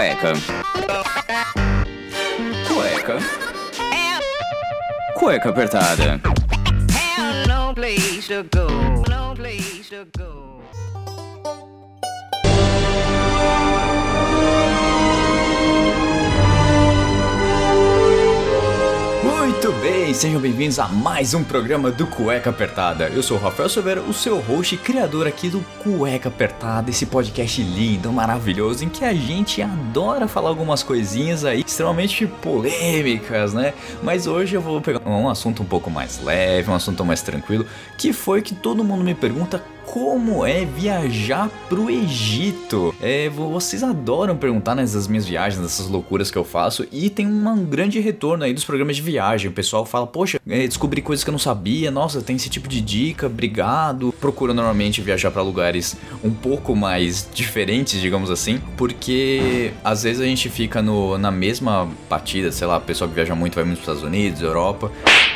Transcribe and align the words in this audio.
Cueca. 0.00 0.32
Cueca. 2.66 3.18
Cueca 5.14 5.48
apertada. 5.50 6.20
Muito 19.70 19.82
bem, 19.82 20.12
sejam 20.12 20.40
bem-vindos 20.40 20.80
a 20.80 20.88
mais 20.88 21.32
um 21.32 21.44
programa 21.44 21.92
do 21.92 22.04
Cueca 22.04 22.50
Apertada. 22.50 23.08
Eu 23.08 23.22
sou 23.22 23.36
o 23.36 23.40
Rafael 23.40 23.68
Silveira, 23.68 24.02
o 24.02 24.12
seu 24.12 24.40
host 24.40 24.74
e 24.74 24.78
criador 24.78 25.28
aqui 25.28 25.48
do 25.48 25.60
Cueca 25.80 26.28
Apertada, 26.28 26.90
esse 26.90 27.06
podcast 27.06 27.62
lindo, 27.62 28.12
maravilhoso, 28.12 28.84
em 28.84 28.88
que 28.88 29.04
a 29.04 29.14
gente 29.14 29.62
adora 29.62 30.26
falar 30.26 30.48
algumas 30.48 30.82
coisinhas 30.82 31.44
aí 31.44 31.60
extremamente 31.64 32.26
polêmicas, 32.26 33.54
né? 33.54 33.72
Mas 34.02 34.26
hoje 34.26 34.56
eu 34.56 34.60
vou 34.60 34.80
pegar 34.80 35.08
um 35.08 35.28
assunto 35.28 35.62
um 35.62 35.66
pouco 35.66 35.88
mais 35.88 36.20
leve, 36.20 36.68
um 36.68 36.74
assunto 36.74 37.04
mais 37.04 37.22
tranquilo, 37.22 37.64
que 37.96 38.12
foi 38.12 38.42
que 38.42 38.56
todo 38.56 38.82
mundo 38.82 39.04
me 39.04 39.14
pergunta 39.14 39.62
como 39.92 40.46
é 40.46 40.64
viajar 40.64 41.50
pro 41.68 41.90
Egito. 41.90 42.94
É, 43.00 43.28
vocês 43.28 43.82
adoram 43.82 44.36
perguntar 44.36 44.74
nessas 44.74 45.08
minhas 45.08 45.26
viagens, 45.26 45.60
nessas 45.60 45.88
loucuras 45.88 46.30
que 46.30 46.38
eu 46.38 46.44
faço, 46.44 46.86
e 46.92 47.10
tem 47.10 47.26
um 47.26 47.64
grande 47.64 47.98
retorno 47.98 48.44
aí 48.44 48.54
dos 48.54 48.64
programas 48.64 48.96
de 48.96 49.02
viagem. 49.02 49.50
O 49.50 49.52
pessoal 49.52 49.84
fala, 49.84 50.06
poxa, 50.06 50.40
é, 50.48 50.66
descobri 50.66 51.02
coisas 51.02 51.24
que 51.24 51.30
eu 51.30 51.32
não 51.32 51.38
sabia, 51.40 51.90
nossa, 51.90 52.22
tem 52.22 52.36
esse 52.36 52.48
tipo 52.48 52.68
de 52.68 52.80
dica, 52.80 53.26
obrigado. 53.26 54.14
Procuro 54.20 54.54
normalmente 54.54 55.00
viajar 55.00 55.30
para 55.32 55.42
lugares 55.42 55.96
um 56.22 56.30
pouco 56.30 56.76
mais 56.76 57.28
diferentes, 57.34 58.00
digamos 58.00 58.30
assim, 58.30 58.60
porque 58.76 59.72
às 59.82 60.04
vezes 60.04 60.22
a 60.22 60.24
gente 60.24 60.48
fica 60.48 60.80
no, 60.80 61.18
na 61.18 61.32
mesma 61.32 61.88
batida, 62.08 62.52
sei 62.52 62.66
lá, 62.66 62.76
o 62.78 62.80
pessoal 62.80 63.08
que 63.08 63.16
viaja 63.16 63.34
muito 63.34 63.56
vai 63.56 63.64
muito 63.64 63.78
pros 63.82 63.96
Estados 63.96 64.02
Unidos, 64.02 64.40
Europa, 64.40 64.90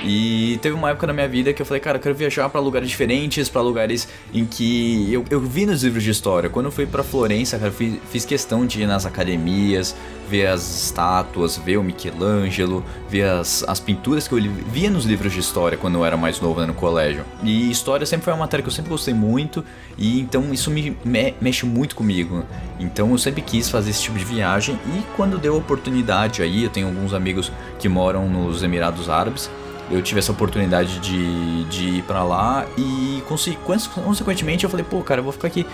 e 0.05 0.59
teve 0.59 0.75
uma 0.75 0.91
época 0.91 1.07
na 1.07 1.13
minha 1.13 1.29
vida 1.29 1.53
que 1.53 1.63
eu 1.63 1.67
falei, 1.67 1.81
cara, 1.81 1.97
eu 1.99 2.03
quero 2.03 2.15
viajar 2.15 2.49
para 2.49 2.61
lugares 2.61 2.89
diferentes, 2.89 3.49
para 3.49 3.63
lugares 3.63 4.07
em 4.33 4.45
que 4.45 5.13
eu, 5.13 5.25
eu 5.31 5.41
vi 5.41 5.67
nos 5.67 5.83
livros 5.83 6.03
de 6.03 6.11
história. 6.11 6.51
Quando 6.51 6.67
eu 6.67 6.73
fui 6.73 6.87
para 6.87 7.03
Florença, 7.03 7.59
cara, 7.59 7.73
fiz, 7.73 7.95
fiz 8.11 8.25
questão 8.25 8.67
de 8.67 8.83
ir 8.83 8.87
nas 8.87 9.07
academias, 9.07 9.97
ver 10.29 10.47
as 10.47 10.85
estátuas, 10.85 11.57
ver 11.57 11.77
o 11.77 11.83
Michelangelo, 11.83 12.85
ver 13.09 13.25
as, 13.25 13.65
as 13.67 13.81
pinturas 13.81 14.29
que 14.29 14.35
eu 14.35 14.39
via 14.71 14.91
nos 14.91 15.05
livros 15.05 15.33
de 15.33 15.41
história 15.41 15.77
quando 15.79 15.97
eu 15.97 16.05
era 16.05 16.17
mais 16.17 16.41
novo 16.41 16.61
né, 16.61 16.67
no 16.67 16.75
colégio. 16.75 17.25
E 17.43 17.71
história 17.71 18.07
sempre 18.07 18.25
foi 18.25 18.33
uma 18.33 18.41
matéria 18.41 18.63
que 18.63 18.69
eu 18.69 18.73
sempre 18.73 18.91
gostei 18.91 19.15
muito, 19.15 19.65
e 19.97 20.21
então 20.21 20.53
isso 20.53 20.71
me, 20.71 20.97
me 21.05 21.35
mexe 21.41 21.65
muito 21.65 21.97
comigo. 21.97 22.45
Então 22.79 23.11
eu 23.11 23.19
sempre 23.19 23.43
quis 23.43 23.69
fazer 23.69 23.91
esse 23.91 24.03
tipo 24.03 24.19
de 24.19 24.25
viagem, 24.25 24.79
e 24.87 25.03
quando 25.17 25.39
deu 25.39 25.55
a 25.55 25.59
oportunidade 25.59 26.43
aí, 26.43 26.65
eu 26.65 26.71
tenho 26.71 26.89
alguns 26.89 27.15
amigos 27.15 27.51
que 27.79 27.89
moram 27.89 28.29
nos 28.29 28.63
Emirados 28.63 29.09
Árabes 29.09 29.51
eu 29.91 30.03
tive 30.03 30.19
essa 30.19 30.33
oportunidade 30.33 30.99
de, 30.99 31.65
de 31.65 31.89
ir 31.99 32.03
para 32.03 32.23
lá 32.23 32.67
e 32.77 33.23
consequentemente 33.27 34.65
eu 34.65 34.71
falei, 34.71 34.85
pô, 34.89 35.03
cara, 35.03 35.21
eu 35.21 35.25
vou 35.25 35.33
ficar 35.33 35.49
aqui, 35.49 35.67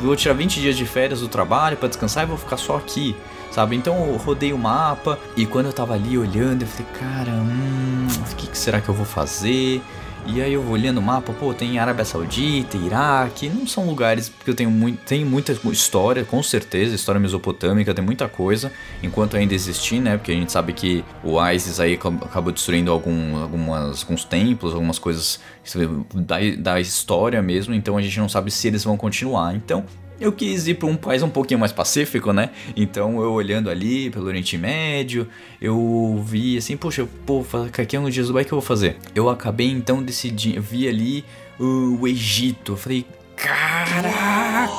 vou 0.00 0.14
tirar 0.14 0.34
20 0.34 0.60
dias 0.60 0.76
de 0.76 0.86
férias 0.86 1.20
do 1.20 1.28
trabalho 1.28 1.76
para 1.76 1.88
descansar 1.88 2.24
e 2.24 2.26
vou 2.26 2.38
ficar 2.38 2.56
só 2.56 2.76
aqui, 2.76 3.16
sabe? 3.50 3.76
Então 3.76 4.06
eu 4.06 4.16
rodei 4.16 4.52
o 4.52 4.58
mapa 4.58 5.18
e 5.36 5.46
quando 5.46 5.66
eu 5.66 5.72
tava 5.72 5.94
ali 5.94 6.16
olhando, 6.16 6.62
eu 6.62 6.68
falei, 6.68 6.86
cara, 6.92 7.32
hum, 7.32 8.06
o 8.32 8.36
que, 8.36 8.46
que 8.46 8.58
será 8.58 8.80
que 8.80 8.88
eu 8.88 8.94
vou 8.94 9.06
fazer? 9.06 9.82
E 10.28 10.42
aí 10.42 10.52
eu 10.52 10.60
vou 10.60 10.72
olhando 10.72 10.98
o 10.98 11.02
mapa, 11.02 11.32
pô, 11.32 11.54
tem 11.54 11.78
Arábia 11.78 12.04
Saudita, 12.04 12.76
Iraque, 12.76 13.48
não 13.48 13.64
são 13.64 13.86
lugares 13.86 14.28
que 14.44 14.50
eu 14.50 14.54
tenho 14.54 14.70
muito, 14.70 14.98
tem 15.04 15.24
muita 15.24 15.52
história, 15.70 16.24
com 16.24 16.42
certeza, 16.42 16.94
história 16.94 17.20
mesopotâmica, 17.20 17.94
tem 17.94 18.04
muita 18.04 18.28
coisa, 18.28 18.72
enquanto 19.02 19.36
ainda 19.36 19.54
existir, 19.54 20.00
né? 20.00 20.16
Porque 20.16 20.32
a 20.32 20.34
gente 20.34 20.50
sabe 20.50 20.72
que 20.72 21.04
o 21.22 21.40
ISIS 21.48 21.78
aí 21.78 21.94
acabou 21.94 22.52
destruindo 22.52 22.90
algum, 22.90 23.36
algumas, 23.36 24.02
alguns 24.02 24.24
templos, 24.24 24.74
algumas 24.74 24.98
coisas 24.98 25.38
da, 26.12 26.38
da 26.58 26.80
história 26.80 27.40
mesmo, 27.40 27.72
então 27.72 27.96
a 27.96 28.02
gente 28.02 28.18
não 28.18 28.28
sabe 28.28 28.50
se 28.50 28.66
eles 28.66 28.82
vão 28.82 28.96
continuar. 28.96 29.54
Então, 29.54 29.84
eu 30.20 30.32
quis 30.32 30.66
ir 30.66 30.74
para 30.74 30.88
um 30.88 30.96
país 30.96 31.22
um 31.22 31.28
pouquinho 31.28 31.60
mais 31.60 31.72
pacífico, 31.72 32.32
né? 32.32 32.50
Então 32.74 33.20
eu 33.20 33.32
olhando 33.32 33.70
ali 33.70 34.10
pelo 34.10 34.26
Oriente 34.26 34.56
Médio, 34.56 35.28
eu 35.60 36.22
vi 36.26 36.56
assim, 36.56 36.76
poxa, 36.76 37.06
pô, 37.24 37.44
aqui 37.78 37.96
é 37.96 38.00
um 38.00 38.08
dia 38.08 38.24
do 38.24 38.32
que 38.32 38.52
eu 38.52 38.58
vou 38.58 38.60
fazer? 38.60 38.96
Eu 39.14 39.28
acabei 39.28 39.70
então 39.70 40.02
decidindo, 40.02 40.60
vi 40.62 40.88
ali 40.88 41.24
uh, 41.58 41.98
o 42.00 42.08
Egito. 42.08 42.72
Eu 42.72 42.76
falei, 42.76 43.06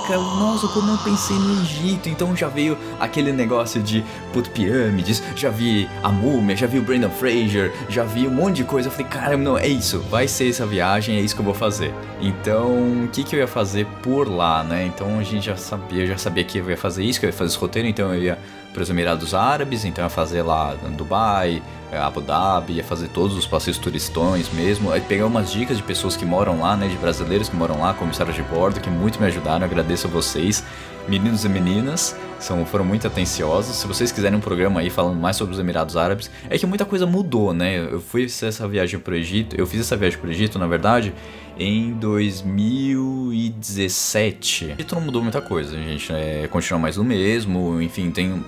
Caraca, 0.08 0.18
nossa, 0.18 0.70
como 0.70 0.92
eu 0.92 0.98
pensei 1.00 1.36
no 1.36 1.62
Egito. 1.62 2.08
Então 2.08 2.34
já 2.36 2.48
veio 2.48 2.78
aquele 2.98 3.34
negócio 3.34 3.82
de 3.82 4.04
puto 4.32 4.50
pirâmides, 4.52 5.22
já 5.36 5.50
vi 5.50 5.90
a 6.02 6.10
múmia, 6.10 6.56
já 6.56 6.66
vi 6.66 6.80
o 6.80 6.82
Brandon 6.82 7.10
Fraser, 7.10 7.74
já 7.90 8.04
vi 8.04 8.26
um 8.26 8.32
monte 8.32 8.58
de 8.58 8.64
coisa. 8.64 8.88
Eu 8.88 8.92
falei, 8.92 9.08
cara, 9.08 9.36
não, 9.36 9.58
é 9.58 9.68
isso, 9.68 10.00
vai 10.10 10.28
ser 10.28 10.50
essa 10.50 10.66
viagem, 10.66 11.18
é 11.18 11.20
isso 11.20 11.36
que 11.36 11.42
eu 11.42 11.46
vou 11.46 11.54
fazer. 11.54 11.94
Então, 12.22 13.04
o 13.04 13.10
que, 13.12 13.24
que 13.24 13.36
eu 13.36 13.40
ia 13.40 13.48
fazer 13.48 13.86
por 14.02 14.30
lá, 14.30 14.64
né? 14.64 14.86
Então 14.86 15.20
a 15.20 15.24
gente 15.24 15.46
já 15.46 15.58
sabia, 15.58 16.08
já 16.08 16.18
sabia 16.18 16.44
que 16.44 16.58
eu 16.58 16.70
ia 16.70 16.78
fazer 16.78 17.04
isso, 17.04 17.20
que 17.20 17.26
eu 17.26 17.30
ia 17.30 17.34
fazer 17.34 17.52
esse 17.52 17.60
roteiro, 17.60 17.88
então 17.88 18.14
eu 18.14 18.24
ia 18.24 18.40
para 18.74 18.84
os 18.84 18.90
Emirados 18.90 19.34
Árabes, 19.34 19.86
então 19.86 20.04
ia 20.04 20.10
fazer 20.10 20.42
lá 20.42 20.76
Dubai, 20.96 21.62
é, 21.92 21.98
Abu 21.98 22.22
Dhabi, 22.22 22.74
ia 22.74 22.84
fazer 22.84 23.08
todos 23.08 23.36
os 23.36 23.48
passeios 23.48 23.78
turistões 23.78 24.50
mesmo, 24.52 24.92
aí 24.92 25.02
pegar 25.02 25.26
umas 25.26 25.52
dicas 25.52 25.78
de 25.78 25.84
pessoas 25.84 26.16
que 26.16 26.26
moram 26.26 26.60
lá, 26.60 26.76
né, 26.76 26.88
de 26.88 26.98
brasileiros 26.98 27.50
que 27.50 27.56
moram 27.56 27.80
lá, 27.80 27.94
comissários 27.94 28.36
de 28.36 28.44
bordo, 28.44 28.80
que 28.80 28.90
muito 28.90 29.20
me 29.20 29.28
ajudaram, 29.28 29.66
agradeço 29.66 30.08
a 30.08 30.10
vocês, 30.10 30.64
meninos 31.08 31.46
e 31.46 31.50
meninas, 31.50 32.16
são, 32.40 32.66
foram 32.66 32.86
muito 32.86 33.06
atenciosos. 33.08 33.78
Se 33.78 33.88
vocês 33.88 34.12
quiserem 34.12 34.38
um 34.38 34.42
programa 34.42 34.82
aí 34.82 34.90
falando 34.90 35.20
mais 35.20 35.36
sobre 35.36 35.54
os 35.54 35.60
Emirados 35.60 35.98
Árabes, 35.98 36.32
é 36.50 36.58
que 36.58 36.66
muita 36.66 36.86
coisa 36.86 37.06
mudou, 37.06 37.54
né? 37.54 37.78
Eu 37.80 38.02
fui 38.02 38.26
essa 38.26 38.68
viagem 38.68 39.00
para 39.00 39.14
o 39.14 39.16
Egito, 39.16 39.56
eu 39.56 39.66
fiz 39.66 39.80
essa 39.82 39.96
viagem 39.96 40.20
para 40.20 40.28
o 40.28 40.32
Egito, 40.32 40.60
na 40.60 40.68
verdade, 40.68 41.14
em 41.60 41.94
2017. 41.94 44.66
O 44.66 44.72
Egito 44.72 44.96
não 44.96 45.02
mudou 45.02 45.22
muita 45.22 45.42
coisa, 45.42 45.78
gente. 45.78 46.12
É, 46.12 46.48
continua 46.50 46.80
mais 46.80 46.98
o 46.98 47.04
mesmo, 47.04 47.82
enfim, 47.82 48.12
tem, 48.12 48.44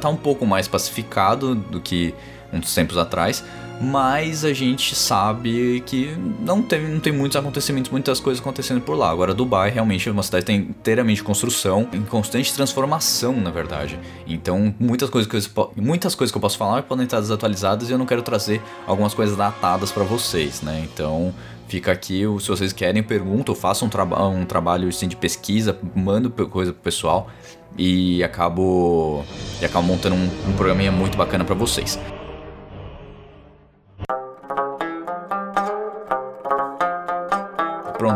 tá 0.00 0.08
um 0.08 0.16
pouco 0.16 0.46
mais 0.46 0.66
pacificado 0.66 1.54
do 1.54 1.80
que 1.80 2.14
uns 2.52 2.74
tempos 2.74 2.98
atrás, 2.98 3.44
mas 3.80 4.44
a 4.44 4.52
gente 4.52 4.94
sabe 4.94 5.82
que 5.86 6.14
não 6.40 6.60
tem, 6.60 6.86
não 6.86 7.00
tem 7.00 7.12
muitos 7.12 7.36
acontecimentos, 7.36 7.90
muitas 7.90 8.20
coisas 8.20 8.40
acontecendo 8.40 8.80
por 8.82 8.94
lá. 8.94 9.10
Agora, 9.10 9.32
Dubai 9.32 9.70
realmente 9.70 10.06
é 10.06 10.12
uma 10.12 10.22
cidade 10.22 10.44
que 10.44 10.52
inteiramente 10.52 11.24
construção, 11.24 11.88
em 11.92 12.02
constante 12.02 12.52
transformação, 12.52 13.32
na 13.40 13.50
verdade. 13.50 13.98
Então, 14.26 14.74
muitas 14.78 15.08
coisas 15.08 15.30
que 15.30 15.58
eu, 15.58 15.72
muitas 15.76 16.14
coisas 16.14 16.30
que 16.30 16.36
eu 16.36 16.42
posso 16.42 16.58
falar 16.58 16.82
podem 16.82 17.04
estar 17.04 17.20
desatualizadas 17.20 17.88
e 17.88 17.92
eu 17.92 17.98
não 17.98 18.04
quero 18.04 18.20
trazer 18.20 18.60
algumas 18.86 19.14
coisas 19.14 19.34
datadas 19.34 19.90
para 19.90 20.04
vocês, 20.04 20.60
né? 20.60 20.86
Então, 20.92 21.34
fica 21.66 21.90
aqui, 21.90 22.22
se 22.38 22.48
vocês 22.48 22.74
querem, 22.74 23.02
perguntam, 23.02 23.54
façam 23.54 23.88
um, 23.88 23.90
traba 23.90 24.26
um 24.28 24.44
trabalho 24.44 24.88
assim, 24.90 25.08
de 25.08 25.16
pesquisa, 25.16 25.78
mando 25.94 26.28
coisa 26.30 26.70
pro 26.72 26.82
pessoal 26.82 27.30
e 27.78 28.22
acabo, 28.22 29.24
e 29.58 29.64
acabo 29.64 29.86
montando 29.86 30.16
um, 30.16 30.30
um 30.50 30.52
programinha 30.52 30.92
muito 30.92 31.16
bacana 31.16 31.46
para 31.46 31.54
vocês. 31.54 31.98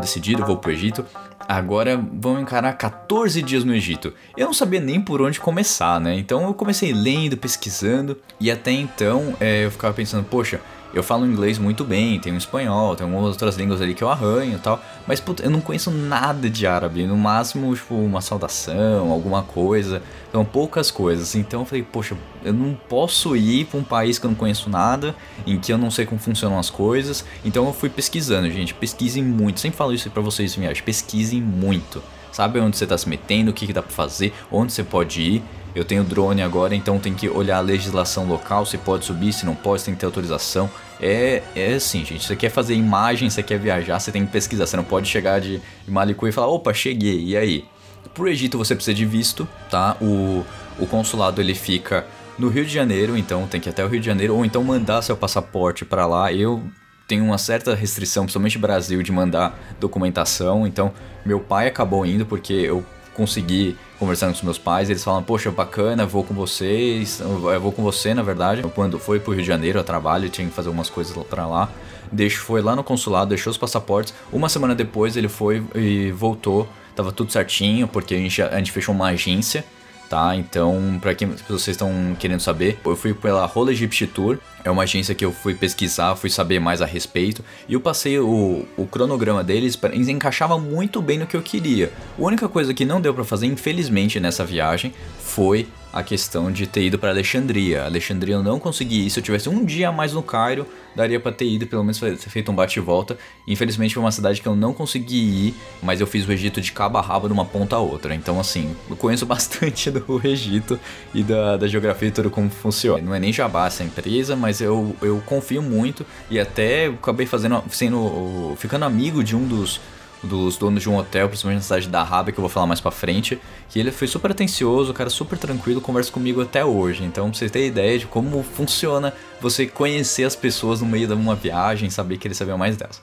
Decidido, 0.05 0.45
vou 0.45 0.57
pro 0.57 0.71
Egito. 0.71 1.05
Agora 1.49 1.97
vamos 1.97 2.43
encarar 2.43 2.73
14 2.75 3.43
dias 3.43 3.65
no 3.65 3.75
Egito. 3.75 4.13
Eu 4.37 4.47
não 4.47 4.55
sabia 4.55 4.81
nem 4.81 5.01
por 5.01 5.21
onde 5.21 5.41
começar, 5.41 6.01
né? 6.01 6.17
Então 6.17 6.47
eu 6.47 6.55
comecei 6.55 6.93
lendo, 6.93 7.37
pesquisando, 7.37 8.19
e 8.41 8.51
até 8.51 8.71
então 8.71 9.35
é, 9.41 9.65
eu 9.65 9.71
ficava 9.71 9.93
pensando, 9.93 10.25
poxa, 10.25 10.61
eu 10.95 11.03
falo 11.03 11.27
inglês 11.27 11.59
muito 11.59 11.85
bem, 11.85 12.19
tenho 12.21 12.37
espanhol, 12.37 12.95
tenho 12.95 13.11
algumas 13.11 13.31
outras 13.31 13.57
línguas 13.57 13.81
ali 13.83 13.95
que 13.95 14.03
eu 14.03 14.09
arranho 14.09 14.55
e 14.55 14.59
tal. 14.59 14.81
Mas, 15.07 15.21
puta, 15.21 15.43
eu 15.43 15.51
não 15.51 15.61
conheço 15.61 15.91
nada 15.91 16.49
de 16.49 16.67
árabe. 16.67 17.05
No 17.07 17.17
máximo, 17.17 17.75
tipo, 17.75 17.95
uma 17.95 18.21
saudação, 18.21 19.11
alguma 19.11 19.43
coisa. 19.43 20.01
São 20.31 20.45
poucas 20.45 20.91
coisas. 20.91 21.35
Então 21.35 21.61
eu 21.61 21.67
falei, 21.67 21.83
poxa, 21.83 22.17
eu 22.45 22.53
não 22.53 22.75
posso 22.89 23.37
ir 23.37 23.67
para 23.67 23.81
um 23.81 23.85
país 23.85 24.19
que 24.19 24.27
eu 24.27 24.31
não 24.31 24.37
conheço 24.37 24.71
nada, 24.71 25.15
em 25.47 25.59
que 25.59 25.73
eu 25.73 25.79
não 25.79 25.91
sei 25.91 26.07
como 26.07 26.21
funcionam 26.21 26.59
as 26.59 26.71
coisas. 26.71 27.25
Então 27.45 27.67
eu 27.67 27.73
fui 27.73 27.89
pesquisando, 27.89 28.51
gente. 28.51 28.73
Pesquisem 28.73 29.23
muito. 29.23 29.61
Sempre 29.61 29.77
falo 29.77 29.93
isso 29.93 30.09
para 30.11 30.23
vocês 30.23 30.57
em 30.57 30.61
viagem. 30.61 30.83
Pesquisem 30.83 31.41
muito. 31.41 32.03
Sabe 32.31 32.59
onde 32.59 32.77
você 32.77 32.85
está 32.85 32.99
se 32.99 33.09
metendo, 33.09 33.51
o 33.51 33.55
que, 33.55 33.67
que 33.67 33.73
dá 33.73 33.81
para 33.83 33.93
fazer, 33.93 34.33
onde 34.51 34.73
você 34.73 34.83
pode 34.83 35.21
ir. 35.21 35.43
Eu 35.75 35.85
tenho 35.85 36.05
drone 36.05 36.41
agora, 36.41 36.75
então 36.75 37.01
tem 37.01 37.15
que 37.15 37.29
olhar 37.29 37.59
a 37.59 37.61
legislação 37.61 38.27
local, 38.27 38.65
se 38.65 38.79
pode 38.79 39.05
subir, 39.05 39.33
se 39.33 39.45
não 39.45 39.57
pode, 39.57 39.83
tem 39.83 39.93
que 39.93 40.01
ter 40.01 40.07
autorização. 40.07 40.71
É, 41.01 41.43
é 41.55 41.75
assim, 41.75 42.05
gente. 42.05 42.25
Você 42.25 42.37
quer 42.37 42.51
fazer 42.51 42.75
imagem, 42.75 43.29
você 43.29 43.43
quer 43.43 43.59
viajar, 43.59 43.99
você 43.99 44.13
tem 44.13 44.25
que 44.25 44.33
pesquisar. 44.33 44.67
Você 44.67 44.77
não 44.77 44.85
pode 44.85 45.09
chegar 45.09 45.41
de, 45.41 45.61
Malicu 45.87 46.27
e 46.29 46.33
falar, 46.33 46.49
opa, 46.49 46.73
cheguei, 46.73 47.25
e 47.25 47.37
aí? 47.37 47.65
Pro 48.13 48.29
Egito 48.29 48.57
você 48.59 48.75
precisa 48.75 48.95
de 48.95 49.05
visto, 49.05 49.49
tá? 49.71 49.97
O, 50.01 50.45
o 50.79 50.87
consulado 50.87 51.41
ele 51.41 51.55
fica 51.55 52.07
no 52.39 52.49
Rio 52.49 52.65
de 52.65 52.73
Janeiro, 52.73 53.17
então 53.17 53.47
tem 53.47 53.61
que 53.61 53.69
ir 53.69 53.71
até 53.71 53.85
o 53.85 53.89
Rio 53.89 54.01
de 54.01 54.07
Janeiro, 54.07 54.35
ou 54.35 54.45
então 54.45 54.63
mandar 54.63 55.03
seu 55.03 55.17
passaporte 55.17 55.85
para 55.85 56.07
lá. 56.07 56.33
Eu 56.33 56.63
tenho 57.09 57.25
uma 57.25 57.39
certa 57.39 57.75
restrição, 57.75 58.25
principalmente 58.25 58.57
no 58.57 58.63
Brasil, 58.63 59.03
de 59.03 59.13
mandar 59.13 59.59
documentação, 59.81 60.67
então 60.67 60.93
meu 61.25 61.41
pai 61.41 61.67
acabou 61.67 62.05
indo 62.07 62.25
porque 62.25 62.53
eu 62.53 62.85
consegui 63.15 63.77
conversando 63.99 64.31
com 64.31 64.37
os 64.37 64.43
meus 64.43 64.59
pais, 64.59 64.91
eles 64.91 65.05
falam, 65.05 65.23
poxa, 65.23 65.51
bacana, 65.51 66.05
vou 66.05 66.25
com 66.25 66.35
vocês, 66.35 67.21
eu 67.21 67.61
vou 67.61 67.73
com 67.73 67.83
você, 67.83 68.15
na 68.15 68.23
verdade. 68.23 68.63
Quando 68.75 68.99
foi 68.99 69.21
pro 69.21 69.33
Rio 69.33 69.43
de 69.43 69.47
Janeiro 69.49 69.79
a 69.79 69.85
trabalho, 69.85 70.29
tinha 70.29 70.47
que 70.47 70.55
fazer 70.55 70.69
algumas 70.69 70.91
coisas 70.91 71.17
para 71.29 71.47
lá. 71.47 71.71
Deixo, 72.11 72.43
foi 72.43 72.61
lá 72.61 72.77
no 72.77 72.85
consulado, 72.85 73.31
deixou 73.31 73.51
os 73.51 73.59
passaportes. 73.59 74.15
Uma 74.33 74.49
semana 74.49 74.75
depois 74.75 75.17
ele 75.17 75.29
foi 75.29 75.63
e 75.75 76.11
voltou, 76.13 76.69
tava 76.95 77.13
tudo 77.13 77.33
certinho, 77.33 77.89
porque 77.89 78.15
a 78.15 78.19
gente, 78.19 78.43
a 78.43 78.59
gente 78.59 78.73
fechou 78.73 78.95
uma 78.95 79.09
agência 79.09 79.65
tá? 80.09 80.37
Então, 80.37 80.99
para 81.01 81.15
quem 81.15 81.29
vocês 81.49 81.75
estão 81.75 82.17
querendo 82.19 82.41
saber, 82.41 82.79
eu 82.85 82.97
fui 82.97 83.15
pela 83.15 83.47
Rola 83.47 83.73
Egypt 83.73 84.07
Tour, 84.09 84.39
é 84.65 84.71
uma 84.71 84.85
agência 84.85 85.15
que 85.15 85.25
eu 85.25 85.33
fui 85.33 85.55
pesquisar, 85.55 86.17
fui 86.17 86.31
saber 86.31 86.59
mais 86.59 86.81
a 86.81 86.87
respeito, 86.87 87.45
e 87.69 87.75
eu 87.75 87.81
passei 87.81 88.19
o, 88.19 88.67
o 88.77 88.87
cronograma 88.87 89.45
deles, 89.45 89.79
eles 89.93 90.09
encaixava 90.09 90.59
muito 90.59 91.03
bem 91.03 91.19
no 91.19 91.27
que 91.27 91.37
eu 91.37 91.43
queria. 91.43 91.93
A 92.19 92.23
única 92.23 92.49
coisa 92.49 92.73
que 92.73 92.85
não 92.85 93.01
deu 93.01 93.13
para 93.13 93.25
fazer, 93.25 93.47
infelizmente, 93.47 94.19
nessa 94.21 94.45
viagem, 94.45 94.95
foi 95.21 95.67
a 95.95 96.03
questão 96.03 96.51
de 96.51 96.67
ter 96.67 96.83
ido 96.83 96.99
para 96.99 97.11
Alexandria. 97.11 97.85
Alexandria 97.85 98.35
eu 98.35 98.43
não 98.43 98.59
consegui 98.59 99.07
ir. 99.07 99.11
Se 99.11 99.21
eu 99.21 99.23
tivesse 99.23 99.49
um 99.49 99.65
dia 99.65 99.91
a 99.91 99.93
mais 99.93 100.13
no 100.13 100.25
Cairo, 100.25 100.67
daria 100.93 101.21
para 101.21 101.31
ter 101.31 101.45
ido, 101.45 101.69
pelo 101.69 101.85
menos 101.85 102.01
ter 102.01 102.17
feito 102.17 102.51
um 102.51 102.55
bate 102.55 102.81
e 102.81 102.83
volta. 102.83 103.17
Infelizmente 103.47 103.95
foi 103.95 104.03
uma 104.03 104.11
cidade 104.11 104.43
que 104.43 104.49
eu 104.49 104.57
não 104.57 104.75
consegui 104.75 105.47
ir, 105.47 105.55
mas 105.81 106.01
eu 106.01 106.07
fiz 106.09 106.27
o 106.27 106.33
Egito 106.33 106.61
de 106.61 106.73
cabo 106.73 106.99
a 106.99 107.01
rabo 107.01 107.29
de 107.29 107.33
uma 107.33 107.45
ponta 107.45 107.77
a 107.77 107.79
outra. 107.79 108.13
Então, 108.13 108.41
assim, 108.41 108.75
eu 108.91 108.97
conheço 108.97 109.25
bastante 109.25 109.89
do 109.89 110.21
Egito 110.27 110.81
e 111.15 111.23
da, 111.23 111.57
da 111.57 111.69
geografia 111.69 112.09
e 112.09 112.11
tudo 112.11 112.29
como 112.29 112.51
funciona. 112.51 113.01
Não 113.01 113.15
é 113.15 113.21
nem 113.21 113.33
jabá 113.33 113.69
essa 113.69 113.85
empresa, 113.85 114.35
mas 114.35 114.61
eu, 114.61 114.97
eu 115.01 115.23
confio 115.25 115.63
muito 115.63 116.05
e 116.29 116.41
até 116.41 116.87
acabei 116.87 117.25
fazendo, 117.25 117.63
sendo, 117.71 118.57
ficando 118.57 118.85
amigo 118.85 119.23
de 119.23 119.37
um 119.37 119.47
dos 119.47 119.81
dos 120.25 120.57
donos 120.57 120.83
de 120.83 120.91
um 120.91 120.97
hotel, 120.97 121.29
principalmente 121.29 121.59
na 121.59 121.63
cidade 121.63 121.89
da 121.89 122.03
Arábia, 122.03 122.33
que 122.33 122.39
eu 122.39 122.43
vou 122.43 122.49
falar 122.49 122.67
mais 122.67 122.81
pra 122.81 122.91
frente. 122.91 123.39
Que 123.69 123.79
ele 123.79 123.93
foi 123.93 124.09
super 124.09 124.31
atencioso, 124.31 124.93
cara 124.93 125.11
super 125.11 125.39
tranquilo, 125.39 125.81
conversa 125.81 126.11
comigo 126.11 126.41
até 126.41 126.65
hoje. 126.65 127.05
Então, 127.05 127.31
pra 127.31 127.39
você 127.39 127.49
ter 127.49 127.67
ideia 127.67 127.99
de 127.99 128.07
como 128.07 128.43
funciona 128.43 129.13
você 129.41 129.67
conhecer 129.67 130.25
as 130.25 130.35
pessoas 130.35 130.81
no 130.81 130.87
meio 130.87 131.07
de 131.07 131.15
uma 131.15 131.35
viagem, 131.35 131.91
saber 131.91 132.19
que 132.19 132.27
eles 132.27 132.37
sabiam 132.37 132.59
mais 132.59 132.77
delas. 132.77 133.01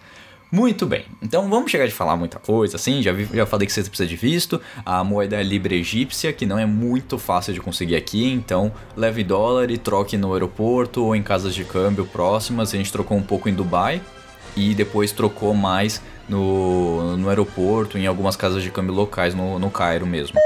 Muito 0.51 0.85
bem, 0.85 1.05
então 1.21 1.49
vamos 1.49 1.71
chegar 1.71 1.85
de 1.85 1.93
falar 1.93 2.17
muita 2.17 2.37
coisa, 2.37 2.75
assim, 2.75 3.01
já, 3.01 3.13
vi, 3.13 3.25
já 3.33 3.45
falei 3.45 3.65
que 3.65 3.71
você 3.71 3.83
precisa 3.83 4.05
de 4.05 4.17
visto, 4.17 4.59
a 4.85 5.01
moeda 5.01 5.37
é 5.37 5.43
Libra 5.43 5.73
egípcia, 5.73 6.33
que 6.33 6.45
não 6.45 6.59
é 6.59 6.65
muito 6.65 7.17
fácil 7.17 7.53
de 7.53 7.61
conseguir 7.61 7.95
aqui, 7.95 8.27
então 8.27 8.69
leve 8.93 9.23
dólar 9.23 9.71
e 9.71 9.77
troque 9.77 10.17
no 10.17 10.33
aeroporto 10.33 11.05
ou 11.05 11.15
em 11.15 11.23
casas 11.23 11.55
de 11.55 11.63
câmbio 11.63 12.05
próximas, 12.05 12.73
a 12.73 12.77
gente 12.77 12.91
trocou 12.91 13.17
um 13.17 13.23
pouco 13.23 13.47
em 13.47 13.53
Dubai 13.53 14.01
e 14.53 14.75
depois 14.75 15.13
trocou 15.13 15.53
mais 15.53 16.01
no, 16.31 17.17
no 17.17 17.27
aeroporto, 17.27 17.97
em 17.97 18.07
algumas 18.07 18.37
casas 18.37 18.63
de 18.63 18.71
câmbio 18.71 18.95
locais 18.95 19.35
no, 19.35 19.59
no 19.59 19.69
Cairo 19.69 20.07
mesmo. 20.07 20.39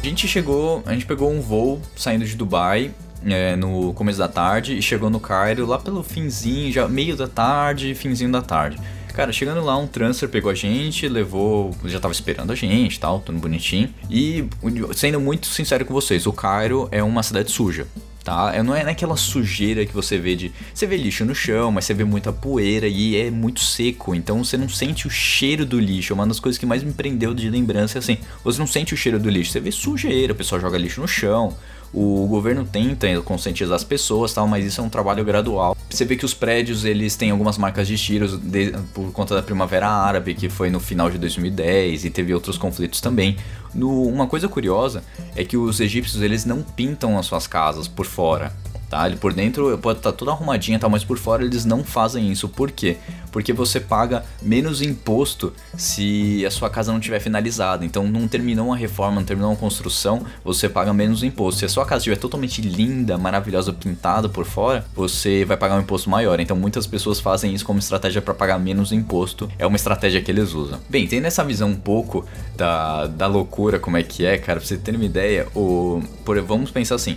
A 0.00 0.06
gente 0.06 0.28
chegou, 0.28 0.82
a 0.86 0.92
gente 0.92 1.04
pegou 1.04 1.30
um 1.30 1.40
voo 1.40 1.82
saindo 1.96 2.24
de 2.24 2.36
Dubai 2.36 2.92
é, 3.26 3.56
no 3.56 3.92
começo 3.92 4.18
da 4.18 4.28
tarde 4.28 4.78
e 4.78 4.80
chegou 4.80 5.10
no 5.10 5.18
Cairo 5.18 5.66
lá 5.66 5.78
pelo 5.78 6.02
finzinho, 6.04 6.72
já 6.72 6.86
meio 6.86 7.16
da 7.16 7.26
tarde, 7.26 7.94
finzinho 7.94 8.30
da 8.30 8.40
tarde. 8.40 8.78
Cara, 9.12 9.32
chegando 9.32 9.64
lá, 9.64 9.76
um 9.76 9.88
transfer 9.88 10.28
pegou 10.28 10.48
a 10.48 10.54
gente, 10.54 11.08
levou. 11.08 11.74
Já 11.86 11.98
tava 11.98 12.12
esperando 12.12 12.52
a 12.52 12.54
gente 12.54 13.00
tal, 13.00 13.18
tudo 13.18 13.36
bonitinho. 13.40 13.92
E, 14.08 14.48
sendo 14.94 15.20
muito 15.20 15.48
sincero 15.48 15.84
com 15.84 15.92
vocês, 15.92 16.24
o 16.24 16.32
Cairo 16.32 16.88
é 16.92 17.02
uma 17.02 17.24
cidade 17.24 17.50
suja 17.50 17.88
tá? 18.28 18.54
É, 18.54 18.62
não 18.62 18.74
é 18.76 18.84
naquela 18.84 19.16
sujeira 19.16 19.86
que 19.86 19.94
você 19.94 20.18
vê 20.18 20.36
de. 20.36 20.52
Você 20.74 20.86
vê 20.86 20.98
lixo 20.98 21.24
no 21.24 21.34
chão, 21.34 21.72
mas 21.72 21.86
você 21.86 21.94
vê 21.94 22.04
muita 22.04 22.30
poeira 22.30 22.86
e 22.86 23.16
é 23.16 23.30
muito 23.30 23.60
seco. 23.60 24.14
Então 24.14 24.44
você 24.44 24.56
não 24.58 24.68
sente 24.68 25.06
o 25.06 25.10
cheiro 25.10 25.64
do 25.64 25.80
lixo. 25.80 26.12
É 26.12 26.14
uma 26.14 26.26
das 26.26 26.38
coisas 26.38 26.58
que 26.58 26.66
mais 26.66 26.82
me 26.82 26.92
prendeu 26.92 27.32
de 27.32 27.48
lembrança 27.48 27.96
é 27.96 28.00
assim: 28.00 28.18
você 28.44 28.58
não 28.58 28.66
sente 28.66 28.92
o 28.92 28.96
cheiro 28.96 29.18
do 29.18 29.30
lixo, 29.30 29.52
você 29.52 29.60
vê 29.60 29.72
sujeira, 29.72 30.34
o 30.34 30.36
pessoal 30.36 30.60
joga 30.60 30.76
lixo 30.76 31.00
no 31.00 31.08
chão. 31.08 31.56
O 31.92 32.26
governo 32.26 32.64
tenta 32.64 33.06
conscientizar 33.22 33.74
as 33.74 33.84
pessoas, 33.84 34.32
tal, 34.34 34.46
mas 34.46 34.64
isso 34.64 34.80
é 34.80 34.84
um 34.84 34.88
trabalho 34.88 35.24
gradual. 35.24 35.76
Você 35.88 36.04
vê 36.04 36.16
que 36.16 36.24
os 36.24 36.34
prédios 36.34 36.84
eles 36.84 37.16
têm 37.16 37.30
algumas 37.30 37.56
marcas 37.56 37.88
de 37.88 37.96
tiros 37.96 38.38
de, 38.38 38.72
por 38.92 39.10
conta 39.12 39.34
da 39.34 39.42
Primavera 39.42 39.88
Árabe, 39.88 40.34
que 40.34 40.48
foi 40.48 40.68
no 40.70 40.80
final 40.80 41.10
de 41.10 41.16
2010 41.16 42.04
e 42.04 42.10
teve 42.10 42.34
outros 42.34 42.58
conflitos 42.58 43.00
também. 43.00 43.36
No, 43.74 44.02
uma 44.02 44.26
coisa 44.26 44.48
curiosa 44.48 45.02
é 45.34 45.44
que 45.44 45.56
os 45.56 45.80
egípcios 45.80 46.22
eles 46.22 46.44
não 46.44 46.62
pintam 46.62 47.18
as 47.18 47.26
suas 47.26 47.46
casas 47.46 47.88
por 47.88 48.04
fora 48.04 48.52
tá? 48.88 49.06
Ele 49.06 49.16
por 49.16 49.32
dentro 49.32 49.76
pode 49.78 49.98
estar 49.98 50.12
tá 50.12 50.16
toda 50.16 50.30
arrumadinha, 50.30 50.78
tá? 50.78 50.88
mas 50.88 51.04
por 51.04 51.18
fora 51.18 51.44
eles 51.44 51.64
não 51.64 51.84
fazem 51.84 52.30
isso. 52.30 52.48
Por 52.48 52.70
quê? 52.70 52.96
Porque 53.38 53.52
você 53.52 53.78
paga 53.78 54.24
menos 54.42 54.82
imposto 54.82 55.52
se 55.76 56.44
a 56.44 56.50
sua 56.50 56.68
casa 56.68 56.90
não 56.90 56.98
tiver 56.98 57.20
finalizada. 57.20 57.84
Então 57.84 58.02
não 58.08 58.26
terminou 58.26 58.66
uma 58.66 58.76
reforma, 58.76 59.20
não 59.20 59.24
terminou 59.24 59.52
uma 59.52 59.56
construção, 59.56 60.26
você 60.42 60.68
paga 60.68 60.92
menos 60.92 61.22
imposto. 61.22 61.60
Se 61.60 61.64
a 61.64 61.68
sua 61.68 61.86
casa 61.86 61.98
estiver 61.98 62.16
totalmente 62.16 62.60
linda, 62.60 63.16
maravilhosa, 63.16 63.72
pintada 63.72 64.28
por 64.28 64.44
fora, 64.44 64.84
você 64.92 65.44
vai 65.44 65.56
pagar 65.56 65.76
um 65.76 65.82
imposto 65.82 66.10
maior. 66.10 66.40
Então 66.40 66.56
muitas 66.56 66.84
pessoas 66.84 67.20
fazem 67.20 67.54
isso 67.54 67.64
como 67.64 67.78
estratégia 67.78 68.20
para 68.20 68.34
pagar 68.34 68.58
menos 68.58 68.90
imposto. 68.90 69.48
É 69.56 69.64
uma 69.64 69.76
estratégia 69.76 70.20
que 70.20 70.32
eles 70.32 70.52
usam. 70.52 70.80
Bem, 70.88 71.06
tendo 71.06 71.26
essa 71.26 71.44
visão 71.44 71.68
um 71.68 71.76
pouco 71.76 72.26
da, 72.56 73.06
da 73.06 73.28
loucura, 73.28 73.78
como 73.78 73.96
é 73.96 74.02
que 74.02 74.26
é, 74.26 74.36
cara, 74.36 74.58
pra 74.58 74.66
você 74.66 74.76
ter 74.76 74.96
uma 74.96 75.04
ideia, 75.04 75.46
o, 75.54 76.02
por, 76.24 76.40
vamos 76.40 76.72
pensar 76.72 76.96
assim: 76.96 77.16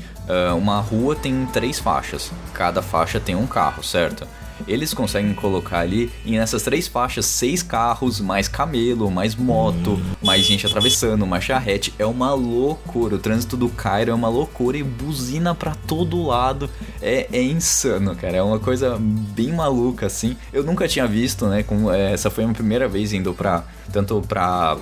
uma 0.55 0.79
rua 0.81 1.15
tem 1.15 1.47
três 1.47 1.79
faixas, 1.79 2.31
cada 2.53 2.83
faixa 2.83 3.19
tem 3.19 3.33
um 3.35 3.47
carro, 3.47 3.83
certo? 3.83 4.27
Eles 4.67 4.93
conseguem 4.93 5.33
colocar 5.33 5.79
ali 5.79 6.11
e 6.25 6.37
nessas 6.37 6.63
três 6.63 6.87
faixas 6.87 7.25
seis 7.25 7.63
carros, 7.63 8.19
mais 8.19 8.47
camelo, 8.47 9.09
mais 9.09 9.35
moto, 9.35 9.99
mais 10.21 10.43
gente 10.43 10.65
atravessando, 10.65 11.25
mais 11.25 11.43
charrete. 11.43 11.93
É 11.97 12.05
uma 12.05 12.33
loucura. 12.33 13.15
O 13.15 13.19
trânsito 13.19 13.57
do 13.57 13.69
Cairo 13.69 14.11
é 14.11 14.13
uma 14.13 14.29
loucura 14.29 14.77
e 14.77 14.83
buzina 14.83 15.53
para 15.55 15.75
todo 15.75 16.25
lado. 16.25 16.69
É, 17.01 17.27
é 17.31 17.41
insano, 17.41 18.15
cara. 18.15 18.37
É 18.37 18.43
uma 18.43 18.59
coisa 18.59 18.97
bem 18.99 19.51
maluca 19.51 20.05
assim. 20.05 20.37
Eu 20.51 20.63
nunca 20.63 20.87
tinha 20.87 21.07
visto, 21.07 21.47
né? 21.47 21.63
Como, 21.63 21.91
é, 21.91 22.13
essa 22.13 22.29
foi 22.29 22.43
a 22.43 22.47
minha 22.47 22.55
primeira 22.55 22.87
vez 22.87 23.13
indo 23.13 23.33
pra 23.33 23.63
tanto 23.91 24.21
para 24.27 24.77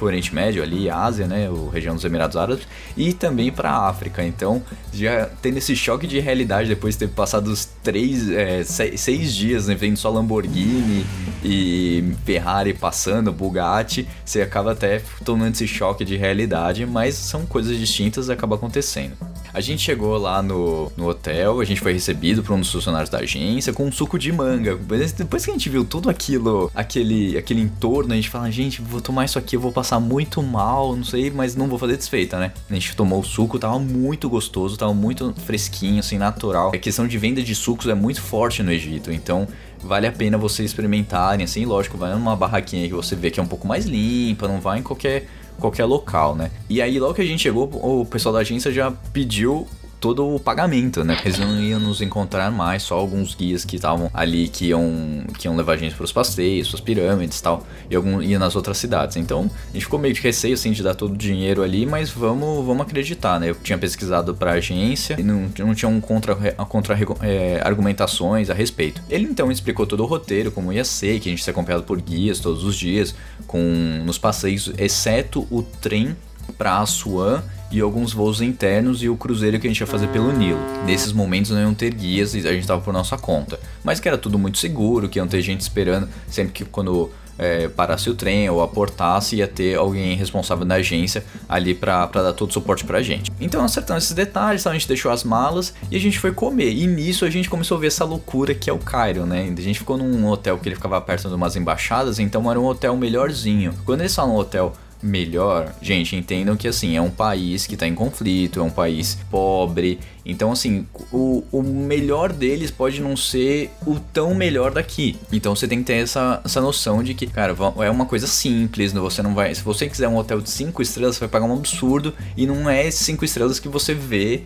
o 0.00 0.04
Oriente 0.04 0.34
Médio 0.34 0.62
ali, 0.62 0.88
Ásia, 0.88 1.26
né, 1.26 1.48
o 1.50 1.68
região 1.68 1.94
dos 1.94 2.04
Emirados 2.04 2.36
Árabes, 2.36 2.66
e 2.96 3.12
também 3.12 3.50
para 3.50 3.70
a 3.70 3.88
África. 3.88 4.24
Então, 4.24 4.62
já 4.92 5.28
tendo 5.40 5.58
esse 5.58 5.74
choque 5.74 6.06
de 6.06 6.20
realidade 6.20 6.68
depois 6.68 6.94
de 6.94 7.00
ter 7.00 7.08
passado 7.08 7.48
os 7.48 7.64
três, 7.82 8.30
é, 8.30 8.64
seis, 8.64 9.00
seis, 9.00 9.34
dias 9.34 9.66
né, 9.66 9.74
vendo 9.74 9.96
só 9.96 10.10
Lamborghini 10.10 11.04
e 11.44 12.14
Ferrari 12.24 12.74
passando, 12.74 13.32
Bugatti, 13.32 14.06
você 14.24 14.42
acaba 14.42 14.72
até 14.72 15.02
tomando 15.24 15.54
esse 15.54 15.66
choque 15.66 16.04
de 16.04 16.16
realidade, 16.16 16.86
mas 16.86 17.14
são 17.14 17.44
coisas 17.46 17.76
distintas 17.76 18.28
e 18.28 18.32
acaba 18.32 18.56
acontecendo. 18.56 19.31
A 19.54 19.60
gente 19.60 19.82
chegou 19.82 20.16
lá 20.16 20.42
no, 20.42 20.90
no 20.96 21.08
hotel, 21.08 21.60
a 21.60 21.64
gente 21.64 21.80
foi 21.80 21.92
recebido 21.92 22.42
por 22.42 22.54
um 22.54 22.60
dos 22.60 22.72
funcionários 22.72 23.10
da 23.10 23.18
agência 23.18 23.70
com 23.72 23.84
um 23.84 23.92
suco 23.92 24.18
de 24.18 24.32
manga. 24.32 24.78
Depois 25.16 25.44
que 25.44 25.50
a 25.50 25.52
gente 25.54 25.68
viu 25.68 25.84
tudo 25.84 26.08
aquilo, 26.08 26.70
aquele, 26.74 27.36
aquele 27.36 27.60
entorno, 27.60 28.14
a 28.14 28.16
gente 28.16 28.30
fala, 28.30 28.50
gente, 28.50 28.80
vou 28.80 29.02
tomar 29.02 29.26
isso 29.26 29.38
aqui, 29.38 29.56
eu 29.56 29.60
vou 29.60 29.70
passar 29.70 30.00
muito 30.00 30.42
mal, 30.42 30.96
não 30.96 31.04
sei, 31.04 31.30
mas 31.30 31.54
não 31.54 31.68
vou 31.68 31.78
fazer 31.78 31.98
desfeita, 31.98 32.38
né? 32.38 32.52
A 32.70 32.72
gente 32.72 32.96
tomou 32.96 33.20
o 33.20 33.24
suco, 33.24 33.58
tava 33.58 33.78
muito 33.78 34.26
gostoso, 34.30 34.78
tava 34.78 34.94
muito 34.94 35.34
fresquinho, 35.44 36.00
assim, 36.00 36.16
natural. 36.16 36.70
A 36.74 36.78
questão 36.78 37.06
de 37.06 37.18
venda 37.18 37.42
de 37.42 37.54
sucos 37.54 37.88
é 37.88 37.94
muito 37.94 38.22
forte 38.22 38.62
no 38.62 38.72
Egito, 38.72 39.12
então 39.12 39.46
vale 39.82 40.06
a 40.06 40.12
pena 40.12 40.38
vocês 40.38 40.70
experimentarem, 40.70 41.44
assim, 41.44 41.66
lógico, 41.66 41.98
vai 41.98 42.14
numa 42.14 42.34
barraquinha 42.34 42.88
que 42.88 42.94
você 42.94 43.14
vê 43.14 43.30
que 43.30 43.38
é 43.38 43.42
um 43.42 43.46
pouco 43.46 43.66
mais 43.66 43.84
limpa, 43.84 44.48
não 44.48 44.60
vai 44.60 44.78
em 44.78 44.82
qualquer 44.82 45.26
qualquer 45.58 45.84
local, 45.84 46.34
né? 46.34 46.50
E 46.68 46.80
aí, 46.80 46.98
logo 46.98 47.14
que 47.14 47.22
a 47.22 47.26
gente 47.26 47.42
chegou, 47.42 47.64
o 47.72 48.04
pessoal 48.04 48.32
da 48.32 48.40
agência 48.40 48.72
já 48.72 48.90
pediu 49.12 49.66
todo 50.02 50.34
o 50.34 50.40
pagamento, 50.40 51.04
né? 51.04 51.16
Eles 51.24 51.38
não 51.38 51.62
iam 51.62 51.78
nos 51.78 52.02
encontrar 52.02 52.50
mais, 52.50 52.82
só 52.82 52.96
alguns 52.96 53.36
guias 53.36 53.64
que 53.64 53.76
estavam 53.76 54.10
ali 54.12 54.48
que 54.48 54.66
iam, 54.66 55.24
que 55.38 55.46
iam 55.46 55.56
levar 55.56 55.74
a 55.74 55.76
gente 55.76 55.94
para 55.94 56.02
os 56.02 56.10
passeios, 56.10 56.68
para 56.68 56.76
as 56.76 56.80
pirâmides 56.80 57.38
e 57.38 57.42
tal, 57.42 57.64
e 57.88 58.26
ia 58.26 58.36
nas 58.36 58.56
outras 58.56 58.78
cidades. 58.78 59.16
Então, 59.16 59.48
a 59.70 59.72
gente 59.72 59.84
ficou 59.84 60.00
meio 60.00 60.12
de 60.12 60.20
receio 60.20 60.54
assim 60.54 60.72
de 60.72 60.82
dar 60.82 60.96
todo 60.96 61.12
o 61.12 61.16
dinheiro 61.16 61.62
ali, 61.62 61.86
mas 61.86 62.10
vamos, 62.10 62.66
vamos 62.66 62.84
acreditar, 62.84 63.38
né? 63.38 63.50
Eu 63.50 63.54
tinha 63.54 63.78
pesquisado 63.78 64.34
para 64.34 64.50
a 64.50 64.54
agência 64.54 65.14
e 65.16 65.22
não, 65.22 65.48
não 65.56 65.72
tinha 65.72 65.88
um 65.88 66.00
contra, 66.00 66.34
contra 66.68 66.98
é, 67.20 67.60
argumentações 67.64 68.50
a 68.50 68.54
respeito. 68.54 69.00
Ele 69.08 69.26
então 69.26 69.52
explicou 69.52 69.86
todo 69.86 70.02
o 70.02 70.06
roteiro, 70.06 70.50
como 70.50 70.72
ia 70.72 70.84
ser, 70.84 71.20
que 71.20 71.28
a 71.28 71.30
gente 71.30 71.38
ia 71.38 71.44
ser 71.44 71.52
acompanhado 71.52 71.84
por 71.84 72.00
guias 72.00 72.40
todos 72.40 72.64
os 72.64 72.74
dias, 72.74 73.14
com 73.46 73.60
nos 74.04 74.18
passeios, 74.18 74.72
exceto 74.76 75.46
o 75.48 75.62
trem 75.62 76.16
para 76.58 76.80
Assuan 76.80 77.40
e 77.72 77.80
alguns 77.80 78.12
voos 78.12 78.40
internos 78.40 79.02
e 79.02 79.08
o 79.08 79.16
cruzeiro 79.16 79.58
que 79.58 79.66
a 79.66 79.70
gente 79.70 79.80
ia 79.80 79.86
fazer 79.86 80.08
pelo 80.08 80.30
Nilo. 80.30 80.60
Nesses 80.84 81.12
momentos 81.12 81.50
não 81.50 81.60
iam 81.60 81.74
ter 81.74 81.92
guias 81.92 82.34
e 82.34 82.38
a 82.38 82.52
gente 82.52 82.60
estava 82.60 82.80
por 82.80 82.92
nossa 82.92 83.16
conta. 83.16 83.58
Mas 83.82 83.98
que 83.98 84.06
era 84.06 84.18
tudo 84.18 84.38
muito 84.38 84.58
seguro, 84.58 85.08
que 85.08 85.18
iam 85.18 85.26
ter 85.26 85.40
gente 85.40 85.62
esperando. 85.62 86.08
Sempre 86.28 86.52
que 86.52 86.64
quando 86.64 87.10
é, 87.38 87.68
parasse 87.68 88.10
o 88.10 88.14
trem 88.14 88.48
ou 88.50 88.62
aportasse, 88.62 89.36
ia 89.36 89.48
ter 89.48 89.76
alguém 89.76 90.14
responsável 90.16 90.64
da 90.64 90.76
agência 90.76 91.24
ali 91.48 91.74
para 91.74 92.06
dar 92.06 92.32
todo 92.32 92.50
o 92.50 92.52
suporte 92.52 92.84
pra 92.84 93.02
gente. 93.02 93.32
Então 93.40 93.64
acertamos 93.64 94.04
esses 94.04 94.14
detalhes, 94.14 94.66
a 94.66 94.72
gente 94.72 94.86
deixou 94.86 95.10
as 95.10 95.24
malas 95.24 95.74
e 95.90 95.96
a 95.96 96.00
gente 96.00 96.18
foi 96.18 96.32
comer. 96.32 96.72
E 96.72 96.86
nisso 96.86 97.24
a 97.24 97.30
gente 97.30 97.48
começou 97.48 97.78
a 97.78 97.80
ver 97.80 97.88
essa 97.88 98.04
loucura 98.04 98.54
que 98.54 98.68
é 98.68 98.72
o 98.72 98.78
Cairo, 98.78 99.26
né? 99.26 99.52
A 99.56 99.60
gente 99.60 99.78
ficou 99.78 99.96
num 99.96 100.26
hotel 100.28 100.58
que 100.58 100.68
ele 100.68 100.76
ficava 100.76 101.00
perto 101.00 101.28
de 101.28 101.34
umas 101.34 101.56
embaixadas, 101.56 102.18
então 102.18 102.50
era 102.50 102.60
um 102.60 102.64
hotel 102.64 102.96
melhorzinho. 102.96 103.72
Quando 103.84 104.00
eles 104.00 104.14
falam 104.14 104.36
hotel 104.36 104.72
melhor, 105.02 105.74
gente, 105.82 106.14
entendam 106.14 106.56
que 106.56 106.68
assim, 106.68 106.96
é 106.96 107.00
um 107.00 107.10
país 107.10 107.66
que 107.66 107.76
tá 107.76 107.86
em 107.86 107.94
conflito, 107.94 108.60
é 108.60 108.62
um 108.62 108.70
país 108.70 109.18
pobre. 109.30 109.98
Então, 110.24 110.52
assim, 110.52 110.86
o, 111.12 111.42
o 111.50 111.62
melhor 111.62 112.32
deles 112.32 112.70
pode 112.70 113.00
não 113.00 113.16
ser 113.16 113.70
o 113.84 113.98
tão 113.98 114.34
melhor 114.34 114.70
daqui. 114.70 115.16
Então 115.32 115.54
você 115.56 115.66
tem 115.66 115.78
que 115.78 115.84
ter 115.84 115.94
essa, 115.94 116.40
essa 116.44 116.60
noção 116.60 117.02
de 117.02 117.12
que, 117.12 117.26
cara, 117.26 117.56
é 117.78 117.90
uma 117.90 118.06
coisa 118.06 118.26
simples, 118.26 118.92
você 118.92 119.22
não 119.22 119.34
vai. 119.34 119.52
Se 119.54 119.62
você 119.62 119.88
quiser 119.88 120.06
um 120.08 120.16
hotel 120.16 120.40
de 120.40 120.50
5 120.50 120.80
estrelas, 120.80 121.16
você 121.16 121.20
vai 121.20 121.28
pagar 121.28 121.46
um 121.46 121.54
absurdo. 121.54 122.14
E 122.36 122.46
não 122.46 122.70
é 122.70 122.90
5 122.90 123.24
estrelas 123.24 123.58
que 123.58 123.68
você 123.68 123.94
vê 123.94 124.42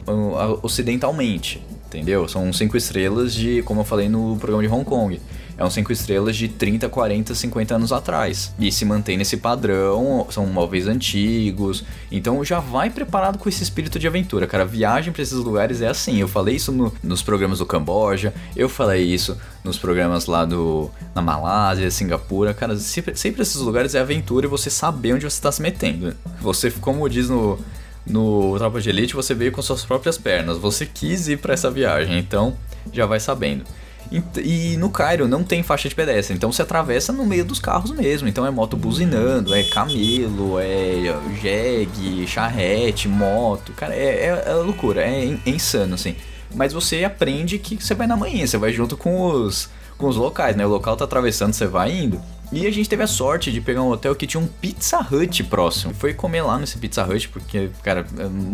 ocidentalmente. 0.62 1.62
Entendeu? 1.86 2.26
São 2.26 2.52
5 2.52 2.76
estrelas 2.76 3.34
de, 3.34 3.62
como 3.62 3.80
eu 3.80 3.84
falei 3.84 4.08
no 4.08 4.36
programa 4.38 4.66
de 4.66 4.72
Hong 4.72 4.84
Kong 4.84 5.20
é 5.58 5.64
um 5.64 5.70
5 5.70 5.90
estrelas 5.90 6.36
de 6.36 6.48
30, 6.48 6.88
40, 6.88 7.34
50 7.34 7.74
anos 7.74 7.92
atrás. 7.92 8.54
E 8.58 8.70
se 8.70 8.84
mantém 8.84 9.16
nesse 9.16 9.38
padrão, 9.38 10.26
são 10.30 10.46
móveis 10.46 10.86
antigos. 10.86 11.84
Então 12.10 12.44
já 12.44 12.60
vai 12.60 12.90
preparado 12.90 13.38
com 13.38 13.48
esse 13.48 13.62
espírito 13.62 13.98
de 13.98 14.06
aventura, 14.06 14.46
cara. 14.46 14.64
Viagem 14.64 15.12
para 15.12 15.22
esses 15.22 15.38
lugares 15.38 15.80
é 15.80 15.88
assim. 15.88 16.18
Eu 16.20 16.28
falei 16.28 16.56
isso 16.56 16.70
no, 16.72 16.92
nos 17.02 17.22
programas 17.22 17.58
do 17.58 17.66
Camboja, 17.66 18.34
eu 18.54 18.68
falei 18.68 19.02
isso 19.02 19.36
nos 19.64 19.78
programas 19.78 20.26
lá 20.26 20.44
do 20.44 20.90
na 21.14 21.22
Malásia, 21.22 21.90
Singapura. 21.90 22.52
Cara, 22.52 22.76
sempre, 22.76 23.16
sempre 23.16 23.42
esses 23.42 23.56
lugares 23.56 23.94
é 23.94 24.00
aventura 24.00 24.46
e 24.46 24.48
você 24.48 24.68
saber 24.68 25.14
onde 25.14 25.24
você 25.24 25.38
está 25.38 25.50
se 25.50 25.62
metendo. 25.62 26.14
Você, 26.40 26.70
como 26.70 27.08
diz 27.08 27.28
no 27.28 27.58
no 28.06 28.56
Tropa 28.56 28.80
de 28.80 28.88
Elite, 28.88 29.14
você 29.14 29.34
veio 29.34 29.50
com 29.50 29.60
suas 29.60 29.84
próprias 29.84 30.16
pernas. 30.16 30.58
Você 30.58 30.86
quis 30.86 31.26
ir 31.28 31.38
para 31.38 31.54
essa 31.54 31.68
viagem, 31.68 32.18
então 32.18 32.56
já 32.92 33.04
vai 33.04 33.18
sabendo. 33.18 33.64
E 34.10 34.76
no 34.76 34.88
Cairo 34.90 35.26
não 35.26 35.42
tem 35.42 35.62
faixa 35.62 35.88
de 35.88 35.94
pedestre, 35.94 36.34
então 36.34 36.52
você 36.52 36.62
atravessa 36.62 37.12
no 37.12 37.26
meio 37.26 37.44
dos 37.44 37.58
carros 37.58 37.90
mesmo. 37.90 38.28
Então 38.28 38.46
é 38.46 38.50
moto 38.50 38.76
buzinando, 38.76 39.54
é 39.54 39.62
camelo, 39.64 40.58
é 40.58 41.14
jegue, 41.40 42.26
charrete, 42.26 43.08
moto. 43.08 43.72
Cara, 43.72 43.94
é, 43.94 44.26
é, 44.26 44.44
é 44.46 44.54
loucura, 44.54 45.02
é, 45.02 45.24
é, 45.24 45.50
insano 45.50 45.94
assim. 45.94 46.16
Mas 46.54 46.72
você 46.72 47.04
aprende 47.04 47.58
que 47.58 47.76
você 47.76 47.94
vai 47.94 48.06
na 48.06 48.16
manhã, 48.16 48.46
você 48.46 48.56
vai 48.56 48.72
junto 48.72 48.96
com 48.96 49.20
os, 49.20 49.68
com 49.98 50.06
os 50.08 50.16
locais, 50.16 50.56
né? 50.56 50.64
O 50.64 50.70
local 50.70 50.96
tá 50.96 51.04
atravessando, 51.04 51.52
você 51.52 51.66
vai 51.66 51.92
indo. 51.92 52.20
E 52.52 52.66
a 52.66 52.70
gente 52.70 52.88
teve 52.88 53.02
a 53.02 53.06
sorte 53.08 53.50
de 53.50 53.60
pegar 53.60 53.82
um 53.82 53.88
hotel 53.88 54.14
que 54.14 54.26
tinha 54.26 54.40
um 54.40 54.46
Pizza 54.46 55.00
Hut 55.00 55.42
próximo. 55.44 55.92
Foi 55.92 56.14
comer 56.14 56.42
lá 56.42 56.58
nesse 56.58 56.78
Pizza 56.78 57.04
Hut, 57.04 57.28
porque, 57.28 57.70
cara, 57.82 58.06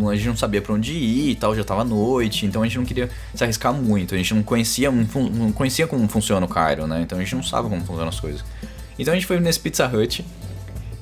a 0.09 0.15
gente 0.15 0.27
não 0.27 0.35
sabia 0.35 0.61
pra 0.61 0.73
onde 0.73 0.93
ir 0.93 1.29
e 1.29 1.35
tal, 1.35 1.55
já 1.55 1.63
tava 1.63 1.83
noite, 1.83 2.45
então 2.45 2.63
a 2.63 2.65
gente 2.65 2.77
não 2.77 2.85
queria 2.85 3.09
se 3.35 3.43
arriscar 3.43 3.71
muito. 3.71 4.15
A 4.15 4.17
gente 4.17 4.33
não 4.33 4.41
conhecia, 4.41 4.91
não 4.91 5.51
conhecia 5.51 5.85
como 5.85 6.07
funciona 6.07 6.43
o 6.45 6.49
Cairo, 6.49 6.87
né? 6.87 7.01
Então 7.01 7.19
a 7.19 7.21
gente 7.21 7.35
não 7.35 7.43
sabe 7.43 7.69
como 7.69 7.81
funcionam 7.81 8.09
as 8.09 8.19
coisas. 8.19 8.43
Então 8.97 9.11
a 9.11 9.15
gente 9.15 9.27
foi 9.27 9.39
nesse 9.39 9.59
Pizza 9.59 9.87
Hut 9.87 10.25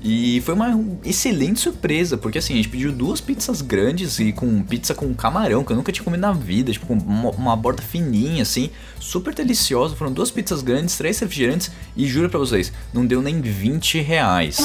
e 0.04 0.42
foi 0.42 0.56
uma 0.56 0.84
excelente 1.06 1.60
surpresa, 1.60 2.18
porque 2.18 2.40
assim, 2.40 2.54
a 2.54 2.56
gente 2.58 2.70
pediu 2.70 2.92
duas 2.92 3.22
pizzas 3.22 3.62
grandes 3.62 4.20
e 4.20 4.32
com 4.32 4.64
pizza 4.64 4.96
com 4.96 5.14
camarão, 5.14 5.64
que 5.64 5.72
eu 5.72 5.76
nunca 5.76 5.92
tinha 5.92 6.04
comido 6.04 6.22
na 6.22 6.34
vida, 6.34 6.72
tipo, 6.72 6.92
uma, 6.92 7.30
uma 7.30 7.56
borda 7.56 7.84
fininha, 7.84 8.42
assim, 8.42 8.72
super 9.00 9.32
deliciosa. 9.34 9.96
Foram 9.96 10.12
duas 10.12 10.32
pizzas 10.32 10.64
grandes, 10.64 10.98
três 10.98 11.20
refrigerantes 11.20 11.72
e 11.96 12.08
juro 12.08 12.30
pra 12.30 12.40
vocês, 12.40 12.74
não 12.92 13.06
deu 13.06 13.22
nem 13.22 13.40
20 13.40 14.00
reais. 14.02 14.58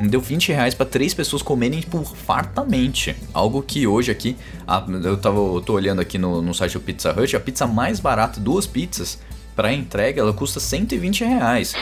Não 0.00 0.08
deu 0.08 0.20
20 0.20 0.52
reais 0.52 0.74
pra 0.74 0.86
três 0.86 1.12
pessoas 1.12 1.42
comerem, 1.42 1.80
tipo, 1.80 2.04
fartamente. 2.04 3.16
Algo 3.32 3.62
que 3.62 3.84
hoje 3.84 4.12
aqui, 4.12 4.36
a, 4.64 4.84
eu, 5.02 5.16
tava, 5.16 5.38
eu 5.38 5.60
tô 5.60 5.72
olhando 5.72 6.00
aqui 6.00 6.18
no, 6.18 6.40
no 6.40 6.54
site 6.54 6.74
do 6.74 6.80
Pizza 6.80 7.10
Hut, 7.18 7.34
a 7.34 7.40
pizza 7.40 7.66
mais 7.66 7.98
barata, 7.98 8.38
duas 8.38 8.64
pizzas, 8.64 9.18
para 9.56 9.72
entrega, 9.72 10.20
ela 10.20 10.34
custa 10.34 10.60
120 10.60 11.24
reais. 11.24 11.74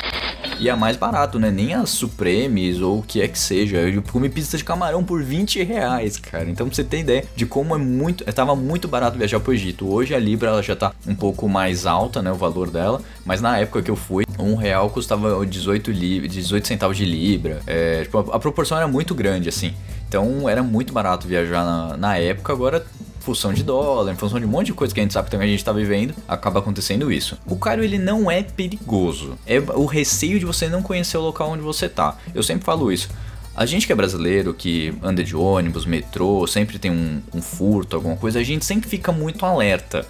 E 0.65 0.69
é 0.71 0.75
mais 0.75 0.97
barato, 0.97 1.39
né? 1.39 1.51
Nem 1.51 1.75
as 1.75 1.91
Supremes 1.91 2.81
ou 2.81 3.01
o 3.01 3.03
que 3.03 3.21
é 3.21 3.29
que 3.29 3.39
seja. 3.39 3.77
Eu 3.77 4.03
comi 4.03 4.31
pizza 4.31 4.57
de 4.57 4.65
camarão 4.65 5.05
por 5.05 5.23
20 5.23 5.63
reais, 5.63 6.17
cara. 6.17 6.49
Então 6.49 6.67
pra 6.67 6.75
você 6.75 6.83
ter 6.83 7.01
ideia 7.01 7.23
de 7.37 7.45
como 7.45 7.75
é 7.75 7.79
muito. 7.79 8.25
Tava 8.33 8.57
muito 8.57 8.89
barato 8.89 9.19
viajar 9.19 9.41
pro 9.41 9.53
Egito. 9.53 9.87
Hoje 9.87 10.15
a 10.15 10.19
Libra 10.19 10.49
ela 10.49 10.63
já 10.63 10.75
tá 10.75 10.95
um 11.07 11.15
pouco 11.15 11.47
mais 11.51 11.85
alta, 11.85 12.23
né? 12.23 12.33
O 12.33 12.37
valor 12.37 12.71
dela. 12.71 13.03
Mas 13.27 13.43
na 13.43 13.59
época 13.59 13.83
que 13.83 13.91
eu 13.91 13.97
fui, 13.97 14.25
um 14.39 14.55
real 14.55 14.89
custava 14.89 15.45
18, 15.45 15.91
li 15.91 16.27
18 16.27 16.67
centavos 16.67 16.97
de 16.97 17.05
Libra. 17.05 17.61
É, 17.67 18.05
tipo, 18.05 18.19
a, 18.19 18.39
proporção 18.39 18.79
era 18.79 18.89
muito 18.89 19.15
grande, 19.15 19.51
assim. 19.51 19.75
Então 20.09 20.49
era 20.49 20.63
muito 20.63 20.95
barato 20.95 21.29
viajar 21.29 21.63
na, 21.63 21.97
na 21.99 22.17
época. 22.17 22.55
Agora 22.55 22.87
função 23.25 23.53
de 23.53 23.63
dólar, 23.63 24.13
em 24.13 24.17
função 24.17 24.39
de 24.39 24.45
um 24.45 24.49
monte 24.49 24.67
de 24.67 24.75
coisa 24.75 24.93
que 24.93 25.01
a 25.01 25.03
gente 25.03 25.13
sabe 25.13 25.27
que 25.27 25.31
também 25.31 25.49
a 25.49 25.51
gente 25.51 25.65
tá 25.65 25.73
vivendo, 25.73 26.15
acaba 26.29 26.61
acontecendo 26.61 27.11
isso. 27.11 27.39
O 27.47 27.57
Cairo 27.57 27.83
ele 27.83 27.99
não 27.99 28.31
é 28.31 28.43
perigoso. 28.43 29.39
É 29.47 29.59
o 29.59 29.87
receio 29.87 30.39
de 30.39 30.45
você 30.45 30.69
não 30.69 30.83
conhecer 30.83 31.17
o 31.17 31.23
local 31.23 31.51
onde 31.51 31.63
você 31.63 31.89
tá. 31.89 32.17
Eu 32.35 32.43
sempre 32.43 32.65
falo 32.65 32.93
isso. 32.93 33.09
A 33.57 33.65
gente 33.65 33.87
que 33.87 33.93
é 33.93 33.97
brasileiro, 33.97 34.53
que 34.53 34.93
anda 35.01 35.23
de 35.23 35.37
ônibus, 35.37 35.87
metrô, 35.87 36.45
sempre 36.47 36.79
tem 36.79 36.91
um, 36.91 37.23
um 37.33 37.41
furto, 37.41 37.95
alguma 37.95 38.17
coisa, 38.17 38.41
a 38.41 38.43
gente 38.43 38.65
sempre 38.65 38.89
fica 38.89 39.13
muito 39.13 39.47
alerta. 39.47 40.05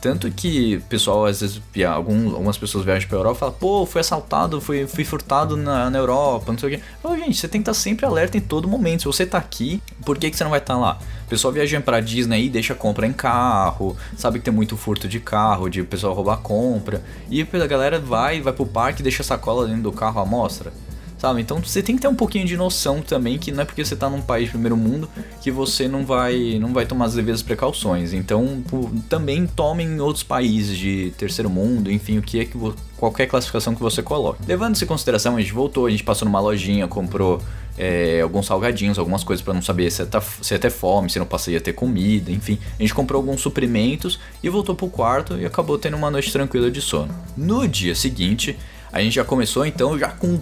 Tanto 0.00 0.30
que 0.30 0.80
pessoal, 0.88 1.26
às 1.26 1.40
vezes, 1.40 1.60
algum, 1.86 2.30
algumas 2.30 2.56
pessoas 2.56 2.84
viajam 2.84 3.06
pra 3.08 3.18
Europa 3.18 3.36
e 3.36 3.40
falam, 3.40 3.54
pô, 3.54 3.84
fui 3.84 4.00
assaltado, 4.00 4.60
fui, 4.60 4.86
fui 4.86 5.04
furtado 5.04 5.56
na, 5.56 5.90
na 5.90 5.98
Europa, 5.98 6.50
não 6.50 6.58
sei 6.58 6.74
o 6.74 6.78
quê. 6.78 6.82
Gente, 7.18 7.36
você 7.36 7.48
tem 7.48 7.60
que 7.60 7.70
estar 7.70 7.78
sempre 7.78 8.06
alerta 8.06 8.38
em 8.38 8.40
todo 8.40 8.66
momento. 8.66 9.00
Se 9.00 9.06
você 9.06 9.26
tá 9.26 9.36
aqui, 9.36 9.82
por 10.04 10.16
que, 10.16 10.30
que 10.30 10.36
você 10.36 10.44
não 10.44 10.50
vai 10.50 10.60
estar 10.60 10.74
tá 10.74 10.80
lá? 10.80 10.98
Pessoal 11.28 11.52
viajando 11.52 11.84
pra 11.84 12.00
Disney 12.00 12.46
e 12.46 12.48
deixa 12.48 12.74
compra 12.74 13.06
em 13.06 13.12
carro, 13.12 13.96
sabe 14.16 14.38
que 14.38 14.44
tem 14.46 14.54
muito 14.54 14.76
furto 14.76 15.06
de 15.06 15.20
carro, 15.20 15.68
de 15.68 15.82
pessoal 15.82 16.14
roubar 16.14 16.38
compra. 16.38 17.02
E 17.28 17.42
a 17.42 17.66
galera 17.66 17.98
vai, 17.98 18.40
vai 18.40 18.52
pro 18.54 18.64
parque 18.64 19.00
e 19.00 19.02
deixa 19.02 19.22
a 19.22 19.26
sacola 19.26 19.66
dentro 19.66 19.82
do 19.82 19.92
carro 19.92 20.20
à 20.20 20.24
mostra 20.24 20.72
sabe? 21.20 21.40
Então 21.40 21.62
você 21.62 21.82
tem 21.82 21.96
que 21.96 22.02
ter 22.02 22.08
um 22.08 22.14
pouquinho 22.14 22.46
de 22.46 22.56
noção 22.56 23.02
também 23.02 23.38
que 23.38 23.52
não 23.52 23.62
é 23.62 23.64
porque 23.64 23.84
você 23.84 23.94
tá 23.94 24.08
num 24.08 24.22
país 24.22 24.46
de 24.46 24.50
primeiro 24.52 24.76
mundo 24.76 25.08
que 25.42 25.50
você 25.50 25.86
não 25.86 26.04
vai 26.04 26.58
não 26.58 26.72
vai 26.72 26.86
tomar 26.86 27.04
as 27.04 27.14
devidas 27.14 27.42
precauções. 27.42 28.12
Então, 28.12 28.62
também 29.08 29.46
tome 29.46 29.84
em 29.84 30.00
outros 30.00 30.22
países 30.22 30.76
de 30.76 31.12
terceiro 31.18 31.50
mundo, 31.50 31.90
enfim, 31.90 32.18
o 32.18 32.22
que 32.22 32.40
é 32.40 32.44
que 32.44 32.58
qualquer 32.96 33.26
classificação 33.26 33.74
que 33.74 33.80
você 33.80 34.02
coloque. 34.02 34.40
Levando 34.46 34.74
isso 34.74 34.84
em 34.84 34.86
consideração, 34.86 35.36
a 35.36 35.40
gente 35.40 35.52
voltou, 35.52 35.86
a 35.86 35.90
gente 35.90 36.04
passou 36.04 36.26
numa 36.26 36.40
lojinha, 36.40 36.86
comprou 36.86 37.40
é, 37.78 38.20
alguns 38.20 38.46
salgadinhos, 38.46 38.98
algumas 38.98 39.24
coisas 39.24 39.42
para 39.42 39.54
não 39.54 39.62
saber 39.62 39.90
se 39.90 40.02
ia, 40.02 40.06
tá, 40.06 40.20
se 40.20 40.54
ia 40.54 40.58
ter 40.58 40.70
fome, 40.70 41.08
se 41.08 41.18
não 41.18 41.26
passei 41.26 41.54
ia 41.54 41.60
ter 41.60 41.72
comida, 41.72 42.30
enfim. 42.30 42.58
A 42.78 42.82
gente 42.82 42.94
comprou 42.94 43.20
alguns 43.20 43.40
suprimentos 43.40 44.20
e 44.42 44.48
voltou 44.48 44.74
pro 44.74 44.88
quarto 44.88 45.38
e 45.38 45.46
acabou 45.46 45.78
tendo 45.78 45.96
uma 45.96 46.10
noite 46.10 46.30
tranquila 46.32 46.70
de 46.70 46.80
sono. 46.80 47.14
No 47.36 47.66
dia 47.66 47.94
seguinte, 47.94 48.56
a 48.92 49.00
gente 49.00 49.14
já 49.14 49.24
começou 49.24 49.64
então 49.64 49.98
já 49.98 50.08
com 50.08 50.38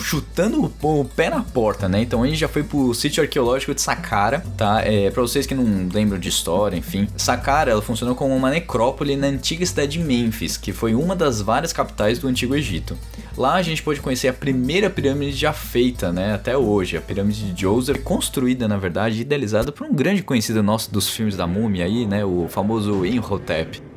chutando 0.00 0.72
o 0.82 1.04
pé 1.04 1.30
na 1.30 1.42
porta, 1.42 1.88
né? 1.88 2.02
Então 2.02 2.22
a 2.22 2.26
gente 2.26 2.38
já 2.38 2.48
foi 2.48 2.62
pro 2.62 2.92
sítio 2.94 3.22
arqueológico 3.22 3.74
de 3.74 3.80
Saqqara, 3.80 4.44
tá? 4.56 4.82
É, 4.84 5.10
pra 5.10 5.22
vocês 5.22 5.46
que 5.46 5.54
não 5.54 5.88
lembram 5.92 6.18
de 6.18 6.28
história, 6.28 6.76
enfim. 6.76 7.08
Saqqara, 7.16 7.70
ela 7.70 7.82
funcionou 7.82 8.14
como 8.14 8.34
uma 8.34 8.50
necrópole 8.50 9.16
na 9.16 9.26
antiga 9.26 9.64
cidade 9.64 9.92
de 9.92 10.00
Mênfis, 10.00 10.56
que 10.56 10.72
foi 10.72 10.94
uma 10.94 11.14
das 11.14 11.40
várias 11.40 11.72
capitais 11.72 12.18
do 12.18 12.28
Antigo 12.28 12.54
Egito. 12.54 12.96
Lá 13.36 13.54
a 13.54 13.62
gente 13.62 13.82
pôde 13.82 14.00
conhecer 14.00 14.28
a 14.28 14.32
primeira 14.32 14.90
pirâmide 14.90 15.36
já 15.36 15.52
feita, 15.52 16.12
né? 16.12 16.34
Até 16.34 16.56
hoje, 16.56 16.96
a 16.96 17.00
pirâmide 17.00 17.46
de 17.46 17.52
Djoser, 17.52 18.02
construída, 18.02 18.68
na 18.68 18.76
verdade, 18.76 19.20
idealizada 19.20 19.72
por 19.72 19.86
um 19.86 19.94
grande 19.94 20.22
conhecido 20.22 20.62
nosso 20.62 20.92
dos 20.92 21.08
filmes 21.08 21.36
da 21.36 21.46
múmia 21.46 21.84
aí, 21.84 22.06
né? 22.06 22.24
O 22.24 22.46
famoso 22.48 23.04
Imhotep. 23.04 23.91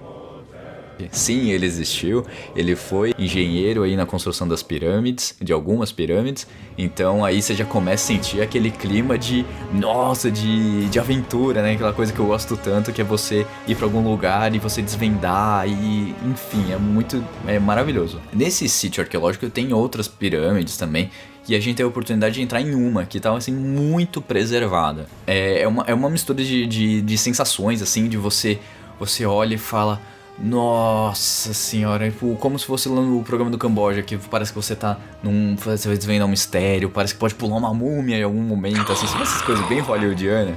Sim, 1.11 1.49
ele 1.49 1.65
existiu. 1.65 2.25
Ele 2.55 2.75
foi 2.75 3.13
engenheiro 3.17 3.83
aí 3.83 3.95
na 3.95 4.05
construção 4.05 4.47
das 4.47 4.63
pirâmides, 4.63 5.35
de 5.41 5.51
algumas 5.53 5.91
pirâmides. 5.91 6.47
Então 6.77 7.23
aí 7.23 7.41
você 7.41 7.53
já 7.53 7.65
começa 7.65 8.13
a 8.13 8.15
sentir 8.15 8.41
aquele 8.41 8.71
clima 8.71 9.17
de, 9.17 9.45
nossa, 9.73 10.29
de, 10.29 10.87
de 10.89 10.99
aventura, 10.99 11.61
né? 11.61 11.73
Aquela 11.73 11.93
coisa 11.93 12.11
que 12.11 12.19
eu 12.19 12.27
gosto 12.27 12.57
tanto, 12.57 12.91
que 12.91 13.01
é 13.01 13.03
você 13.03 13.45
ir 13.67 13.75
para 13.75 13.85
algum 13.85 14.03
lugar 14.03 14.53
e 14.53 14.59
você 14.59 14.81
desvendar 14.81 15.67
e, 15.67 16.15
enfim, 16.25 16.71
é 16.71 16.77
muito, 16.77 17.23
é 17.47 17.59
maravilhoso. 17.59 18.21
Nesse 18.33 18.67
sítio 18.67 19.01
arqueológico 19.01 19.49
tem 19.49 19.73
outras 19.73 20.07
pirâmides 20.07 20.77
também. 20.77 21.09
E 21.47 21.55
a 21.55 21.59
gente 21.59 21.75
teve 21.75 21.85
a 21.85 21.89
oportunidade 21.89 22.35
de 22.35 22.41
entrar 22.41 22.59
em 22.59 22.73
uma 22.73 23.05
que 23.05 23.17
estava 23.17 23.37
assim 23.37 23.53
muito 23.53 24.19
preservada. 24.19 25.05
É, 25.27 25.61
é, 25.61 25.67
uma, 25.67 25.83
é 25.85 25.93
uma 25.93 26.09
mistura 26.09 26.43
de, 26.43 26.65
de, 26.65 27.01
de 27.01 27.17
sensações, 27.17 27.83
assim, 27.83 28.09
de 28.09 28.17
você, 28.17 28.59
você 28.99 29.25
olha 29.25 29.53
e 29.53 29.57
fala 29.57 30.01
nossa 30.37 31.53
senhora, 31.53 32.09
tipo, 32.09 32.35
como 32.35 32.59
se 32.59 32.65
fosse 32.65 32.89
lá 32.89 33.01
no 33.01 33.23
programa 33.23 33.49
do 33.49 33.57
Camboja, 33.57 34.01
que 34.01 34.17
parece 34.17 34.51
que 34.51 34.55
você 34.57 34.75
tá 34.75 34.97
num. 35.23 35.55
Você 35.55 35.87
vai 35.87 35.97
desvendar 35.97 36.27
um 36.27 36.31
mistério, 36.31 36.89
parece 36.89 37.13
que 37.13 37.19
pode 37.19 37.35
pular 37.35 37.55
uma 37.57 37.73
múmia 37.73 38.17
em 38.17 38.23
algum 38.23 38.41
momento, 38.41 38.91
assim, 38.91 39.05
essas 39.21 39.41
coisas 39.41 39.65
bem 39.67 39.79
hollywoodianas. 39.79 40.55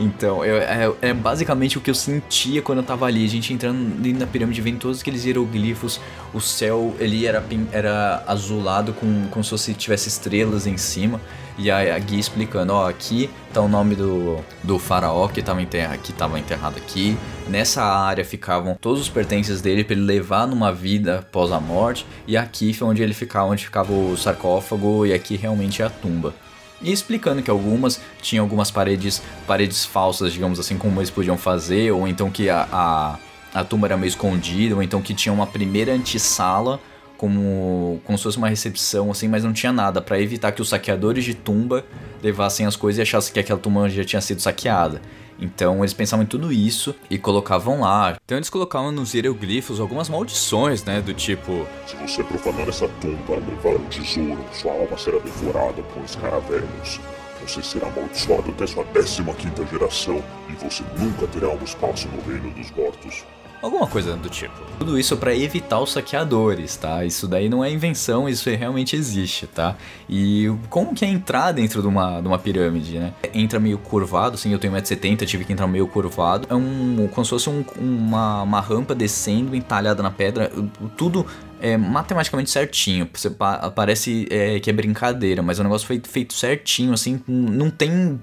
Então, 0.00 0.42
eu, 0.42 0.56
é, 0.56 0.90
é, 1.02 1.12
basicamente 1.12 1.76
o 1.76 1.80
que 1.80 1.90
eu 1.90 1.94
sentia 1.94 2.62
quando 2.62 2.78
eu 2.78 2.84
tava 2.84 3.04
ali. 3.04 3.22
A 3.22 3.28
gente 3.28 3.52
entrando 3.52 3.98
ali 3.98 4.14
na 4.14 4.26
pirâmide, 4.26 4.58
vendo 4.62 4.78
todos 4.78 5.02
aqueles 5.02 5.26
hieroglifos. 5.26 6.00
O 6.32 6.40
céu, 6.40 6.96
ele 6.98 7.26
era, 7.26 7.44
era 7.70 8.24
azulado 8.26 8.94
com, 8.94 9.26
como 9.30 9.44
se 9.44 9.50
fosse 9.50 9.74
tivesse 9.74 10.08
estrelas 10.08 10.66
em 10.66 10.78
cima. 10.78 11.20
E 11.58 11.70
a, 11.70 11.94
a 11.94 11.98
guia 11.98 12.18
explicando, 12.18 12.72
ó, 12.72 12.88
aqui 12.88 13.28
tá 13.52 13.60
o 13.60 13.68
nome 13.68 13.94
do, 13.94 14.38
do 14.64 14.78
faraó 14.78 15.28
que 15.28 15.40
estava 15.40 15.60
enterra, 15.60 15.98
que 15.98 16.14
tava 16.14 16.38
enterrado 16.38 16.78
aqui. 16.78 17.14
Nessa 17.46 17.82
área 17.82 18.24
ficavam 18.24 18.78
todos 18.80 19.02
os 19.02 19.08
pertences 19.10 19.60
dele 19.60 19.84
para 19.84 19.94
ele 19.94 20.04
levar 20.04 20.46
numa 20.46 20.72
vida 20.72 21.18
após 21.18 21.52
a 21.52 21.60
morte. 21.60 22.06
E 22.26 22.38
aqui 22.38 22.72
foi 22.72 22.88
onde 22.88 23.02
ele 23.02 23.12
ficava, 23.12 23.50
onde 23.50 23.66
ficava 23.66 23.92
o 23.92 24.16
sarcófago 24.16 25.04
e 25.04 25.12
aqui 25.12 25.36
realmente 25.36 25.82
é 25.82 25.84
a 25.84 25.90
tumba. 25.90 26.32
E 26.82 26.92
explicando 26.92 27.42
que 27.42 27.50
algumas 27.50 28.00
tinham 28.22 28.44
algumas 28.44 28.70
paredes, 28.70 29.22
paredes 29.46 29.84
falsas, 29.84 30.32
digamos 30.32 30.58
assim, 30.58 30.78
como 30.78 30.98
eles 31.00 31.10
podiam 31.10 31.36
fazer, 31.36 31.92
ou 31.92 32.08
então 32.08 32.30
que 32.30 32.48
a, 32.48 32.66
a, 32.72 33.18
a 33.60 33.64
tumba 33.64 33.86
era 33.86 33.96
meio 33.96 34.08
escondida, 34.08 34.74
ou 34.74 34.82
então 34.82 35.02
que 35.02 35.12
tinha 35.12 35.32
uma 35.32 35.46
primeira 35.46 35.92
antessala 35.92 36.80
como, 37.20 38.00
como 38.04 38.16
se 38.16 38.24
fosse 38.24 38.38
uma 38.38 38.48
recepção, 38.48 39.10
assim, 39.10 39.28
mas 39.28 39.44
não 39.44 39.52
tinha 39.52 39.70
nada, 39.70 40.00
para 40.00 40.18
evitar 40.18 40.52
que 40.52 40.62
os 40.62 40.70
saqueadores 40.70 41.22
de 41.22 41.34
tumba 41.34 41.84
levassem 42.22 42.64
as 42.64 42.76
coisas 42.76 42.98
e 42.98 43.02
achassem 43.02 43.30
que 43.30 43.38
aquela 43.38 43.58
tumba 43.58 43.90
já 43.90 44.02
tinha 44.02 44.22
sido 44.22 44.40
saqueada. 44.40 45.02
Então 45.40 45.78
eles 45.78 45.94
pensavam 45.94 46.24
em 46.24 46.28
tudo 46.28 46.52
isso 46.52 46.94
e 47.08 47.18
colocavam 47.18 47.80
lá. 47.80 48.16
Então 48.24 48.36
eles 48.36 48.50
colocavam 48.50 48.92
nos 48.92 49.14
hieroglifos 49.14 49.80
algumas 49.80 50.08
maldições, 50.08 50.84
né? 50.84 51.00
Do 51.00 51.14
tipo: 51.14 51.66
Se 51.86 51.96
você 51.96 52.22
profanar 52.22 52.68
essa 52.68 52.88
tumba, 53.00 53.36
levar 53.36 53.80
um 53.80 53.84
tesouro, 53.86 54.44
sua 54.52 54.72
alma 54.72 54.98
será 54.98 55.18
devorada 55.18 55.82
por 55.82 56.04
escaravelhos. 56.04 57.00
Você 57.42 57.62
será 57.62 57.88
amaldiçoado 57.88 58.50
até 58.50 58.66
sua 58.66 58.84
15 58.84 59.24
quinta 59.38 59.66
geração 59.66 60.22
e 60.48 60.52
você 60.62 60.84
nunca 60.98 61.26
terá 61.26 61.48
um 61.48 61.64
espaço 61.64 62.06
no 62.08 62.20
reino 62.30 62.50
dos 62.52 62.70
mortos. 62.72 63.24
Alguma 63.62 63.86
coisa 63.86 64.16
do 64.16 64.30
tipo. 64.30 64.54
Tudo 64.78 64.98
isso 64.98 65.16
para 65.18 65.36
evitar 65.36 65.78
os 65.80 65.92
saqueadores, 65.92 66.76
tá? 66.76 67.04
Isso 67.04 67.28
daí 67.28 67.48
não 67.48 67.62
é 67.62 67.70
invenção, 67.70 68.26
isso 68.26 68.48
realmente 68.48 68.96
existe, 68.96 69.46
tá? 69.46 69.76
E 70.08 70.50
como 70.70 70.94
que 70.94 71.04
é 71.04 71.08
entrar 71.08 71.52
dentro 71.52 71.82
de 71.82 71.88
uma, 71.88 72.20
de 72.20 72.26
uma 72.26 72.38
pirâmide, 72.38 72.98
né? 72.98 73.12
Entra 73.34 73.60
meio 73.60 73.76
curvado, 73.76 74.36
assim, 74.36 74.50
eu 74.50 74.58
tenho 74.58 74.72
1,70m, 74.72 75.26
tive 75.26 75.44
que 75.44 75.52
entrar 75.52 75.66
meio 75.66 75.86
curvado. 75.86 76.46
É 76.48 76.54
um. 76.54 77.06
como 77.12 77.24
se 77.24 77.30
fosse 77.30 77.50
um, 77.50 77.62
uma, 77.78 78.42
uma 78.42 78.60
rampa 78.60 78.94
descendo, 78.94 79.54
entalhada 79.54 80.02
na 80.02 80.10
pedra. 80.10 80.50
Tudo 80.96 81.26
é 81.60 81.76
matematicamente 81.76 82.50
certinho. 82.50 83.08
Você 83.12 83.30
parece 83.74 84.26
é, 84.30 84.58
que 84.58 84.70
é 84.70 84.72
brincadeira, 84.72 85.42
mas 85.42 85.58
o 85.58 85.62
negócio 85.62 85.86
foi 85.86 86.00
feito 86.02 86.32
certinho, 86.32 86.94
assim, 86.94 87.20
não 87.28 87.68
tem 87.70 88.18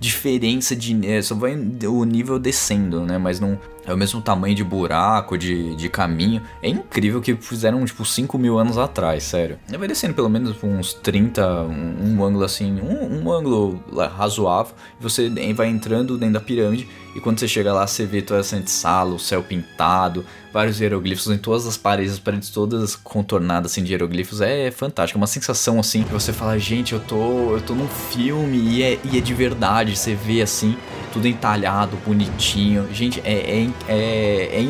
diferença 0.00 0.74
de. 0.74 1.06
É, 1.06 1.20
só 1.20 1.34
vai 1.34 1.54
o 1.54 2.04
nível 2.04 2.38
descendo, 2.38 3.02
né? 3.02 3.18
Mas 3.18 3.40
não 3.40 3.58
é 3.88 3.94
o 3.94 3.96
mesmo 3.96 4.20
tamanho 4.20 4.54
de 4.54 4.62
buraco, 4.62 5.38
de, 5.38 5.74
de 5.74 5.88
caminho. 5.88 6.42
É 6.62 6.68
incrível 6.68 7.20
que 7.20 7.34
fizeram, 7.34 7.84
tipo, 7.84 8.04
5 8.04 8.38
mil 8.38 8.58
anos 8.58 8.76
atrás, 8.76 9.22
sério. 9.22 9.58
Vai 9.66 9.88
descendo 9.88 10.14
pelo 10.14 10.28
menos 10.28 10.62
uns 10.62 10.92
30, 10.92 11.62
um, 11.62 12.16
um 12.18 12.24
ângulo 12.24 12.44
assim, 12.44 12.78
um, 12.80 13.22
um 13.22 13.32
ângulo 13.32 13.82
razoável. 14.16 14.74
Você 15.00 15.30
vai 15.54 15.68
entrando 15.68 16.18
dentro 16.18 16.34
da 16.34 16.40
pirâmide. 16.40 16.86
E 17.16 17.20
quando 17.20 17.40
você 17.40 17.48
chega 17.48 17.72
lá, 17.72 17.86
você 17.86 18.04
vê 18.04 18.20
toda 18.20 18.40
essa 18.40 18.62
sala, 18.66 19.14
o 19.14 19.18
céu 19.18 19.42
pintado, 19.42 20.24
vários 20.52 20.80
hieroglifos 20.80 21.26
em 21.28 21.38
todas 21.38 21.66
as 21.66 21.76
paredes, 21.76 22.12
as 22.12 22.18
paredes 22.18 22.50
todas 22.50 22.94
contornadas 22.94 23.72
assim 23.72 23.82
de 23.82 23.92
hieroglifos. 23.92 24.40
É 24.40 24.70
fantástico, 24.70 25.18
é 25.18 25.20
uma 25.20 25.26
sensação 25.26 25.80
assim 25.80 26.02
que 26.02 26.12
você 26.12 26.32
fala, 26.32 26.58
gente, 26.58 26.92
eu 26.92 27.00
tô, 27.00 27.54
eu 27.54 27.60
tô 27.60 27.74
num 27.74 27.88
filme 27.88 28.58
e 28.58 28.82
é, 28.82 29.00
e 29.02 29.18
é 29.18 29.20
de 29.20 29.34
verdade. 29.34 29.96
Você 29.96 30.14
vê 30.14 30.42
assim, 30.42 30.76
tudo 31.12 31.26
entalhado, 31.26 31.96
bonitinho. 32.06 32.86
Gente, 32.92 33.20
é, 33.24 33.32
é 33.32 33.60
é, 33.86 34.48
é 34.52 34.60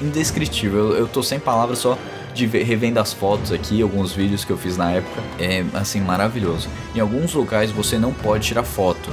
indescritível. 0.00 0.90
Eu, 0.90 0.96
eu 0.98 1.08
tô 1.08 1.22
sem 1.22 1.38
palavras 1.38 1.78
só 1.78 1.98
de 2.34 2.46
ver, 2.46 2.64
revendo 2.64 2.98
as 2.98 3.12
fotos 3.12 3.52
aqui, 3.52 3.80
alguns 3.80 4.12
vídeos 4.12 4.44
que 4.44 4.50
eu 4.50 4.58
fiz 4.58 4.76
na 4.76 4.90
época. 4.90 5.22
É 5.38 5.64
assim, 5.74 6.00
maravilhoso. 6.00 6.68
Em 6.94 7.00
alguns 7.00 7.32
locais 7.32 7.70
você 7.70 7.98
não 7.98 8.12
pode 8.12 8.46
tirar 8.46 8.64
foto. 8.64 9.10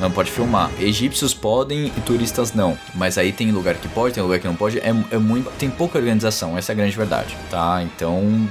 Não 0.00 0.10
pode 0.10 0.30
filmar. 0.30 0.70
Egípcios 0.80 1.32
podem 1.32 1.86
e 1.86 2.00
turistas 2.00 2.52
não. 2.52 2.76
Mas 2.94 3.16
aí 3.16 3.32
tem 3.32 3.52
lugar 3.52 3.76
que 3.76 3.88
pode, 3.88 4.14
tem 4.14 4.22
lugar 4.22 4.40
que 4.40 4.46
não 4.46 4.56
pode. 4.56 4.78
É, 4.78 4.92
é 5.10 5.18
muito. 5.18 5.50
Tem 5.52 5.70
pouca 5.70 5.98
organização, 5.98 6.58
essa 6.58 6.72
é 6.72 6.74
a 6.74 6.76
grande 6.76 6.96
verdade. 6.96 7.36
Tá? 7.48 7.80
Então 7.82 8.48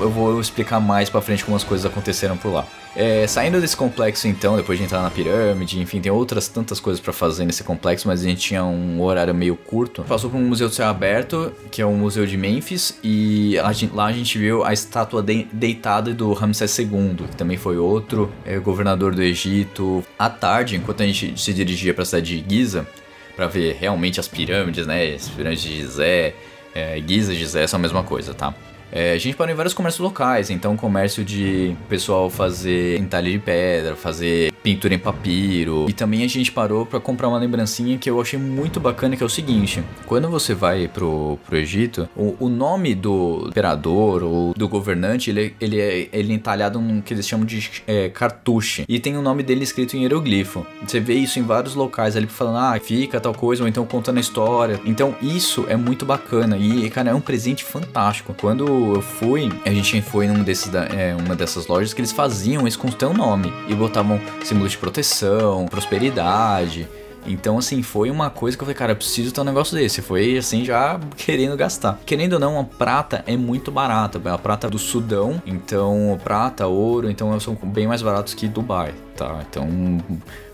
eu 0.00 0.10
vou 0.10 0.40
explicar 0.40 0.80
mais 0.80 1.08
pra 1.08 1.20
frente 1.20 1.44
como 1.44 1.56
as 1.56 1.64
coisas 1.64 1.84
aconteceram 1.84 2.36
por 2.36 2.52
lá. 2.52 2.66
É, 2.94 3.26
saindo 3.26 3.58
desse 3.58 3.74
complexo 3.74 4.28
então, 4.28 4.54
depois 4.54 4.78
de 4.78 4.84
entrar 4.84 5.00
na 5.00 5.10
pirâmide, 5.10 5.80
enfim, 5.80 6.00
tem 6.00 6.12
outras 6.12 6.46
tantas 6.46 6.78
coisas 6.78 7.00
para 7.00 7.12
fazer 7.12 7.46
nesse 7.46 7.64
complexo, 7.64 8.06
mas 8.06 8.20
a 8.20 8.24
gente 8.24 8.40
tinha 8.40 8.62
um 8.64 9.00
horário 9.00 9.34
meio 9.34 9.56
curto. 9.56 10.02
Passou 10.02 10.28
por 10.28 10.36
um 10.36 10.44
museu 10.44 10.68
de 10.68 10.74
céu 10.74 10.88
aberto, 10.88 11.52
que 11.70 11.80
é 11.80 11.86
o 11.86 11.92
museu 11.92 12.26
de 12.26 12.36
Memphis, 12.36 12.98
e 13.02 13.58
a 13.60 13.72
gente, 13.72 13.94
lá 13.94 14.06
a 14.06 14.12
gente 14.12 14.36
viu 14.38 14.62
a 14.62 14.72
estátua 14.72 15.22
de, 15.22 15.44
deitada 15.52 16.12
do 16.12 16.32
Ramsés 16.34 16.78
II, 16.78 17.16
que 17.30 17.36
também 17.36 17.56
foi 17.56 17.78
outro 17.78 18.30
é, 18.44 18.58
governador 18.58 19.14
do 19.14 19.22
Egito. 19.22 20.04
À 20.18 20.28
tarde, 20.28 20.76
enquanto 20.76 21.02
a 21.02 21.06
gente 21.06 21.40
se 21.40 21.54
dirigia 21.54 21.94
para 21.94 22.02
a 22.02 22.06
cidade 22.06 22.42
de 22.42 22.56
Giza, 22.56 22.86
para 23.34 23.46
ver 23.46 23.76
realmente 23.80 24.20
as 24.20 24.28
pirâmides, 24.28 24.86
né, 24.86 25.14
as 25.14 25.28
pirâmides 25.28 25.62
de 25.62 25.76
Gizé, 25.76 26.34
é, 26.74 27.02
Giza 27.06 27.32
e 27.32 27.36
Gizé 27.36 27.66
são 27.66 27.78
a 27.78 27.80
mesma 27.80 28.02
coisa, 28.02 28.34
tá? 28.34 28.54
É, 28.92 29.12
a 29.12 29.18
gente 29.18 29.34
parou 29.34 29.50
em 29.52 29.56
vários 29.56 29.72
comércios 29.72 30.00
locais, 30.00 30.50
então 30.50 30.76
comércio 30.76 31.24
de 31.24 31.74
pessoal 31.88 32.28
fazer 32.28 32.98
entalhe 32.98 33.32
de 33.32 33.38
pedra, 33.38 33.96
fazer 33.96 34.52
pintura 34.62 34.94
em 34.94 34.98
papiro. 34.98 35.86
E 35.88 35.94
também 35.94 36.22
a 36.22 36.28
gente 36.28 36.52
parou 36.52 36.84
para 36.84 37.00
comprar 37.00 37.28
uma 37.28 37.38
lembrancinha 37.38 37.96
que 37.96 38.10
eu 38.10 38.20
achei 38.20 38.38
muito 38.38 38.78
bacana, 38.78 39.16
que 39.16 39.22
é 39.22 39.26
o 39.26 39.30
seguinte: 39.30 39.82
quando 40.06 40.28
você 40.28 40.54
vai 40.54 40.88
pro, 40.88 41.38
pro 41.46 41.56
Egito, 41.56 42.06
o, 42.14 42.36
o 42.38 42.48
nome 42.50 42.94
do 42.94 43.46
imperador 43.48 44.22
ou 44.22 44.52
do 44.54 44.68
governante, 44.68 45.30
ele, 45.30 45.54
ele, 45.58 45.80
é, 45.80 46.08
ele 46.12 46.32
é 46.32 46.36
entalhado 46.36 46.78
num 46.78 47.00
que 47.00 47.14
eles 47.14 47.26
chamam 47.26 47.46
de 47.46 47.82
é, 47.86 48.10
cartuche. 48.10 48.84
E 48.86 49.00
tem 49.00 49.16
o 49.16 49.22
nome 49.22 49.42
dele 49.42 49.64
escrito 49.64 49.96
em 49.96 50.02
hieroglifo. 50.02 50.66
Você 50.86 51.00
vê 51.00 51.14
isso 51.14 51.38
em 51.38 51.42
vários 51.42 51.74
locais 51.74 52.14
ali 52.14 52.26
falando, 52.26 52.58
ah, 52.58 52.78
fica 52.78 53.18
tal 53.18 53.34
coisa, 53.34 53.62
ou 53.62 53.68
então 53.68 53.86
contando 53.86 54.18
a 54.18 54.20
história. 54.20 54.78
Então 54.84 55.14
isso 55.22 55.64
é 55.68 55.76
muito 55.76 56.04
bacana. 56.04 56.58
E, 56.58 56.90
cara, 56.90 57.10
é 57.10 57.14
um 57.14 57.20
presente 57.20 57.64
fantástico. 57.64 58.34
Quando 58.38 58.81
eu 58.94 59.02
fui, 59.02 59.50
a 59.64 59.70
gente 59.70 60.00
foi 60.02 60.26
num 60.26 60.42
desses, 60.42 60.72
é, 60.74 61.14
uma 61.14 61.34
dessas 61.34 61.66
lojas 61.66 61.94
que 61.94 62.00
eles 62.00 62.12
faziam 62.12 62.66
isso 62.66 62.78
com 62.78 62.88
o 62.88 62.92
teu 62.92 63.14
nome 63.14 63.52
e 63.68 63.74
botavam 63.74 64.20
símbolos 64.42 64.72
de 64.72 64.78
proteção, 64.78 65.66
prosperidade. 65.66 66.88
Então, 67.26 67.58
assim, 67.58 67.82
foi 67.82 68.10
uma 68.10 68.30
coisa 68.30 68.56
que 68.56 68.62
eu 68.62 68.66
falei, 68.66 68.76
cara, 68.76 68.92
eu 68.92 68.96
preciso 68.96 69.32
ter 69.32 69.40
um 69.40 69.44
negócio 69.44 69.76
desse. 69.76 70.02
Foi, 70.02 70.36
assim, 70.36 70.64
já 70.64 70.98
querendo 71.16 71.56
gastar. 71.56 71.98
Querendo 72.04 72.34
ou 72.34 72.40
não, 72.40 72.58
a 72.58 72.64
prata 72.64 73.22
é 73.26 73.36
muito 73.36 73.70
barata. 73.70 74.20
A 74.32 74.38
prata 74.38 74.68
do 74.68 74.78
Sudão, 74.78 75.40
então, 75.46 76.18
prata, 76.24 76.66
ouro, 76.66 77.10
então 77.10 77.38
são 77.38 77.54
bem 77.62 77.86
mais 77.86 78.02
baratos 78.02 78.34
que 78.34 78.48
Dubai, 78.48 78.92
tá? 79.16 79.40
Então, 79.48 79.68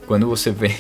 quando 0.07 0.27
você 0.27 0.51
vê 0.53 0.75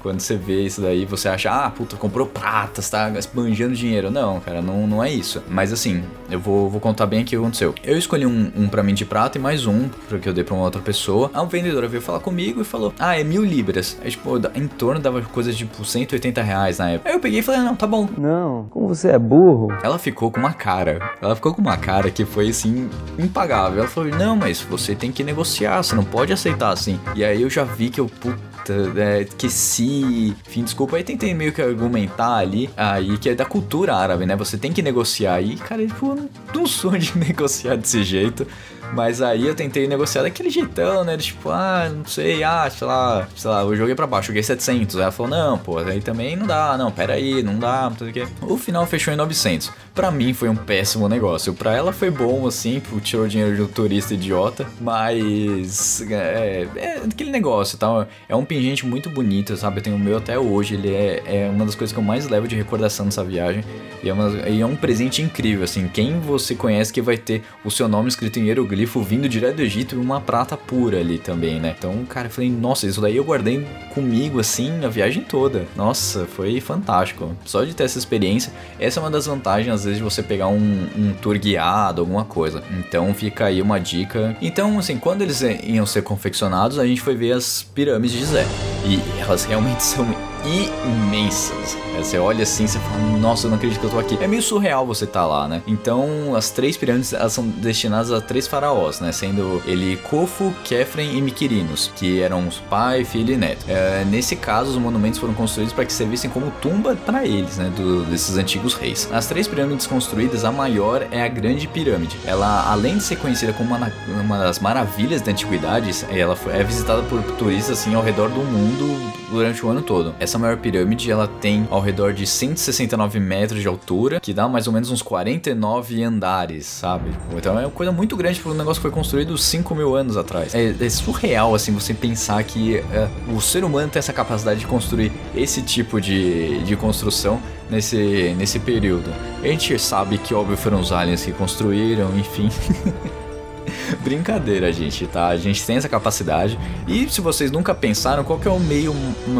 quando 0.00 0.20
você 0.20 0.36
vê 0.36 0.62
isso 0.62 0.80
daí, 0.80 1.04
você 1.04 1.28
acha, 1.28 1.50
ah, 1.50 1.70
puta, 1.70 1.96
comprou 1.96 2.26
pratas, 2.26 2.88
tá 2.88 3.10
esbanjando 3.16 3.74
dinheiro. 3.74 4.10
Não, 4.10 4.40
cara, 4.40 4.60
não, 4.60 4.86
não 4.86 5.02
é 5.02 5.10
isso. 5.10 5.42
Mas 5.48 5.72
assim, 5.72 6.02
eu 6.30 6.40
vou, 6.40 6.68
vou 6.68 6.80
contar 6.80 7.06
bem 7.06 7.22
o 7.22 7.24
que 7.24 7.36
aconteceu. 7.36 7.74
Eu 7.84 7.96
escolhi 7.96 8.26
um, 8.26 8.52
um 8.56 8.68
pra 8.68 8.82
mim 8.82 8.94
de 8.94 9.04
prata 9.04 9.38
e 9.38 9.40
mais 9.40 9.66
um, 9.66 9.88
porque 10.08 10.28
eu 10.28 10.32
dei 10.32 10.44
pra 10.44 10.54
uma 10.54 10.64
outra 10.64 10.80
pessoa. 10.80 11.30
A 11.34 11.44
vendedora 11.44 11.88
veio 11.88 12.02
falar 12.02 12.20
comigo 12.20 12.60
e 12.60 12.64
falou, 12.64 12.92
ah, 12.98 13.18
é 13.18 13.24
mil 13.24 13.44
libras. 13.44 13.98
Aí, 14.02 14.10
tipo, 14.10 14.30
em 14.54 14.66
torno 14.66 15.00
dava 15.00 15.20
coisa 15.22 15.52
de 15.52 15.58
tipo 15.58 15.84
180 15.84 16.42
reais 16.42 16.78
na 16.78 16.90
época. 16.90 17.08
Aí 17.08 17.16
eu 17.16 17.20
peguei 17.20 17.40
e 17.40 17.42
falei, 17.42 17.60
não, 17.60 17.76
tá 17.76 17.86
bom. 17.86 18.08
Não, 18.16 18.66
como 18.70 18.88
você 18.88 19.08
é 19.08 19.18
burro. 19.18 19.68
Ela 19.82 19.98
ficou 19.98 20.30
com 20.30 20.40
uma 20.40 20.52
cara. 20.52 21.12
Ela 21.20 21.34
ficou 21.34 21.54
com 21.54 21.60
uma 21.60 21.76
cara 21.76 22.10
que 22.10 22.24
foi 22.24 22.48
assim, 22.48 22.88
impagável. 23.18 23.80
Ela 23.80 23.88
falou, 23.88 24.10
não, 24.10 24.36
mas 24.36 24.60
você 24.60 24.94
tem 24.94 25.12
que 25.12 25.22
negociar, 25.22 25.82
você 25.82 25.94
não 25.94 26.04
pode 26.04 26.32
aceitar 26.32 26.70
assim. 26.70 26.98
E 27.14 27.24
aí 27.24 27.42
eu 27.42 27.50
já 27.50 27.64
vi 27.64 27.90
que 27.90 28.00
eu, 28.00 28.06
puta 28.06 28.51
é, 28.96 29.24
que 29.24 29.48
se. 29.48 30.34
Enfim, 30.46 30.64
desculpa, 30.64 30.96
aí 30.96 31.04
tentei 31.04 31.34
meio 31.34 31.52
que 31.52 31.62
argumentar 31.62 32.36
ali, 32.36 32.70
aí 32.76 33.18
que 33.18 33.28
é 33.28 33.34
da 33.34 33.44
cultura 33.44 33.94
árabe, 33.94 34.26
né? 34.26 34.36
Você 34.36 34.56
tem 34.56 34.72
que 34.72 34.82
negociar. 34.82 35.40
E, 35.40 35.56
cara, 35.56 35.86
tipo, 35.86 36.16
não 36.54 36.66
sou 36.66 36.96
de 36.96 37.16
negociar 37.18 37.76
desse 37.76 38.02
jeito. 38.02 38.46
Mas 38.92 39.22
aí 39.22 39.46
eu 39.46 39.54
tentei 39.54 39.86
negociar 39.86 40.22
daquele 40.22 40.50
jeitão, 40.50 41.04
né? 41.04 41.16
Tipo, 41.16 41.50
ah, 41.50 41.90
não 41.94 42.04
sei, 42.04 42.44
ah, 42.44 42.68
sei 42.70 42.86
lá, 42.86 43.26
sei 43.34 43.50
lá, 43.50 43.62
eu 43.62 43.74
joguei 43.74 43.94
pra 43.94 44.06
baixo, 44.06 44.28
joguei 44.28 44.42
700. 44.42 44.96
Aí 44.96 45.02
ela 45.02 45.12
falou, 45.12 45.30
não, 45.30 45.58
pô, 45.58 45.78
aí 45.78 46.00
também 46.00 46.36
não 46.36 46.46
dá, 46.46 46.76
não, 46.76 46.90
pera 46.90 47.14
aí, 47.14 47.42
não 47.42 47.58
dá, 47.58 47.88
não 47.88 47.96
sei 47.96 48.10
o 48.10 48.12
quê. 48.12 48.26
O 48.42 48.56
final 48.56 48.86
fechou 48.86 49.12
em 49.12 49.16
900. 49.16 49.70
Pra 49.94 50.10
mim 50.10 50.32
foi 50.34 50.48
um 50.48 50.56
péssimo 50.56 51.08
negócio. 51.08 51.54
Pra 51.54 51.74
ela 51.74 51.92
foi 51.92 52.10
bom, 52.10 52.46
assim, 52.46 52.82
tirou 53.02 53.26
dinheiro 53.26 53.56
de 53.56 53.62
um 53.62 53.66
turista 53.66 54.14
idiota, 54.14 54.66
mas 54.80 56.02
é, 56.10 56.66
é 56.76 57.02
aquele 57.04 57.30
negócio, 57.30 57.78
tá? 57.78 58.06
É 58.28 58.36
um 58.36 58.44
pingente 58.44 58.86
muito 58.86 59.08
bonito, 59.10 59.56
sabe? 59.56 59.78
Eu 59.78 59.82
tenho 59.82 59.96
o 59.96 59.98
meu 59.98 60.18
até 60.18 60.38
hoje, 60.38 60.74
ele 60.74 60.94
é, 60.94 61.22
é 61.26 61.48
uma 61.48 61.64
das 61.64 61.74
coisas 61.74 61.92
que 61.92 61.98
eu 61.98 62.04
mais 62.04 62.28
levo 62.28 62.46
de 62.46 62.56
recordação 62.56 63.06
dessa 63.06 63.24
viagem. 63.24 63.64
E 64.02 64.08
é, 64.08 64.12
uma, 64.12 64.48
e 64.48 64.60
é 64.60 64.66
um 64.66 64.74
presente 64.74 65.22
incrível, 65.22 65.64
assim. 65.64 65.88
Quem 65.88 66.18
você 66.20 66.54
conhece 66.54 66.92
que 66.92 67.00
vai 67.00 67.16
ter 67.16 67.42
o 67.64 67.70
seu 67.70 67.86
nome 67.86 68.08
escrito 68.08 68.38
em 68.38 68.44
hieroglifo 68.82 69.02
vindo 69.02 69.28
direto 69.28 69.56
do 69.56 69.62
Egito 69.62 69.94
e 69.94 69.98
uma 69.98 70.20
prata 70.20 70.56
pura 70.56 70.98
ali 70.98 71.18
também, 71.18 71.60
né? 71.60 71.74
Então, 71.78 72.04
cara, 72.04 72.26
eu 72.26 72.30
falei, 72.30 72.50
nossa, 72.50 72.86
isso 72.86 73.00
daí 73.00 73.16
eu 73.16 73.24
guardei 73.24 73.66
comigo, 73.94 74.40
assim, 74.40 74.84
a 74.84 74.88
viagem 74.88 75.22
toda. 75.22 75.66
Nossa, 75.76 76.26
foi 76.26 76.60
fantástico. 76.60 77.34
Só 77.44 77.64
de 77.64 77.74
ter 77.74 77.84
essa 77.84 77.98
experiência, 77.98 78.52
essa 78.78 79.00
é 79.00 79.02
uma 79.02 79.10
das 79.10 79.26
vantagens, 79.26 79.72
às 79.72 79.84
vezes, 79.84 79.98
de 79.98 80.04
você 80.04 80.22
pegar 80.22 80.48
um, 80.48 80.86
um 80.96 81.12
tour 81.20 81.38
guiado, 81.38 82.00
alguma 82.00 82.24
coisa. 82.24 82.62
Então, 82.78 83.12
fica 83.14 83.46
aí 83.46 83.62
uma 83.62 83.78
dica. 83.78 84.36
Então, 84.40 84.78
assim, 84.78 84.98
quando 84.98 85.22
eles 85.22 85.40
iam 85.42 85.86
ser 85.86 86.02
confeccionados, 86.02 86.78
a 86.78 86.86
gente 86.86 87.00
foi 87.00 87.14
ver 87.14 87.32
as 87.32 87.62
pirâmides 87.62 88.12
de 88.12 88.18
Gizé. 88.18 88.46
E 88.86 89.00
elas 89.20 89.44
realmente 89.44 89.82
são 89.82 90.06
imensas. 90.44 91.76
Você 91.96 92.18
olha 92.18 92.42
assim, 92.42 92.66
você 92.66 92.78
fala, 92.78 92.98
nossa, 93.18 93.46
eu 93.46 93.50
não 93.50 93.56
acredito 93.56 93.80
que 93.80 93.86
eu 93.86 93.90
tô 93.90 93.98
aqui. 93.98 94.18
É 94.20 94.26
meio 94.26 94.42
surreal 94.42 94.86
você 94.86 95.06
tá 95.06 95.24
lá, 95.26 95.46
né? 95.46 95.62
Então, 95.66 96.34
as 96.34 96.50
três 96.50 96.76
pirâmides, 96.76 97.12
elas 97.12 97.32
são 97.32 97.46
destinadas 97.46 98.10
a 98.10 98.20
três 98.20 98.46
faraós, 98.46 99.00
né? 99.00 99.12
Sendo 99.12 99.62
ele 99.66 99.96
Khufu, 99.96 100.52
Kefren 100.64 101.16
e 101.16 101.22
Miquirinos, 101.22 101.92
que 101.96 102.20
eram 102.20 102.48
pai, 102.68 103.04
filho 103.04 103.34
e 103.34 103.36
neto. 103.36 103.64
É, 103.68 104.04
nesse 104.04 104.36
caso, 104.36 104.70
os 104.70 104.76
monumentos 104.76 105.18
foram 105.18 105.34
construídos 105.34 105.72
para 105.72 105.84
que 105.84 105.92
servissem 105.92 106.30
como 106.30 106.50
tumba 106.62 106.96
para 106.96 107.24
eles, 107.24 107.56
né? 107.56 107.70
Do, 107.76 108.04
desses 108.04 108.36
antigos 108.36 108.74
reis. 108.74 109.08
As 109.12 109.26
três 109.26 109.46
pirâmides 109.46 109.86
construídas, 109.86 110.44
a 110.44 110.50
maior 110.52 111.06
é 111.10 111.22
a 111.22 111.28
Grande 111.28 111.66
Pirâmide. 111.68 112.16
Ela, 112.24 112.70
além 112.70 112.98
de 112.98 113.04
ser 113.04 113.16
conhecida 113.16 113.52
como 113.52 113.74
uma, 113.74 113.92
uma 114.08 114.38
das 114.38 114.58
maravilhas 114.58 115.22
da 115.22 115.30
antiguidade, 115.30 115.92
ela 116.10 116.36
é 116.52 116.62
visitada 116.62 117.02
por 117.02 117.22
turistas 117.36 117.78
assim 117.78 117.94
ao 117.94 118.02
redor 118.02 118.28
do 118.28 118.40
mundo 118.40 119.12
durante 119.30 119.64
o 119.64 119.68
ano 119.68 119.82
todo. 119.82 120.14
Essa 120.20 120.31
maior 120.38 120.56
pirâmide, 120.56 121.10
ela 121.10 121.26
tem 121.26 121.66
ao 121.70 121.80
redor 121.80 122.12
de 122.12 122.26
169 122.26 123.20
metros 123.20 123.60
de 123.60 123.68
altura, 123.68 124.20
que 124.20 124.32
dá 124.32 124.48
mais 124.48 124.66
ou 124.66 124.72
menos 124.72 124.90
uns 124.90 125.02
49 125.02 126.02
andares, 126.02 126.66
sabe? 126.66 127.10
Então 127.36 127.58
é 127.58 127.66
uma 127.66 127.70
coisa 127.70 127.92
muito 127.92 128.16
grande 128.16 128.40
para 128.40 128.52
um 128.52 128.54
negócio 128.54 128.80
que 128.80 128.82
foi 128.82 128.90
construído 128.90 129.36
5 129.36 129.74
mil 129.74 129.94
anos 129.94 130.16
atrás. 130.16 130.54
É, 130.54 130.74
é 130.78 130.90
surreal, 130.90 131.54
assim, 131.54 131.72
você 131.72 131.94
pensar 131.94 132.42
que 132.44 132.76
é, 132.76 133.08
o 133.34 133.40
ser 133.40 133.64
humano 133.64 133.88
tem 133.88 133.98
essa 133.98 134.12
capacidade 134.12 134.60
de 134.60 134.66
construir 134.66 135.12
esse 135.34 135.62
tipo 135.62 136.00
de, 136.00 136.62
de 136.62 136.76
construção 136.76 137.40
nesse, 137.70 138.34
nesse 138.36 138.58
período. 138.58 139.12
A 139.42 139.46
gente 139.46 139.78
sabe 139.78 140.18
que, 140.18 140.34
óbvio, 140.34 140.56
foram 140.56 140.80
os 140.80 140.92
aliens 140.92 141.24
que 141.24 141.32
construíram, 141.32 142.16
enfim. 142.16 142.48
Brincadeira, 144.02 144.72
gente, 144.72 145.06
tá? 145.06 145.28
A 145.28 145.36
gente 145.36 145.64
tem 145.64 145.76
essa 145.76 145.88
capacidade. 145.88 146.58
E 146.86 147.08
se 147.08 147.20
vocês 147.20 147.50
nunca 147.50 147.74
pensaram, 147.74 148.24
qual 148.24 148.38
que 148.38 148.48
é 148.48 148.50
o 148.50 148.60
meio 148.60 148.94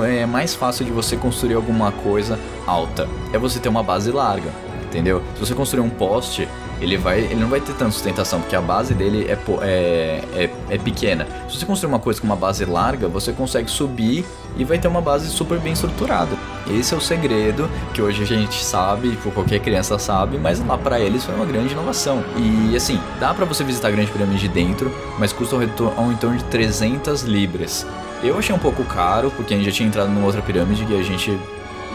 é, 0.05 0.27
mais 0.27 0.55
fácil 0.55 0.85
de 0.85 0.91
você 0.91 1.17
construir 1.17 1.55
alguma 1.55 1.93
coisa 1.93 2.39
alta? 2.67 3.09
É 3.33 3.39
você 3.39 3.59
ter 3.59 3.69
uma 3.69 3.83
base 3.83 4.11
larga, 4.11 4.51
entendeu? 4.85 5.23
Se 5.35 5.41
você 5.41 5.55
construir 5.55 5.83
um 5.83 5.91
poste, 5.91 6.49
ele, 6.83 6.97
vai, 6.97 7.21
ele 7.21 7.37
não 7.37 7.49
vai 7.49 7.61
ter 7.61 7.73
tanta 7.75 7.93
sustentação, 7.93 8.41
porque 8.41 8.57
a 8.57 8.61
base 8.61 8.93
dele 8.93 9.27
é, 9.29 9.39
é, 9.63 10.25
é, 10.35 10.51
é 10.71 10.79
pequena. 10.79 11.27
Se 11.49 11.57
você 11.57 11.65
construir 11.65 11.89
uma 11.89 12.01
coisa 12.01 12.21
com 12.21 12.27
uma 12.27 12.37
base 12.37 12.65
larga, 12.65 13.07
você 13.09 13.33
consegue 13.33 13.71
subir 13.71 14.25
e 14.57 14.65
vai 14.65 14.79
ter 14.79 14.89
uma 14.89 15.01
base 15.01 15.31
super 15.31 15.59
bem 15.61 15.73
estruturada. 15.73 16.37
Esse 16.69 16.93
é 16.93 16.97
o 16.97 17.01
segredo 17.01 17.71
que 17.95 18.03
hoje 18.03 18.23
a 18.23 18.27
gente 18.27 18.63
sabe, 18.63 19.17
qualquer 19.33 19.61
criança 19.61 19.99
sabe, 19.99 20.39
mas 20.39 20.65
lá 20.65 20.77
para 20.77 20.99
eles 20.99 21.25
foi 21.25 21.35
uma 21.35 21.47
grande 21.47 21.73
inovação. 21.73 22.25
E 22.37 22.77
assim, 22.77 23.01
dá 23.21 23.33
para 23.33 23.45
você 23.45 23.63
visitar 23.63 23.89
a 23.89 23.91
Grande 23.93 24.11
Pirâmide 24.11 24.41
de 24.41 24.49
dentro, 24.49 24.93
mas 25.19 25.33
custa 25.33 25.57
um, 25.57 26.13
em 26.13 26.17
torno 26.17 26.37
de 26.37 26.45
300 26.45 27.23
libras. 27.23 27.87
Eu 28.23 28.39
achei 28.39 28.55
um 28.55 28.59
pouco 28.59 28.85
caro, 28.85 29.31
porque 29.37 29.55
a 29.55 29.57
gente 29.57 29.67
já 29.67 29.73
tinha 29.73 29.89
entrado 29.89 30.09
numa 30.09 30.27
outra 30.27 30.43
pirâmide 30.43 30.85
e 30.89 30.99
a 30.99 31.03
gente 31.03 31.37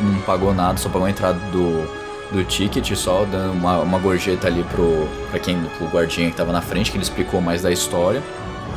não 0.02 0.21
pagou 0.21 0.54
nada, 0.54 0.78
só 0.78 0.89
pagou 0.89 1.08
a 1.08 1.10
entrada 1.10 1.39
do, 1.52 1.88
do 2.32 2.44
ticket, 2.44 2.94
só 2.96 3.26
dando 3.26 3.54
uma, 3.54 3.80
uma 3.80 4.00
gorjeta 4.00 4.48
ali 4.48 4.63
pro, 4.63 5.08
pra 5.30 5.40
quem, 5.40 5.60
pro 5.78 5.88
guardinha 5.88 6.30
que 6.30 6.36
tava 6.36 6.52
na 6.52 6.62
frente, 6.62 6.92
que 6.92 6.98
ele 6.98 7.04
explicou 7.04 7.42
mais 7.42 7.62
da 7.62 7.72
história, 7.72 8.22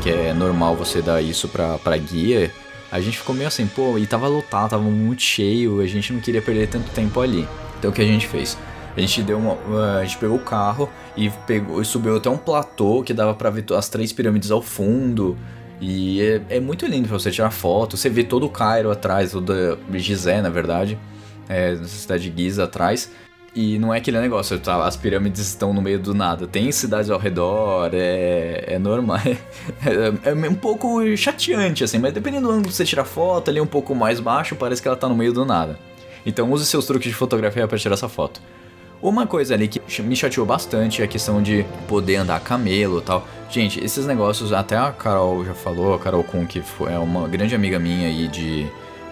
que 0.02 0.10
é 0.10 0.32
normal 0.32 0.76
você 0.76 1.02
dar 1.02 1.20
isso 1.20 1.48
pra, 1.48 1.78
pra 1.78 1.96
guia 1.96 2.50
a 2.90 3.00
gente 3.00 3.18
ficou 3.18 3.34
meio 3.34 3.46
assim, 3.46 3.66
pô, 3.66 3.96
e 3.98 4.06
tava 4.06 4.26
lotado, 4.26 4.70
tava 4.70 4.82
muito 4.82 5.22
cheio, 5.22 5.80
a 5.80 5.86
gente 5.86 6.12
não 6.12 6.20
queria 6.20 6.42
perder 6.42 6.68
tanto 6.68 6.90
tempo 6.90 7.20
ali. 7.20 7.46
Então 7.78 7.90
o 7.90 7.94
que 7.94 8.02
a 8.02 8.06
gente 8.06 8.26
fez? 8.26 8.58
A 8.96 9.00
gente 9.00 9.22
deu 9.22 9.38
uma, 9.38 9.56
a 9.98 10.04
gente 10.04 10.18
pegou 10.18 10.36
o 10.36 10.40
carro 10.40 10.88
e 11.16 11.30
pegou 11.46 11.80
e 11.80 11.84
subiu 11.84 12.16
até 12.16 12.28
um 12.28 12.36
platô 12.36 13.02
que 13.04 13.14
dava 13.14 13.32
para 13.32 13.48
ver 13.48 13.64
as 13.76 13.88
três 13.88 14.12
pirâmides 14.12 14.50
ao 14.50 14.60
fundo. 14.60 15.38
E 15.80 16.20
é, 16.20 16.56
é, 16.56 16.60
muito 16.60 16.84
lindo 16.84 17.08
pra 17.08 17.16
você 17.16 17.30
tirar 17.30 17.50
foto. 17.50 17.96
Você 17.96 18.10
vê 18.10 18.24
todo 18.24 18.44
o 18.44 18.50
Cairo 18.50 18.90
atrás, 18.90 19.30
toda 19.30 19.78
Gizé, 19.94 20.42
na 20.42 20.50
verdade, 20.50 20.98
é, 21.48 21.76
cidade 21.84 22.28
de 22.28 22.42
Giza 22.42 22.64
atrás. 22.64 23.10
E 23.54 23.80
não 23.80 23.92
é 23.92 23.98
aquele 23.98 24.20
negócio, 24.20 24.58
tá, 24.60 24.84
as 24.84 24.96
pirâmides 24.96 25.40
estão 25.40 25.72
no 25.72 25.82
meio 25.82 25.98
do 25.98 26.14
nada. 26.14 26.46
Tem 26.46 26.70
cidades 26.70 27.10
ao 27.10 27.18
redor, 27.18 27.90
é, 27.92 28.64
é 28.66 28.78
normal. 28.78 29.18
É, 30.24 30.30
é, 30.30 30.48
um 30.48 30.54
pouco 30.54 31.16
chateante, 31.16 31.82
assim, 31.82 31.98
mas 31.98 32.12
dependendo 32.12 32.46
do 32.46 32.52
ângulo 32.52 32.68
que 32.68 32.74
você 32.74 32.84
tira 32.84 33.04
foto, 33.04 33.50
ali 33.50 33.60
um 33.60 33.66
pouco 33.66 33.94
mais 33.94 34.20
baixo, 34.20 34.54
parece 34.54 34.82
que 34.82 34.86
ela 34.86 34.96
tá 34.96 35.08
no 35.08 35.14
meio 35.14 35.32
do 35.32 35.44
nada. 35.44 35.78
Então 36.24 36.50
use 36.52 36.66
seus 36.66 36.86
truques 36.86 37.08
de 37.08 37.14
fotografia 37.14 37.66
para 37.66 37.78
tirar 37.78 37.94
essa 37.94 38.08
foto. 38.08 38.40
Uma 39.02 39.26
coisa 39.26 39.54
ali 39.54 39.66
que 39.66 39.80
me 40.02 40.14
chateou 40.14 40.44
bastante 40.44 41.00
é 41.00 41.04
a 41.06 41.08
questão 41.08 41.42
de 41.42 41.64
poder 41.88 42.16
andar 42.16 42.38
camelo 42.40 42.98
e 42.98 43.02
tal. 43.02 43.26
Gente, 43.48 43.82
esses 43.82 44.06
negócios, 44.06 44.52
até 44.52 44.76
a 44.76 44.92
Carol 44.92 45.44
já 45.44 45.54
falou, 45.54 45.94
a 45.94 45.98
Carol 45.98 46.22
Kun, 46.22 46.46
que 46.46 46.62
é 46.86 46.98
uma 46.98 47.26
grande 47.26 47.54
amiga 47.54 47.78
minha 47.78 48.08
aí 48.08 48.28
de 48.28 48.66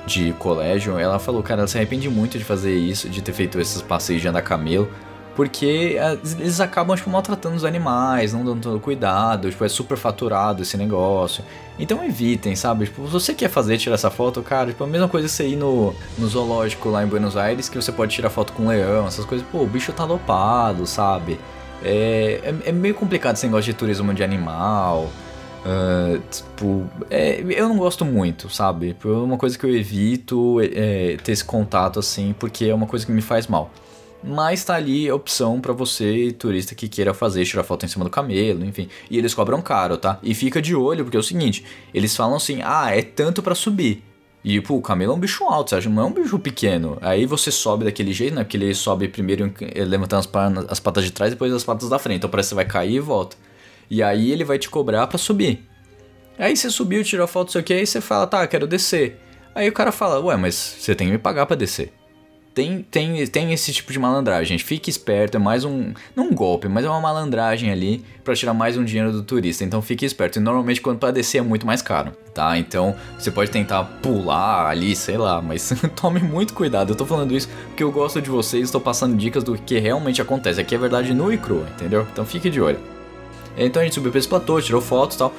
de 0.08 0.32
colégio, 0.32 0.98
ela 0.98 1.18
falou, 1.18 1.42
cara, 1.42 1.60
ela 1.60 1.68
se 1.68 1.76
arrepende 1.76 2.08
muito 2.08 2.38
de 2.38 2.44
fazer 2.44 2.74
isso, 2.74 3.08
de 3.08 3.22
ter 3.22 3.32
feito 3.32 3.60
esses 3.60 3.82
passeios 3.82 4.22
de 4.22 4.28
andar 4.28 4.42
camelo, 4.42 4.88
porque 5.36 5.96
eh, 5.96 6.18
eles 6.40 6.60
acabam, 6.60 6.96
tipo, 6.96 7.08
maltratando 7.10 7.54
os 7.54 7.64
animais, 7.64 8.32
não 8.32 8.44
dando 8.44 8.60
todo 8.60 8.80
cuidado, 8.80 9.48
tipo, 9.50 9.64
é 9.64 9.68
super 9.68 9.96
faturado 9.96 10.62
esse 10.62 10.76
negócio. 10.76 11.44
Então 11.78 12.04
evitem, 12.04 12.56
sabe? 12.56 12.86
Tipo, 12.86 13.06
se 13.06 13.12
você 13.12 13.34
quer 13.34 13.48
fazer, 13.48 13.78
tirar 13.78 13.94
essa 13.94 14.10
foto, 14.10 14.42
cara, 14.42 14.68
tipo, 14.70 14.82
a 14.82 14.86
mesma 14.86 15.06
coisa 15.06 15.28
você 15.28 15.46
ir 15.46 15.56
no, 15.56 15.94
no 16.18 16.26
zoológico 16.26 16.88
lá 16.88 17.04
em 17.04 17.06
Buenos 17.06 17.36
Aires, 17.36 17.68
que 17.68 17.76
você 17.76 17.92
pode 17.92 18.12
tirar 18.12 18.30
foto 18.30 18.52
com 18.52 18.64
um 18.64 18.68
leão, 18.68 19.06
essas 19.06 19.24
coisas, 19.24 19.46
pô, 19.46 19.58
o 19.58 19.66
bicho 19.66 19.92
tá 19.92 20.04
lopado, 20.04 20.86
sabe? 20.86 21.38
É, 21.84 22.40
é, 22.42 22.70
é 22.70 22.72
meio 22.72 22.94
complicado 22.94 23.36
esse 23.36 23.46
negócio 23.46 23.70
de 23.70 23.78
turismo 23.78 24.12
de 24.12 24.24
animal. 24.24 25.08
Uh, 25.68 26.22
tipo, 26.30 26.88
é, 27.10 27.44
eu 27.46 27.68
não 27.68 27.76
gosto 27.76 28.02
muito, 28.02 28.48
sabe? 28.48 28.96
É 29.04 29.08
uma 29.08 29.36
coisa 29.36 29.58
que 29.58 29.66
eu 29.66 29.76
evito 29.76 30.60
é, 30.62 31.18
ter 31.22 31.32
esse 31.32 31.44
contato 31.44 31.98
assim, 31.98 32.34
porque 32.38 32.64
é 32.64 32.74
uma 32.74 32.86
coisa 32.86 33.04
que 33.04 33.12
me 33.12 33.20
faz 33.20 33.46
mal. 33.46 33.70
Mas 34.24 34.64
tá 34.64 34.74
ali 34.74 35.08
a 35.08 35.14
opção 35.14 35.60
para 35.60 35.74
você, 35.74 36.32
turista 36.32 36.74
que 36.74 36.88
queira 36.88 37.12
fazer, 37.12 37.44
tirar 37.44 37.62
foto 37.64 37.84
em 37.84 37.88
cima 37.88 38.04
do 38.04 38.10
camelo, 38.10 38.64
enfim. 38.64 38.88
E 39.10 39.18
eles 39.18 39.34
cobram 39.34 39.60
caro, 39.60 39.98
tá? 39.98 40.18
E 40.22 40.34
fica 40.34 40.60
de 40.62 40.74
olho, 40.74 41.04
porque 41.04 41.16
é 41.18 41.20
o 41.20 41.22
seguinte: 41.22 41.64
eles 41.92 42.16
falam 42.16 42.36
assim, 42.36 42.60
ah, 42.64 42.90
é 42.90 43.02
tanto 43.02 43.42
para 43.42 43.54
subir. 43.54 44.02
E, 44.42 44.60
pô, 44.60 44.76
o 44.76 44.82
camelo 44.82 45.12
é 45.12 45.14
um 45.16 45.18
bicho 45.18 45.44
alto, 45.44 45.70
sabe? 45.70 45.88
Não 45.88 46.02
é 46.02 46.06
um 46.06 46.12
bicho 46.12 46.38
pequeno. 46.38 46.96
Aí 47.02 47.26
você 47.26 47.50
sobe 47.50 47.84
daquele 47.84 48.12
jeito, 48.12 48.34
né? 48.34 48.42
Porque 48.42 48.56
ele 48.56 48.74
sobe 48.74 49.06
primeiro 49.06 49.52
levantando 49.76 50.20
as, 50.20 50.72
as 50.72 50.80
patas 50.80 51.04
de 51.04 51.12
trás, 51.12 51.30
depois 51.30 51.52
as 51.52 51.62
patas 51.62 51.88
da 51.90 51.98
frente. 51.98 52.18
Então 52.18 52.30
parece 52.30 52.48
que 52.48 52.50
você 52.50 52.54
vai 52.54 52.64
cair 52.64 52.94
e 52.94 53.00
volta. 53.00 53.36
E 53.90 54.02
aí 54.02 54.30
ele 54.30 54.44
vai 54.44 54.58
te 54.58 54.68
cobrar 54.68 55.06
para 55.06 55.18
subir. 55.18 55.66
Aí 56.38 56.56
você 56.56 56.70
subiu, 56.70 57.02
tirou 57.02 57.26
foto, 57.26 57.50
sei 57.50 57.60
o 57.60 57.64
que, 57.64 57.72
aí 57.72 57.86
você 57.86 58.00
fala, 58.00 58.26
tá, 58.26 58.46
quero 58.46 58.66
descer. 58.66 59.20
Aí 59.54 59.68
o 59.68 59.72
cara 59.72 59.90
fala, 59.90 60.20
ué, 60.20 60.36
mas 60.36 60.54
você 60.54 60.94
tem 60.94 61.08
que 61.08 61.12
me 61.12 61.18
pagar 61.18 61.46
para 61.46 61.56
descer. 61.56 61.92
Tem, 62.58 62.84
tem, 62.90 63.24
tem 63.28 63.52
esse 63.52 63.72
tipo 63.72 63.92
de 63.92 64.00
malandragem. 64.00 64.58
Fique 64.58 64.90
esperto, 64.90 65.36
é 65.36 65.38
mais 65.38 65.64
um. 65.64 65.92
Não 66.16 66.24
um 66.30 66.34
golpe, 66.34 66.66
mas 66.66 66.84
é 66.84 66.88
uma 66.88 67.00
malandragem 67.00 67.70
ali 67.70 68.04
para 68.24 68.34
tirar 68.34 68.52
mais 68.52 68.76
um 68.76 68.84
dinheiro 68.84 69.12
do 69.12 69.22
turista. 69.22 69.62
Então 69.62 69.80
fique 69.80 70.04
esperto. 70.04 70.40
E 70.40 70.42
normalmente 70.42 70.80
quando 70.80 70.98
para 70.98 71.12
descer 71.12 71.38
é 71.38 71.40
muito 71.40 71.64
mais 71.64 71.82
caro, 71.82 72.10
tá? 72.34 72.58
Então 72.58 72.96
você 73.16 73.30
pode 73.30 73.52
tentar 73.52 73.84
pular 74.02 74.66
ali, 74.66 74.96
sei 74.96 75.16
lá, 75.16 75.40
mas 75.40 75.72
tome 75.94 76.18
muito 76.18 76.52
cuidado. 76.52 76.92
Eu 76.92 76.96
tô 76.96 77.06
falando 77.06 77.32
isso 77.36 77.48
porque 77.68 77.84
eu 77.84 77.92
gosto 77.92 78.20
de 78.20 78.28
vocês, 78.28 78.64
estou 78.64 78.80
passando 78.80 79.16
dicas 79.16 79.44
do 79.44 79.56
que 79.56 79.78
realmente 79.78 80.20
acontece. 80.20 80.60
Aqui 80.60 80.74
é 80.74 80.78
verdade 80.78 81.14
nua 81.14 81.32
e 81.32 81.38
crua, 81.38 81.64
entendeu? 81.76 82.08
Então 82.12 82.26
fique 82.26 82.50
de 82.50 82.60
olho. 82.60 82.97
Então 83.56 83.80
a 83.80 83.84
gente 83.84 83.94
subiu 83.94 84.10
pra 84.10 84.18
esse 84.18 84.28
platô, 84.28 84.60
tirou 84.60 84.80
fotos 84.80 85.16
e 85.16 85.18
tal. 85.18 85.32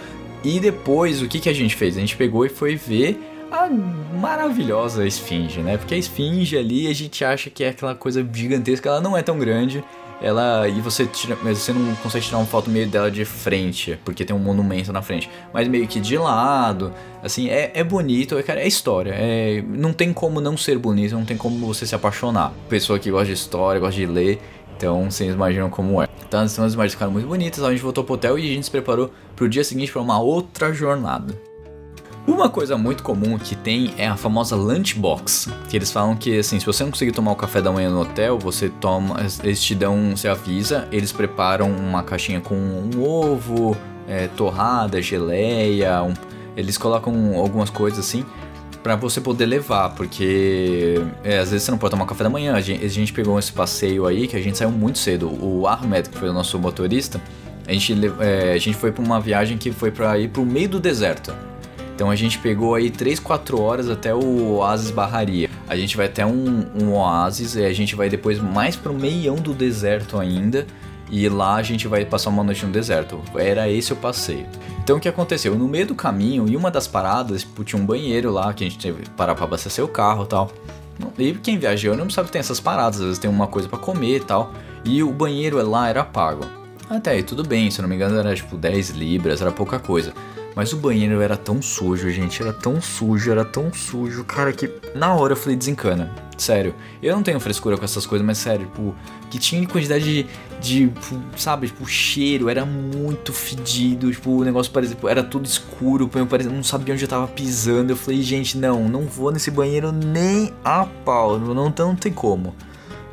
E 0.44 0.60
depois, 0.60 1.22
o 1.22 1.28
que, 1.28 1.40
que 1.40 1.50
a 1.50 1.54
gente 1.54 1.76
fez? 1.76 1.98
A 1.98 2.00
gente 2.00 2.16
pegou 2.16 2.46
e 2.46 2.50
foi 2.50 2.76
ver 2.76 3.20
a 3.52 3.68
maravilhosa 3.68 5.06
esfinge, 5.06 5.60
né? 5.62 5.78
Porque 5.78 5.96
a 5.96 5.98
esfinge 5.98 6.58
ali 6.58 6.88
a 6.88 6.94
gente 6.94 7.26
acha 7.26 7.50
que 7.50 7.64
é 7.64 7.70
aquela 7.70 7.96
coisa 7.96 8.26
gigantesca, 8.34 8.90
ela 8.90 9.02
não 9.02 9.18
é 9.18 9.22
tão 9.22 9.38
grande. 9.38 9.84
Ela 10.22 10.68
e 10.68 10.82
você 10.82 11.06
tira, 11.06 11.38
mas 11.42 11.60
você 11.60 11.72
não 11.72 11.96
consegue 11.96 12.26
tirar 12.26 12.40
uma 12.40 12.46
foto 12.46 12.70
meio 12.70 12.86
dela 12.88 13.10
de 13.10 13.24
frente, 13.24 13.98
porque 14.04 14.26
tem 14.26 14.36
um 14.36 14.40
monumento 14.40 14.92
na 14.92 15.02
frente, 15.02 15.30
mas 15.54 15.66
meio 15.70 15.88
que 15.88 15.98
de 15.98 16.18
lado, 16.18 16.94
assim, 17.24 17.48
é, 17.48 17.72
é 17.74 17.86
bonito, 17.86 18.38
é, 18.38 18.44
cara, 18.44 18.60
é 18.60 18.68
história, 18.68 19.14
é, 19.16 19.64
não 19.66 19.94
tem 19.94 20.12
como 20.12 20.42
não 20.42 20.58
ser 20.58 20.78
bonito, 20.78 21.16
não 21.16 21.24
tem 21.24 21.38
como 21.38 21.66
você 21.66 21.86
se 21.86 21.96
apaixonar. 21.96 22.52
Pessoa 22.68 23.00
que 23.00 23.10
gosta 23.10 23.28
de 23.28 23.32
história, 23.32 23.80
gosta 23.80 23.96
de 23.96 24.06
ler, 24.06 24.42
então 24.80 25.12
vocês 25.12 25.34
imaginam 25.34 25.70
como 25.70 26.02
é. 26.02 26.08
Então 26.26 26.40
as 26.40 26.56
imagens 26.56 26.94
ficaram 26.94 27.12
muito 27.12 27.28
bonitas, 27.28 27.62
a 27.62 27.70
gente 27.70 27.82
voltou 27.82 28.04
pro 28.04 28.14
hotel 28.14 28.40
e 28.40 28.50
a 28.50 28.54
gente 28.54 28.64
se 28.64 28.72
preparou 28.72 29.12
pro 29.36 29.50
dia 29.50 29.64
seguinte 29.64 29.92
para 29.92 30.02
uma 30.02 30.20
outra 30.20 30.74
jornada. 30.74 31.38
Uma 32.26 32.50
coisa 32.50 32.78
muito 32.78 33.04
comum 33.04 33.38
que 33.38 33.56
tem 33.56 33.94
é 33.98 34.08
a 34.08 34.16
famosa 34.16 34.56
lunchbox, 34.56 35.50
que 35.68 35.76
eles 35.76 35.92
falam 35.92 36.16
que 36.16 36.38
assim, 36.40 36.60
se 36.60 36.66
você 36.66 36.84
não 36.84 36.92
conseguir 36.92 37.12
tomar 37.12 37.32
o 37.32 37.36
café 37.36 37.62
da 37.62 37.72
manhã 37.72 37.90
no 37.90 38.02
hotel, 38.02 38.38
você 38.40 38.70
toma, 38.70 39.18
eles 39.44 39.62
te 39.62 39.76
dão, 39.76 40.16
você 40.16 40.28
avisa, 40.28 40.88
eles 40.92 41.12
preparam 41.12 41.70
uma 41.70 42.04
caixinha 42.04 42.40
com 42.40 42.56
um 42.56 43.04
ovo, 43.04 43.76
é, 44.08 44.28
torrada, 44.28 45.02
geleia, 45.02 46.04
um, 46.04 46.14
eles 46.56 46.78
colocam 46.78 47.36
algumas 47.36 47.70
coisas 47.70 48.00
assim 48.00 48.24
para 48.84 48.96
você 48.96 49.20
poder 49.20 49.46
levar, 49.46 49.90
porque 49.90 51.02
é, 51.24 51.40
às 51.40 51.52
vezes 51.52 51.64
você 51.64 51.72
não 51.72 51.78
pode 51.78 51.92
tomar 51.92 52.06
café 52.06 52.24
da 52.24 52.30
manhã. 52.30 52.56
A 52.56 52.62
gente, 52.62 52.84
a 52.84 52.88
gente, 52.88 53.14
pegou 53.14 53.38
esse 53.38 53.52
passeio 53.52 54.06
aí 54.06 54.28
que 54.28 54.36
a 54.36 54.42
gente 54.42 54.58
saiu 54.58 54.72
muito 54.72 55.00
cedo. 55.00 55.28
O 55.28 55.68
Ahmed, 55.68 56.10
que 56.10 56.18
foi 56.18 56.30
o 56.30 56.34
nosso 56.34 56.58
motorista, 56.58 57.22
a 57.68 57.74
gente, 57.74 57.94
é, 58.20 58.54
a 58.54 58.58
gente 58.58 58.76
foi 58.76 58.92
para 58.92 59.04
uma 59.04 59.20
viagem 59.20 59.58
que 59.58 59.72
foi 59.72 59.92
para 59.92 60.18
ir 60.18 60.30
para 60.30 60.42
o 60.42 60.46
meio 60.46 60.70
do 60.70 60.80
deserto. 60.80 61.34
Então 61.94 62.10
a 62.10 62.16
gente 62.16 62.40
pegou 62.40 62.76
aí 62.76 62.90
3, 62.90 63.20
4 63.20 63.62
horas 63.62 63.90
até 63.90 64.16
o 64.16 64.54
Oasis 64.56 64.90
Barraria. 64.90 65.50
A 65.68 65.76
gente 65.76 65.98
vai 65.98 66.06
até 66.06 66.26
um, 66.26 66.66
um 66.82 66.94
oásis 66.94 67.56
e 67.56 67.66
a 67.66 67.74
gente 67.74 67.94
vai 67.94 68.10
depois 68.10 68.40
mais 68.40 68.78
pro 68.78 68.94
meião 68.94 69.36
do 69.36 69.54
deserto 69.54 70.18
ainda. 70.18 70.66
E 71.12 71.28
lá 71.28 71.56
a 71.56 71.64
gente 71.64 71.88
vai 71.88 72.06
passar 72.06 72.30
uma 72.30 72.44
noite 72.44 72.66
no 72.66 72.72
deserto. 72.72 73.22
Era 73.36 73.70
esse 73.70 73.92
o 73.92 73.96
passeio. 73.96 74.46
Então 74.84 74.98
o 74.98 75.00
que 75.00 75.08
aconteceu? 75.08 75.56
No 75.56 75.68
meio 75.68 75.88
do 75.88 75.96
caminho, 75.96 76.48
em 76.48 76.56
uma 76.56 76.70
das 76.70 76.88
paradas, 76.88 77.42
tipo, 77.42 77.64
tinha 77.64 77.82
um 77.82 77.86
banheiro 77.86 78.32
lá 78.32 78.54
que 78.54 78.64
a 78.64 78.70
gente 78.70 78.80
teve 78.80 79.04
que 79.04 79.10
parar 79.12 79.36
pra 79.36 79.46
abastecer 79.46 79.84
o 79.84 79.88
carro 79.88 80.24
e 80.24 80.28
tal. 80.28 80.52
E 81.18 81.34
quem 81.34 81.58
viajou 81.58 81.96
não 81.96 82.10
sabe 82.10 82.28
que 82.28 82.34
tem 82.34 82.40
essas 82.40 82.60
paradas, 82.60 83.00
às 83.00 83.06
vezes 83.06 83.20
tem 83.20 83.30
uma 83.30 83.48
coisa 83.48 83.68
para 83.70 83.80
comer 83.80 84.18
e 84.18 84.20
tal. 84.20 84.54
E 84.84 85.02
o 85.04 85.12
banheiro 85.12 85.62
lá 85.68 85.88
era 85.90 86.04
pago. 86.04 86.46
Até 86.90 87.12
aí 87.12 87.24
tudo 87.24 87.44
bem, 87.44 87.70
se 87.70 87.80
eu 87.80 87.84
não 87.84 87.90
me 87.90 87.96
engano 87.96 88.18
era 88.18 88.36
tipo 88.36 88.58
10 88.58 88.92
libras, 88.92 89.42
era 89.42 89.52
pouca 89.52 89.80
coisa. 89.80 90.14
Mas 90.56 90.74
o 90.74 90.78
banheiro 90.78 91.22
era 91.22 91.38
tão 91.38 91.62
sujo, 91.62 92.10
gente. 92.10 92.42
Era 92.42 92.52
tão 92.52 92.82
sujo, 92.82 93.32
era 93.32 93.46
tão 93.46 93.72
sujo, 93.72 94.24
cara, 94.24 94.52
que 94.52 94.70
na 94.96 95.14
hora 95.14 95.34
eu 95.34 95.38
falei, 95.38 95.56
desencana. 95.56 96.12
Sério. 96.38 96.74
Eu 97.02 97.16
não 97.16 97.24
tenho 97.24 97.40
frescura 97.40 97.78
com 97.78 97.86
essas 97.86 98.06
coisas, 98.06 98.26
mas 98.26 98.38
sério, 98.38 98.66
tipo, 98.66 98.96
que 99.30 99.38
tinha 99.38 99.66
quantidade 99.68 100.04
de, 100.04 100.28
de 100.60 100.90
tipo, 100.90 101.22
sabe, 101.38 101.68
tipo, 101.68 101.86
cheiro, 101.86 102.50
era 102.50 102.66
muito 102.66 103.32
fedido. 103.34 104.12
Tipo, 104.12 104.32
o 104.32 104.44
negócio 104.44 104.72
parecia, 104.72 104.96
tipo, 104.96 105.08
era 105.08 105.24
tudo 105.24 105.46
escuro, 105.46 106.10
eu 106.14 106.28
parecia, 106.28 106.52
não 106.52 106.64
sabia 106.64 106.94
onde 106.94 107.04
eu 107.04 107.10
tava 107.10 107.28
pisando. 107.28 107.92
Eu 107.92 107.96
falei, 107.96 108.22
gente, 108.22 108.58
não, 108.58 108.88
não 108.88 109.04
vou 109.04 109.32
nesse 109.32 109.50
banheiro 109.50 109.92
nem 109.92 110.54
a 110.64 110.86
pau. 110.86 111.40
Não, 111.40 111.54
não, 111.54 111.74
não 111.78 111.96
tem 111.96 112.12
como. 112.12 112.54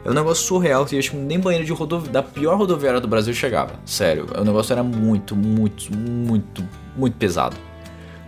É 0.05 0.11
um 0.11 0.15
negócio 0.15 0.47
surreal 0.47 0.87
que 0.87 0.97
acho 0.97 1.11
que 1.11 1.17
nem 1.17 1.41
banheiro 1.41 1.67
de 1.67 1.73
rodovia, 1.73 2.13
da 2.13 2.23
pior 2.23 2.57
rodoviária 2.57 3.01
do 3.01 3.09
Brasil 3.09 3.35
chegava. 3.35 3.75
Sério, 3.85 4.27
o 4.39 4.45
negócio 4.45 4.73
era 4.73 4.83
muito, 4.83 5.35
muito, 5.35 5.97
muito, 5.97 6.65
muito 6.97 7.17
pesado. 7.17 7.57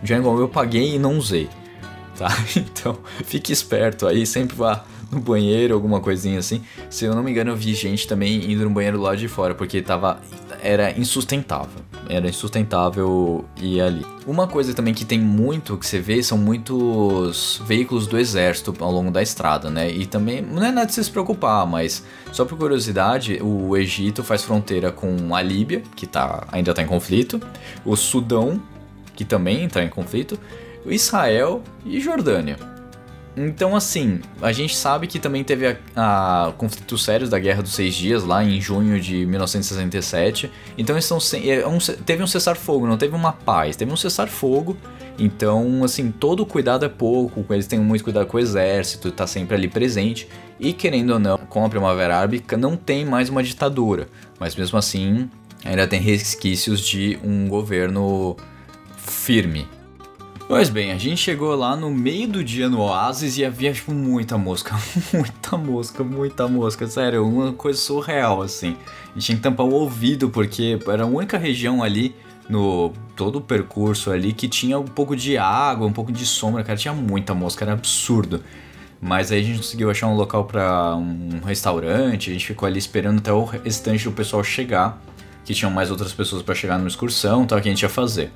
Django 0.02 0.40
eu 0.40 0.48
paguei 0.48 0.96
e 0.96 0.98
não 0.98 1.16
usei. 1.18 1.48
Tá? 2.16 2.28
Então, 2.56 2.98
fique 3.24 3.52
esperto 3.52 4.06
aí, 4.06 4.26
sempre 4.26 4.56
vá 4.56 4.84
no 5.12 5.20
banheiro, 5.20 5.74
alguma 5.74 6.00
coisinha 6.00 6.38
assim. 6.38 6.62
Se 6.90 7.04
eu 7.04 7.14
não 7.14 7.22
me 7.22 7.30
engano, 7.30 7.50
eu 7.50 7.56
vi 7.56 7.74
gente 7.74 8.06
também 8.06 8.50
indo 8.50 8.64
no 8.64 8.70
banheiro 8.70 9.00
lá 9.00 9.14
de 9.14 9.28
fora, 9.28 9.54
porque 9.54 9.80
tava 9.82 10.20
era 10.62 10.90
insustentável. 10.98 11.80
Era 12.08 12.28
insustentável 12.28 13.44
ir 13.60 13.80
ali. 13.80 14.04
Uma 14.26 14.46
coisa 14.46 14.74
também 14.74 14.94
que 14.94 15.04
tem 15.04 15.18
muito 15.18 15.76
que 15.76 15.86
você 15.86 16.00
vê 16.00 16.22
são 16.22 16.36
muitos 16.38 17.62
veículos 17.66 18.06
do 18.06 18.18
exército 18.18 18.74
ao 18.80 18.90
longo 18.90 19.10
da 19.10 19.22
estrada, 19.22 19.70
né? 19.70 19.90
E 19.90 20.06
também 20.06 20.40
não 20.42 20.64
é 20.64 20.70
nada 20.70 20.86
de 20.86 20.94
se 20.94 21.10
preocupar, 21.10 21.66
mas 21.66 22.04
só 22.32 22.44
por 22.44 22.58
curiosidade, 22.58 23.38
o 23.42 23.76
Egito 23.76 24.24
faz 24.24 24.42
fronteira 24.42 24.90
com 24.90 25.34
a 25.34 25.42
Líbia, 25.42 25.82
que 25.94 26.06
tá, 26.06 26.46
ainda 26.50 26.70
está 26.70 26.82
em 26.82 26.86
conflito, 26.86 27.40
o 27.84 27.94
Sudão, 27.94 28.60
que 29.14 29.24
também 29.24 29.64
está 29.64 29.82
em 29.82 29.88
conflito, 29.88 30.38
Israel 30.86 31.62
e 31.84 32.00
Jordânia. 32.00 32.77
Então, 33.40 33.76
assim, 33.76 34.20
a 34.42 34.50
gente 34.50 34.74
sabe 34.74 35.06
que 35.06 35.20
também 35.20 35.44
teve 35.44 35.78
a, 35.94 36.48
a 36.48 36.52
conflitos 36.52 37.04
sérios 37.04 37.30
da 37.30 37.38
Guerra 37.38 37.62
dos 37.62 37.72
Seis 37.72 37.94
Dias, 37.94 38.24
lá 38.24 38.42
em 38.42 38.60
junho 38.60 39.00
de 39.00 39.24
1967. 39.26 40.50
Então, 40.76 40.98
estão 40.98 41.18
é 41.44 41.64
um, 41.64 41.78
teve 41.78 42.20
um 42.20 42.26
cessar-fogo, 42.26 42.86
não 42.86 42.98
teve 42.98 43.14
uma 43.14 43.32
paz, 43.32 43.76
teve 43.76 43.92
um 43.92 43.96
cessar-fogo. 43.96 44.76
Então, 45.16 45.84
assim, 45.84 46.10
todo 46.10 46.44
cuidado 46.44 46.84
é 46.84 46.88
pouco, 46.88 47.44
eles 47.50 47.68
têm 47.68 47.78
muito 47.78 48.02
cuidado 48.02 48.26
com 48.26 48.36
o 48.36 48.40
exército, 48.40 49.12
tá 49.12 49.26
sempre 49.26 49.54
ali 49.54 49.68
presente. 49.68 50.28
E, 50.58 50.72
querendo 50.72 51.10
ou 51.10 51.18
não, 51.20 51.38
com 51.38 51.64
a 51.64 51.68
Primavera 51.68 52.16
Árabe 52.16 52.42
não 52.58 52.76
tem 52.76 53.04
mais 53.04 53.28
uma 53.28 53.42
ditadura. 53.42 54.08
Mas, 54.40 54.56
mesmo 54.56 54.76
assim, 54.76 55.30
ainda 55.64 55.86
tem 55.86 56.00
resquícios 56.00 56.80
de 56.80 57.16
um 57.22 57.46
governo 57.46 58.36
firme. 58.96 59.68
Pois 60.48 60.70
bem, 60.70 60.92
a 60.92 60.96
gente 60.96 61.18
chegou 61.18 61.54
lá 61.54 61.76
no 61.76 61.90
meio 61.90 62.26
do 62.26 62.42
dia 62.42 62.70
no 62.70 62.80
Oasis 62.80 63.36
e 63.36 63.44
havia 63.44 63.70
tipo, 63.70 63.92
muita 63.92 64.38
mosca, 64.38 64.74
muita 65.12 65.58
mosca, 65.58 66.02
muita 66.02 66.48
mosca, 66.48 66.86
sério, 66.86 67.28
uma 67.28 67.52
coisa 67.52 67.78
surreal 67.78 68.40
assim. 68.40 68.74
A 69.10 69.12
gente 69.12 69.26
tinha 69.26 69.36
que 69.36 69.42
tampar 69.42 69.66
o 69.66 69.74
ouvido 69.74 70.30
porque 70.30 70.78
era 70.88 71.02
a 71.02 71.06
única 71.06 71.36
região 71.36 71.82
ali 71.82 72.16
no 72.48 72.94
todo 73.14 73.36
o 73.36 73.40
percurso 73.42 74.10
ali 74.10 74.32
que 74.32 74.48
tinha 74.48 74.78
um 74.78 74.86
pouco 74.86 75.14
de 75.14 75.36
água, 75.36 75.86
um 75.86 75.92
pouco 75.92 76.10
de 76.10 76.24
sombra, 76.24 76.64
cara, 76.64 76.78
tinha 76.78 76.94
muita 76.94 77.34
mosca, 77.34 77.62
era 77.66 77.74
absurdo. 77.74 78.42
Mas 79.02 79.30
aí 79.30 79.40
a 79.40 79.44
gente 79.44 79.58
conseguiu 79.58 79.90
achar 79.90 80.06
um 80.06 80.14
local 80.14 80.46
para 80.46 80.96
um 80.96 81.40
restaurante, 81.44 82.30
a 82.30 82.32
gente 82.32 82.46
ficou 82.46 82.66
ali 82.66 82.78
esperando 82.78 83.18
até 83.18 83.30
o 83.30 83.44
restante 83.44 84.04
do 84.04 84.12
pessoal 84.12 84.42
chegar, 84.42 84.98
que 85.44 85.52
tinham 85.52 85.70
mais 85.70 85.90
outras 85.90 86.14
pessoas 86.14 86.42
para 86.42 86.54
chegar 86.54 86.78
numa 86.78 86.88
excursão, 86.88 87.44
tal 87.44 87.60
que 87.60 87.68
a 87.68 87.70
gente 87.70 87.82
ia 87.82 87.88
fazer. 87.90 88.32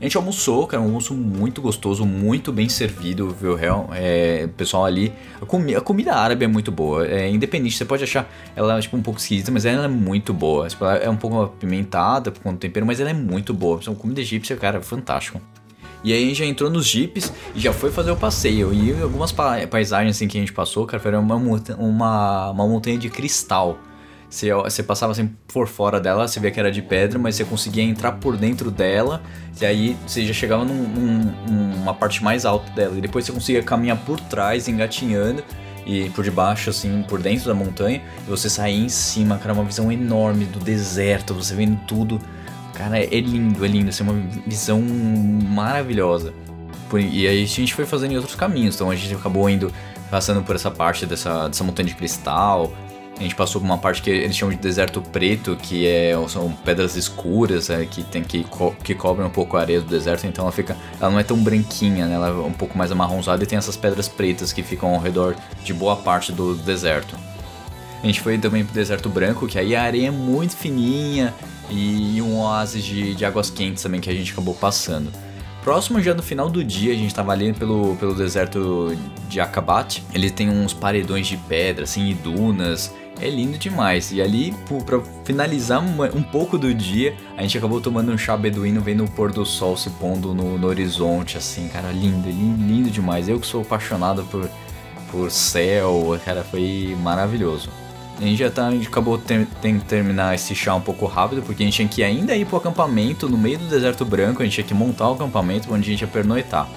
A 0.00 0.04
gente 0.04 0.16
almoçou, 0.16 0.66
era 0.72 0.80
um 0.80 0.84
almoço 0.86 1.12
muito 1.12 1.60
gostoso, 1.60 2.06
muito 2.06 2.50
bem 2.50 2.70
servido, 2.70 3.36
viu? 3.38 3.54
Real, 3.54 3.90
é, 3.92 4.48
pessoal 4.56 4.86
ali. 4.86 5.12
A, 5.42 5.44
comi 5.44 5.76
a, 5.76 5.80
comida 5.82 6.14
árabe 6.14 6.42
é 6.42 6.48
muito 6.48 6.72
boa. 6.72 7.06
É 7.06 7.28
independente, 7.28 7.76
você 7.76 7.84
pode 7.84 8.02
achar 8.02 8.26
ela 8.56 8.80
tipo, 8.80 8.96
um 8.96 9.02
pouco 9.02 9.20
esquisita, 9.20 9.50
mas 9.50 9.66
ela 9.66 9.84
é 9.84 9.88
muito 9.88 10.32
boa. 10.32 10.66
Tipo, 10.68 10.86
ela 10.86 10.94
é 10.96 11.10
um 11.10 11.16
pouco 11.16 11.42
apimentada 11.42 12.30
com 12.30 12.50
o 12.50 12.56
tempero, 12.56 12.86
mas 12.86 12.98
ela 12.98 13.10
é 13.10 13.14
muito 13.14 13.52
boa. 13.52 13.78
Então, 13.78 13.94
comida 13.94 14.22
egípcia, 14.22 14.56
cara, 14.56 14.78
é 14.78 14.80
fantástico. 14.80 15.38
E 16.02 16.14
aí 16.14 16.24
a 16.24 16.26
gente 16.28 16.38
já 16.38 16.46
entrou 16.46 16.70
nos 16.70 16.86
jipes 16.86 17.30
e 17.54 17.60
já 17.60 17.70
foi 17.70 17.90
fazer 17.90 18.10
o 18.10 18.16
passeio. 18.16 18.72
E 18.72 19.02
algumas 19.02 19.32
pa 19.32 19.66
paisagens 19.66 20.16
assim 20.16 20.26
que 20.26 20.38
a 20.38 20.40
gente 20.40 20.54
passou, 20.54 20.86
cara, 20.86 21.02
foi 21.02 21.14
uma, 21.14 21.34
uma, 21.34 22.50
uma 22.50 22.66
montanha 22.66 22.96
de 22.96 23.10
cristal. 23.10 23.78
Você, 24.30 24.54
você 24.54 24.82
passava 24.82 25.10
assim 25.10 25.28
por 25.48 25.66
fora 25.66 25.98
dela, 25.98 26.28
você 26.28 26.38
via 26.38 26.52
que 26.52 26.60
era 26.60 26.70
de 26.70 26.80
pedra, 26.80 27.18
mas 27.18 27.34
você 27.34 27.44
conseguia 27.44 27.82
entrar 27.82 28.12
por 28.12 28.36
dentro 28.36 28.70
dela, 28.70 29.20
e 29.60 29.66
aí 29.66 29.96
você 30.06 30.24
já 30.24 30.32
chegava 30.32 30.64
num, 30.64 30.88
num, 30.88 31.34
numa 31.48 31.92
parte 31.92 32.22
mais 32.22 32.44
alta 32.44 32.70
dela, 32.70 32.96
e 32.96 33.00
depois 33.00 33.26
você 33.26 33.32
conseguia 33.32 33.60
caminhar 33.60 33.96
por 33.98 34.20
trás, 34.20 34.68
engatinhando, 34.68 35.42
e 35.84 36.08
por 36.10 36.22
debaixo, 36.22 36.70
assim, 36.70 37.04
por 37.08 37.20
dentro 37.20 37.46
da 37.46 37.54
montanha, 37.54 38.00
e 38.24 38.30
você 38.30 38.48
saía 38.48 38.78
em 38.78 38.88
cima, 38.88 39.36
cara, 39.36 39.52
uma 39.52 39.64
visão 39.64 39.90
enorme 39.90 40.44
do 40.44 40.60
deserto, 40.60 41.34
você 41.34 41.52
vendo 41.54 41.80
tudo. 41.88 42.20
Cara, 42.74 42.98
é 42.98 43.20
lindo, 43.20 43.64
é 43.64 43.68
lindo, 43.68 43.88
assim, 43.88 44.04
uma 44.04 44.14
visão 44.46 44.80
maravilhosa. 44.80 46.32
E 46.94 47.26
aí 47.26 47.42
a 47.42 47.46
gente 47.46 47.74
foi 47.74 47.84
fazendo 47.84 48.12
em 48.12 48.16
outros 48.16 48.36
caminhos, 48.36 48.76
então 48.76 48.90
a 48.90 48.94
gente 48.94 49.12
acabou 49.12 49.50
indo 49.50 49.72
passando 50.08 50.42
por 50.42 50.54
essa 50.54 50.70
parte 50.70 51.04
dessa, 51.04 51.48
dessa 51.48 51.64
montanha 51.64 51.88
de 51.88 51.94
cristal, 51.94 52.72
a 53.20 53.22
gente 53.22 53.34
passou 53.34 53.60
por 53.60 53.66
uma 53.66 53.76
parte 53.76 54.00
que 54.00 54.08
eles 54.08 54.34
chamam 54.34 54.54
de 54.56 54.62
deserto 54.62 55.02
preto, 55.02 55.54
que 55.54 55.86
é, 55.86 56.14
são 56.26 56.50
pedras 56.64 56.96
escuras, 56.96 57.68
é, 57.68 57.84
que 57.84 58.02
tem 58.02 58.24
que, 58.24 58.44
co 58.44 58.74
que 58.82 58.94
cobrem 58.94 59.26
um 59.26 59.30
pouco 59.30 59.58
a 59.58 59.60
areia 59.60 59.78
do 59.78 59.86
deserto, 59.86 60.26
então 60.26 60.44
ela 60.44 60.52
fica. 60.52 60.74
Ela 60.98 61.10
não 61.10 61.18
é 61.18 61.22
tão 61.22 61.36
branquinha, 61.36 62.06
né? 62.06 62.14
Ela 62.14 62.28
é 62.28 62.32
um 62.32 62.52
pouco 62.52 62.78
mais 62.78 62.90
amarronzada 62.90 63.44
e 63.44 63.46
tem 63.46 63.58
essas 63.58 63.76
pedras 63.76 64.08
pretas 64.08 64.54
que 64.54 64.62
ficam 64.62 64.94
ao 64.94 65.00
redor 65.00 65.36
de 65.62 65.74
boa 65.74 65.96
parte 65.96 66.32
do 66.32 66.54
deserto. 66.54 67.14
A 68.02 68.06
gente 68.06 68.22
foi 68.22 68.38
também 68.38 68.64
pro 68.64 68.72
deserto 68.72 69.10
branco, 69.10 69.46
que 69.46 69.58
aí 69.58 69.76
a 69.76 69.82
areia 69.82 70.08
é 70.08 70.10
muito 70.10 70.56
fininha 70.56 71.34
e 71.68 72.22
um 72.22 72.40
oásis 72.40 72.82
de, 72.82 73.14
de 73.14 73.24
águas 73.26 73.50
quentes 73.50 73.82
também 73.82 74.00
que 74.00 74.08
a 74.08 74.14
gente 74.14 74.32
acabou 74.32 74.54
passando. 74.54 75.12
Próximo 75.62 76.00
já 76.00 76.14
no 76.14 76.22
final 76.22 76.48
do 76.48 76.64
dia, 76.64 76.94
a 76.94 76.96
gente 76.96 77.14
tava 77.14 77.32
ali 77.32 77.52
pelo, 77.52 77.94
pelo 77.96 78.14
deserto 78.14 78.96
de 79.28 79.40
Akabat. 79.40 80.02
Ele 80.14 80.30
tem 80.30 80.48
uns 80.48 80.72
paredões 80.72 81.26
de 81.26 81.36
pedra, 81.36 81.84
assim, 81.84 82.08
e 82.08 82.14
dunas. 82.14 82.94
É 83.18 83.28
lindo 83.28 83.58
demais. 83.58 84.12
E 84.12 84.20
ali, 84.20 84.54
para 84.86 85.00
finalizar 85.24 85.82
um 85.82 86.22
pouco 86.22 86.56
do 86.56 86.72
dia, 86.72 87.14
a 87.36 87.42
gente 87.42 87.58
acabou 87.58 87.80
tomando 87.80 88.12
um 88.12 88.18
chá 88.18 88.36
beduíno 88.36 88.80
vendo 88.80 89.04
o 89.04 89.10
pôr 89.10 89.32
do 89.32 89.44
sol 89.44 89.76
se 89.76 89.90
pondo 89.90 90.32
no, 90.32 90.56
no 90.56 90.66
horizonte, 90.66 91.36
assim, 91.36 91.68
cara, 91.68 91.90
lindo, 91.90 92.28
lindo, 92.28 92.62
lindo 92.62 92.90
demais. 92.90 93.28
Eu 93.28 93.38
que 93.38 93.46
sou 93.46 93.62
apaixonado 93.62 94.22
por, 94.24 94.48
por 95.10 95.30
céu, 95.30 96.18
cara, 96.24 96.42
foi 96.42 96.96
maravilhoso. 97.02 97.68
A 98.18 98.22
gente 98.22 98.38
já 98.38 98.50
tá, 98.50 98.66
a 98.66 98.70
gente 98.70 98.86
acabou 98.86 99.16
ter, 99.16 99.46
tendo 99.62 99.80
que 99.80 99.86
terminar 99.86 100.34
esse 100.34 100.54
chá 100.54 100.74
um 100.74 100.80
pouco 100.80 101.06
rápido, 101.06 101.42
porque 101.42 101.62
a 101.62 101.66
gente 101.66 101.76
tinha 101.76 101.88
que 101.88 102.02
ainda 102.02 102.36
ir 102.36 102.44
pro 102.44 102.58
acampamento 102.58 103.28
no 103.28 103.38
meio 103.38 103.58
do 103.58 103.66
deserto 103.66 104.04
branco, 104.04 104.42
a 104.42 104.44
gente 104.44 104.54
tinha 104.54 104.66
que 104.66 104.74
montar 104.74 105.08
o 105.08 105.14
acampamento 105.14 105.72
onde 105.72 105.88
a 105.88 105.92
gente 105.92 106.02
ia 106.02 106.06
pernoitar. 106.06 106.68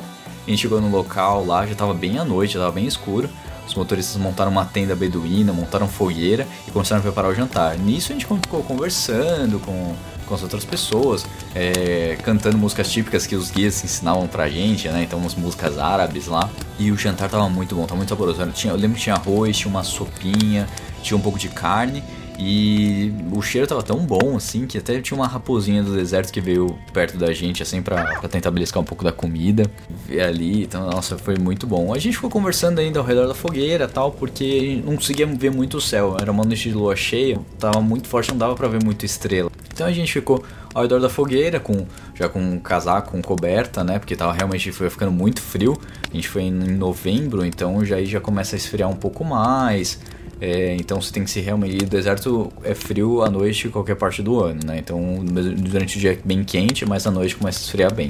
A 0.46 0.50
gente 0.50 0.62
chegou 0.62 0.80
no 0.80 0.89
local 0.89 1.46
lá, 1.46 1.65
já 1.65 1.76
tava 1.76 1.93
bem 1.93 2.17
à 2.17 2.24
noite, 2.24 2.54
já 2.54 2.62
tava 2.62 2.72
bem 2.72 2.86
escuro. 2.86 3.30
Os 3.67 3.73
motoristas 3.76 4.17
montaram 4.17 4.52
uma 4.52 4.65
tenda 4.65 4.95
beduína, 4.95 5.54
montaram 5.54 5.88
fogueira 5.88 6.47
e 6.67 6.71
começaram 6.71 6.99
a 6.99 7.04
preparar 7.04 7.32
o 7.32 7.36
jantar. 7.36 7.78
Nisso 7.78 8.12
a 8.12 8.13
gente 8.13 8.26
ficou 8.26 8.63
conversando 8.63 9.60
com, 9.60 9.95
com 10.26 10.36
as 10.36 10.43
outras 10.43 10.65
pessoas, 10.65 11.26
é, 11.56 12.17
cantando 12.23 12.58
músicas 12.58 12.91
típicas 12.91 13.26
que 13.26 13.36
os 13.36 13.52
guias 13.52 13.84
ensinavam 13.84 14.28
pra 14.28 14.49
gente, 14.49 14.88
né? 14.89 15.04
Então 15.04 15.19
umas 15.19 15.36
músicas 15.36 15.78
árabes 15.78 16.28
lá. 16.28 16.49
E 16.78 16.91
o 16.91 16.97
jantar 16.97 17.30
tava 17.30 17.49
muito 17.49 17.76
bom, 17.76 17.84
tava 17.84 17.97
muito 17.97 18.10
saboroso. 18.10 18.45
Tinha, 18.52 18.73
eu 18.73 18.78
lembro 18.78 18.97
que 18.97 19.04
tinha 19.04 19.15
arroz, 19.15 19.58
tinha 19.58 19.69
uma 19.69 19.84
sopinha, 19.84 20.67
tinha 21.02 21.17
um 21.17 21.21
pouco 21.21 21.38
de 21.38 21.49
carne. 21.49 22.04
E 22.45 23.13
o 23.32 23.41
cheiro 23.41 23.65
tava 23.65 23.82
tão 23.82 23.99
bom 23.99 24.36
assim 24.36 24.67
que 24.67 24.77
até 24.77 24.99
tinha 24.99 25.17
uma 25.17 25.25
raposinha 25.25 25.82
do 25.82 25.95
deserto 25.95 26.29
que 26.29 26.41
veio 26.41 26.77
perto 26.91 27.17
da 27.17 27.32
gente 27.32 27.63
assim 27.63 27.82
pra, 27.82 28.19
pra 28.19 28.27
tentar 28.27 28.51
beliscar 28.51 28.84
um 28.84 28.86
pouco 28.86 29.01
da 29.01 29.13
comida. 29.13 29.63
Ver 30.06 30.23
ali, 30.23 30.63
então 30.63 30.86
nossa, 30.86 31.17
foi 31.17 31.38
muito 31.38 31.65
bom. 31.65 31.93
A 31.93 31.97
gente 31.97 32.15
ficou 32.15 32.29
conversando 32.29 32.79
ainda 32.79 32.99
ao 32.99 33.06
redor 33.06 33.27
da 33.27 33.34
fogueira 33.34 33.88
tal, 33.88 34.12
porque 34.12 34.82
não 34.86 34.97
conseguia 34.97 35.25
ver 35.25 35.51
muito 35.51 35.77
o 35.77 35.82
céu. 35.82 36.17
Era 36.19 36.34
uma 36.34 36.43
noite 36.43 36.67
de 36.67 36.75
lua 36.75 36.97
cheia, 36.97 37.39
tava 37.58 37.79
muito 37.79 38.10
forte, 38.10 38.32
não 38.32 38.38
dava 38.38 38.56
para 38.56 38.67
ver 38.67 38.84
muito 38.84 39.06
estrela. 39.06 39.49
Então 39.73 39.88
a 39.88 39.91
gente 39.91 40.12
ficou 40.12 40.43
ao 40.73 40.82
redor 40.82 40.99
da 40.99 41.10
fogueira, 41.10 41.62
com 41.62 41.86
já 42.13 42.27
com 42.27 42.39
um 42.39 42.60
casaco, 42.60 43.12
com 43.12 43.21
coberta, 43.21 43.86
né? 43.86 43.99
Porque 43.99 44.17
tava 44.17 44.34
realmente 44.34 44.69
foi 44.73 44.89
ficando 44.89 45.13
muito 45.13 45.41
frio. 45.41 45.79
A 46.12 46.13
gente 46.13 46.27
foi 46.27 46.43
em 46.43 46.51
novembro, 46.51 47.45
então 47.45 47.86
já 47.86 47.95
aí 47.95 48.06
já 48.06 48.19
começa 48.19 48.56
a 48.56 48.58
esfriar 48.58 48.89
um 48.89 48.95
pouco 48.95 49.23
mais. 49.23 49.99
É, 50.45 50.75
então 50.75 50.99
você 50.99 51.10
tem 51.13 51.23
que 51.23 51.32
se 51.32 51.39
realmente. 51.39 51.86
O 51.86 51.88
deserto 51.88 52.51
é 52.65 52.75
frio 52.75 53.21
à 53.21 53.29
noite 53.29 53.69
qualquer 53.69 53.95
parte 53.95 54.21
do 54.21 54.41
ano, 54.41 54.60
né? 54.65 54.77
Então 54.77 55.23
durante 55.23 55.95
o 55.95 55.99
dia 56.01 56.12
é 56.12 56.19
bem 56.21 56.43
quente, 56.43 56.86
mas 56.86 57.08
à 57.08 57.12
noite 57.12 57.38
começa 57.38 57.60
a 57.60 57.63
esfriar 57.63 57.93
bem. 57.93 58.10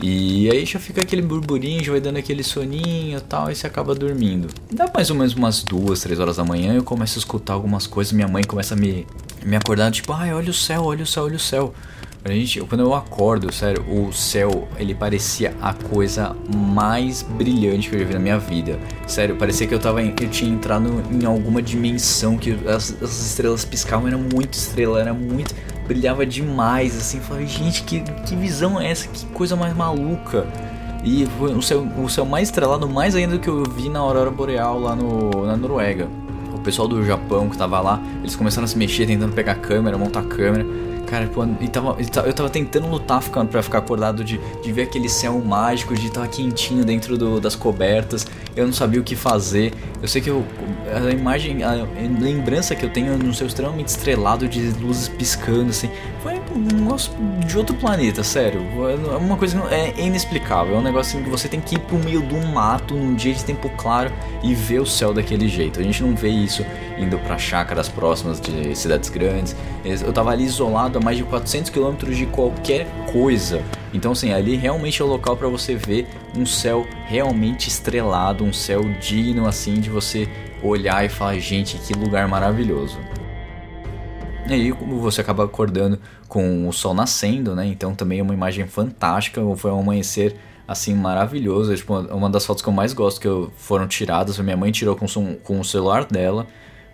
E 0.00 0.48
aí 0.48 0.64
já 0.64 0.78
fica 0.78 1.00
aquele 1.00 1.20
burburinho, 1.20 1.82
já 1.82 1.90
vai 1.90 2.00
dando 2.00 2.18
aquele 2.18 2.44
soninho 2.44 3.18
e 3.18 3.20
tal, 3.22 3.50
e 3.50 3.56
você 3.56 3.66
acaba 3.66 3.92
dormindo. 3.92 4.48
Dá 4.72 4.88
mais 4.94 5.10
ou 5.10 5.16
menos 5.16 5.34
umas 5.34 5.64
duas, 5.64 6.00
três 6.00 6.20
horas 6.20 6.36
da 6.36 6.44
manhã, 6.44 6.74
eu 6.74 6.84
começo 6.84 7.18
a 7.18 7.20
escutar 7.20 7.54
algumas 7.54 7.88
coisas, 7.88 8.12
minha 8.12 8.28
mãe 8.28 8.44
começa 8.44 8.74
a 8.74 8.76
me, 8.76 9.04
me 9.44 9.56
acordar, 9.56 9.90
tipo, 9.90 10.12
ai, 10.12 10.32
olha 10.32 10.50
o 10.50 10.54
céu, 10.54 10.84
olha 10.84 11.02
o 11.02 11.06
céu, 11.06 11.24
olha 11.24 11.36
o 11.36 11.40
céu. 11.40 11.74
A 12.24 12.30
gente, 12.30 12.60
quando 12.60 12.82
eu 12.82 12.94
acordo, 12.94 13.52
sério, 13.52 13.82
o 13.88 14.12
céu, 14.12 14.68
ele 14.78 14.94
parecia 14.94 15.56
a 15.60 15.74
coisa 15.74 16.36
mais 16.54 17.20
brilhante 17.20 17.90
que 17.90 17.96
eu 17.96 18.00
já 18.00 18.06
vi 18.06 18.14
na 18.14 18.20
minha 18.20 18.38
vida. 18.38 18.78
Sério, 19.08 19.34
parecia 19.34 19.66
que 19.66 19.74
eu 19.74 19.80
tava 19.80 20.00
eu 20.00 20.14
tinha 20.30 20.48
entrado 20.48 21.02
em 21.10 21.24
alguma 21.24 21.60
dimensão 21.60 22.38
que 22.38 22.56
as, 22.68 22.96
as 23.02 23.26
estrelas 23.26 23.64
piscavam, 23.64 24.06
era 24.06 24.16
muito 24.16 24.54
estrela, 24.54 25.00
era 25.00 25.12
muito 25.12 25.52
brilhava 25.88 26.24
demais, 26.24 26.96
assim, 26.96 27.18
falei, 27.18 27.44
gente, 27.44 27.82
que, 27.82 28.00
que 28.00 28.36
visão 28.36 28.80
é 28.80 28.92
essa? 28.92 29.08
Que 29.08 29.26
coisa 29.26 29.56
mais 29.56 29.74
maluca. 29.76 30.46
E 31.02 31.26
foi 31.36 31.52
o 31.52 31.60
céu, 31.60 31.84
o 31.98 32.08
céu 32.08 32.24
mais 32.24 32.48
estrelado, 32.48 32.88
mais 32.88 33.16
ainda 33.16 33.34
do 33.34 33.40
que 33.40 33.48
eu 33.48 33.64
vi 33.64 33.88
na 33.88 33.98
aurora 33.98 34.30
boreal 34.30 34.78
lá 34.78 34.94
no, 34.94 35.44
na 35.44 35.56
Noruega. 35.56 36.08
O 36.54 36.60
pessoal 36.60 36.86
do 36.86 37.04
Japão 37.04 37.50
que 37.50 37.58
tava 37.58 37.80
lá, 37.80 38.00
eles 38.20 38.36
começaram 38.36 38.64
a 38.64 38.68
se 38.68 38.78
mexer, 38.78 39.06
tentando 39.06 39.34
pegar 39.34 39.52
a 39.52 39.56
câmera, 39.56 39.98
montar 39.98 40.20
a 40.20 40.24
câmera. 40.24 40.64
Cara, 41.12 41.26
pô, 41.26 41.44
e 41.60 41.68
tava, 41.68 41.94
eu 42.26 42.32
tava 42.32 42.48
tentando 42.48 42.86
lutar 42.88 43.20
ficando, 43.20 43.50
pra 43.50 43.62
ficar 43.62 43.80
acordado 43.80 44.24
de, 44.24 44.40
de 44.62 44.72
ver 44.72 44.84
aquele 44.84 45.10
céu 45.10 45.38
mágico, 45.44 45.94
de 45.94 46.06
estar 46.06 46.26
quentinho 46.26 46.86
dentro 46.86 47.18
do, 47.18 47.38
das 47.38 47.54
cobertas. 47.54 48.26
Eu 48.54 48.66
não 48.66 48.72
sabia 48.72 49.00
o 49.00 49.04
que 49.04 49.16
fazer. 49.16 49.72
Eu 50.00 50.08
sei 50.08 50.20
que 50.20 50.28
eu, 50.28 50.44
a 50.94 51.10
imagem, 51.10 51.62
a 51.62 51.86
lembrança 52.20 52.74
que 52.74 52.84
eu 52.84 52.90
tenho 52.90 53.16
no 53.16 53.32
céu 53.32 53.46
extremamente 53.46 53.88
estrelado, 53.88 54.46
de 54.48 54.60
luzes 54.80 55.08
piscando, 55.08 55.70
assim. 55.70 55.88
Foi 56.22 56.34
um 56.54 56.82
negócio 56.82 57.12
de 57.46 57.56
outro 57.56 57.74
planeta, 57.76 58.22
sério. 58.22 58.60
É 59.12 59.16
uma 59.16 59.36
coisa 59.36 59.58
é 59.70 59.94
inexplicável. 59.98 60.74
É 60.74 60.78
um 60.78 60.82
negócio 60.82 61.16
assim 61.16 61.24
que 61.24 61.30
você 61.30 61.48
tem 61.48 61.60
que 61.60 61.76
ir 61.76 61.78
pro 61.78 61.98
meio 61.98 62.20
do 62.20 62.36
mato 62.48 62.94
num 62.94 63.14
dia 63.14 63.32
de 63.32 63.44
tempo 63.44 63.70
claro 63.70 64.12
e 64.42 64.54
ver 64.54 64.80
o 64.80 64.86
céu 64.86 65.14
daquele 65.14 65.48
jeito. 65.48 65.80
A 65.80 65.82
gente 65.82 66.02
não 66.02 66.14
vê 66.14 66.28
isso 66.28 66.64
indo 66.98 67.18
para 67.18 67.38
chácaras 67.38 67.88
próximas 67.88 68.40
de 68.40 68.76
cidades 68.76 69.08
grandes. 69.08 69.56
Eu 69.84 70.12
tava 70.12 70.30
ali 70.30 70.44
isolado 70.44 70.98
a 70.98 71.00
mais 71.00 71.16
de 71.16 71.24
400 71.24 71.70
quilômetros 71.70 72.16
de 72.16 72.26
qualquer 72.26 72.86
coisa. 73.12 73.62
Então, 73.94 74.12
assim, 74.12 74.32
ali 74.32 74.56
realmente 74.56 75.00
é 75.00 75.04
o 75.04 75.08
local 75.08 75.36
para 75.36 75.48
você 75.48 75.74
ver 75.74 76.06
um 76.36 76.46
céu 76.46 76.86
realmente 77.06 77.68
estrelado, 77.68 78.44
um 78.44 78.52
céu 78.52 78.82
digno, 79.00 79.46
assim, 79.46 79.74
de 79.74 79.90
você 79.90 80.28
olhar 80.62 81.04
e 81.04 81.08
falar: 81.08 81.38
gente, 81.38 81.76
que 81.78 81.92
lugar 81.92 82.26
maravilhoso. 82.28 82.98
E 84.48 84.52
aí 84.52 84.72
você 84.72 85.20
acaba 85.20 85.44
acordando 85.44 85.98
com 86.28 86.68
o 86.68 86.72
sol 86.72 86.94
nascendo, 86.94 87.54
né? 87.54 87.66
Então 87.66 87.94
também 87.94 88.18
é 88.18 88.22
uma 88.22 88.34
imagem 88.34 88.66
fantástica. 88.66 89.40
Foi 89.56 89.70
um 89.70 89.80
amanhecer 89.80 90.36
assim 90.66 90.94
maravilhoso. 90.94 91.72
É, 91.72 91.76
tipo, 91.76 91.94
uma 91.94 92.28
das 92.28 92.44
fotos 92.44 92.62
que 92.62 92.68
eu 92.68 92.72
mais 92.72 92.92
gosto 92.92 93.20
que 93.20 93.52
foram 93.56 93.86
tiradas, 93.86 94.38
minha 94.38 94.56
mãe 94.56 94.72
tirou 94.72 94.96
com, 94.96 95.06
com 95.42 95.60
o 95.60 95.64
celular 95.64 96.04
dela 96.04 96.46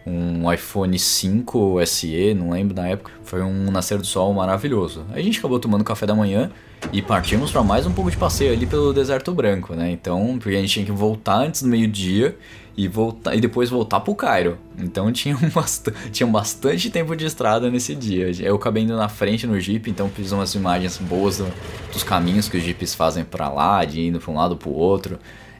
um 0.08 0.52
iPhone 0.52 0.98
5 0.98 1.86
SE, 1.86 2.34
não 2.34 2.50
lembro 2.50 2.74
na 2.74 2.88
época. 2.88 3.10
Foi 3.22 3.42
um 3.42 3.70
nascer 3.70 3.98
do 3.98 4.06
sol 4.06 4.32
maravilhoso. 4.32 5.04
Aí 5.12 5.20
a 5.20 5.24
gente 5.24 5.38
acabou 5.38 5.58
tomando 5.58 5.84
café 5.84 6.06
da 6.06 6.14
manhã 6.14 6.50
e 6.92 7.02
partimos 7.02 7.50
para 7.50 7.62
mais 7.62 7.86
um 7.86 7.92
pouco 7.92 8.10
de 8.10 8.16
passeio 8.16 8.52
ali 8.52 8.66
pelo 8.66 8.92
deserto 8.92 9.32
branco, 9.34 9.74
né? 9.74 9.90
Então, 9.90 10.38
porque 10.38 10.56
a 10.56 10.60
gente 10.60 10.72
tinha 10.72 10.86
que 10.86 10.92
voltar 10.92 11.36
antes 11.36 11.62
do 11.62 11.68
meio-dia 11.68 12.36
e 12.76 12.86
voltar 12.86 13.34
e 13.34 13.40
depois 13.40 13.68
voltar 13.68 13.98
pro 14.00 14.14
Cairo. 14.14 14.56
Então 14.78 15.10
tinha, 15.12 15.36
bast 15.52 15.90
tinha 16.12 16.26
bastante 16.26 16.88
tempo 16.88 17.16
de 17.16 17.26
estrada 17.26 17.68
nesse 17.68 17.94
dia. 17.94 18.30
Eu 18.40 18.54
acabei 18.54 18.84
indo 18.84 18.96
na 18.96 19.08
frente 19.08 19.46
no 19.46 19.58
Jeep, 19.58 19.90
então 19.90 20.08
fiz 20.08 20.30
umas 20.30 20.54
imagens 20.54 20.96
boas 20.96 21.38
do, 21.38 21.52
dos 21.92 22.04
caminhos 22.04 22.48
que 22.48 22.56
os 22.56 22.62
Jeeps 22.62 22.94
fazem 22.94 23.24
para 23.24 23.48
lá, 23.48 23.84
de 23.84 24.06
indo 24.06 24.20
para 24.20 24.30
um 24.30 24.36
lado 24.36 24.56
pro 24.56 24.70
outro. 24.70 25.18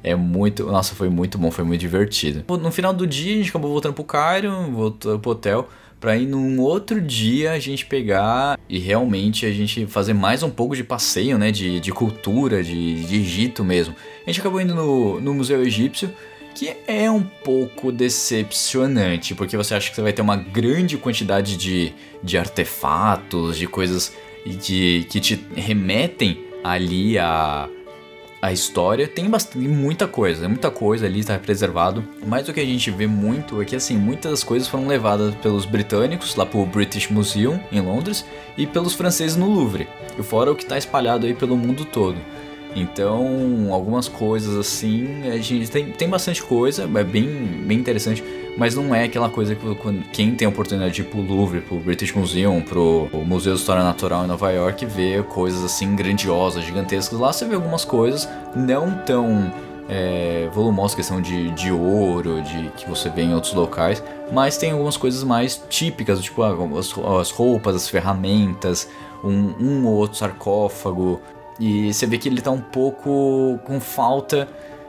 É 0.09 0.15
muito. 0.15 0.65
Nossa, 0.65 0.95
foi 0.95 1.11
muito 1.11 1.37
bom, 1.37 1.51
foi 1.51 1.65
muito 1.65 1.83
divertido. 1.83 2.43
No 2.49 2.73
final 2.73 2.95
do 2.95 3.07
dia, 3.07 3.35
a 3.35 3.37
gente 3.37 3.51
acabou 3.51 3.71
voltando 3.71 3.93
pro 3.93 4.05
Cairo, 4.05 4.51
voltou 4.73 5.19
pro 5.19 5.33
hotel. 5.33 5.69
Pra 6.01 6.17
ir 6.17 6.27
num 6.27 6.61
outro 6.61 6.99
dia 7.01 7.53
a 7.53 7.59
gente 7.59 7.85
pegar 7.85 8.59
e 8.69 8.79
realmente 8.79 9.45
a 9.45 9.51
gente 9.51 9.85
fazer 9.87 10.15
mais 10.15 10.43
um 10.43 10.49
pouco 10.49 10.75
de 10.75 10.83
passeio, 10.83 11.37
né? 11.37 11.51
De, 11.51 11.79
de 11.79 11.93
cultura, 11.93 12.63
de, 12.63 13.05
de 13.05 13.17
Egito 13.17 13.63
mesmo. 13.63 13.95
A 14.25 14.31
gente 14.31 14.41
acabou 14.41 14.61
indo 14.61 14.75
no, 14.75 15.21
no 15.21 15.35
Museu 15.35 15.61
Egípcio, 15.61 16.11
que 16.55 16.75
é 16.87 17.11
um 17.11 17.23
pouco 17.23 17.93
decepcionante, 17.93 19.35
porque 19.35 19.57
você 19.57 19.75
acha 19.75 19.91
que 19.91 19.97
você 19.97 20.03
vai 20.03 20.13
ter 20.13 20.23
uma 20.23 20.37
grande 20.37 20.97
quantidade 20.97 21.57
de, 21.57 21.93
de 22.23 22.39
artefatos, 22.39 23.59
de 23.59 23.67
coisas 23.67 24.15
de, 24.47 25.05
que 25.11 25.21
te 25.21 25.39
remetem 25.55 26.45
ali 26.63 27.19
a 27.19 27.69
a 28.41 28.53
história 28.53 29.09
tem 29.09 29.29
bastante, 29.29 29.67
muita 29.67 30.07
coisa, 30.07 30.49
muita 30.49 30.71
coisa 30.71 31.07
ali 31.07 31.21
está 31.21 31.39
preservado. 31.39 32.05
Mas 32.25 32.49
o 32.49 32.53
que 32.53 32.61
a 32.61 32.65
gente 32.65 32.91
vê 32.91 33.07
muito 33.07 33.61
é 33.61 33.65
que 33.65 33.75
assim, 33.75 33.97
muitas 33.97 34.45
coisas 34.45 34.69
foram 34.69 34.87
levadas 34.87 35.35
pelos 35.37 35.65
britânicos 35.65 36.37
lá 36.37 36.47
pro 36.47 36.65
British 36.65 37.11
Museum 37.11 37.61
em 37.73 37.81
Londres 37.81 38.25
e 38.57 38.67
pelos 38.67 38.95
franceses 38.95 39.37
no 39.37 39.49
Louvre. 39.49 39.89
E 40.19 40.23
fora 40.23 40.53
o 40.53 40.57
que 40.57 40.63
está 40.63 40.79
espalhado 40.79 41.27
aí 41.27 41.35
pelo 41.35 41.57
mundo 41.57 41.85
todo. 41.85 42.17
Então, 42.75 43.73
algumas 43.73 44.09
coisas 44.09 44.57
assim, 44.57 45.29
a 45.29 45.39
gente 45.39 45.71
tem, 45.71 45.91
tem 45.91 46.09
bastante 46.09 46.43
coisa, 46.43 46.85
é 46.85 47.05
bem, 47.05 47.27
bem 47.67 47.79
interessante, 47.79 48.23
mas 48.57 48.75
não 48.75 48.95
é 48.95 49.05
aquela 49.05 49.29
coisa 49.29 49.55
que 49.55 50.03
quem 50.13 50.35
tem 50.35 50.47
a 50.47 50.49
oportunidade 50.49 50.95
de 50.95 51.03
ir 51.03 51.05
pro 51.05 51.21
Louvre, 51.21 51.61
pro 51.61 51.79
British 51.79 52.13
Museum, 52.13 52.61
pro 52.61 53.09
Museu 53.25 53.55
de 53.55 53.61
História 53.61 53.83
Natural 53.83 54.25
em 54.25 54.29
Nova 54.29 54.51
York, 54.51 54.85
ver 54.85 55.25
coisas 55.25 55.65
assim 55.65 55.97
grandiosas, 55.97 56.65
gigantescas. 56.65 57.19
Lá 57.19 57.33
você 57.33 57.47
vê 57.47 57.55
algumas 57.55 57.85
coisas 57.85 58.29
não 58.55 58.99
tão 58.99 59.51
é, 59.89 60.49
volumosas, 60.53 60.95
questão 60.95 61.21
de, 61.21 61.51
de 61.53 61.73
ouro, 61.73 62.43
de 62.43 62.71
que 62.77 62.89
você 62.89 63.09
vê 63.09 63.23
em 63.23 63.35
outros 63.35 63.55
locais, 63.55 64.03
mas 64.31 64.59
tem 64.59 64.73
algumas 64.73 64.97
coisas 64.97 65.25
mais 65.25 65.63
típicas, 65.69 66.21
tipo 66.21 66.43
ah, 66.43 66.55
as, 66.79 66.93
as 67.21 67.31
roupas, 67.31 67.75
as 67.75 67.89
ferramentas, 67.89 68.89
um, 69.25 69.55
um 69.59 69.87
ou 69.87 69.95
outro 69.95 70.19
sarcófago, 70.19 71.21
e 71.59 71.93
você 71.93 72.07
vê 72.07 72.19
que 72.19 72.29
ele 72.29 72.39
está 72.39 72.51
um 72.51 72.61
pouco 72.61 73.59
com 73.65 73.81
falta 73.81 74.49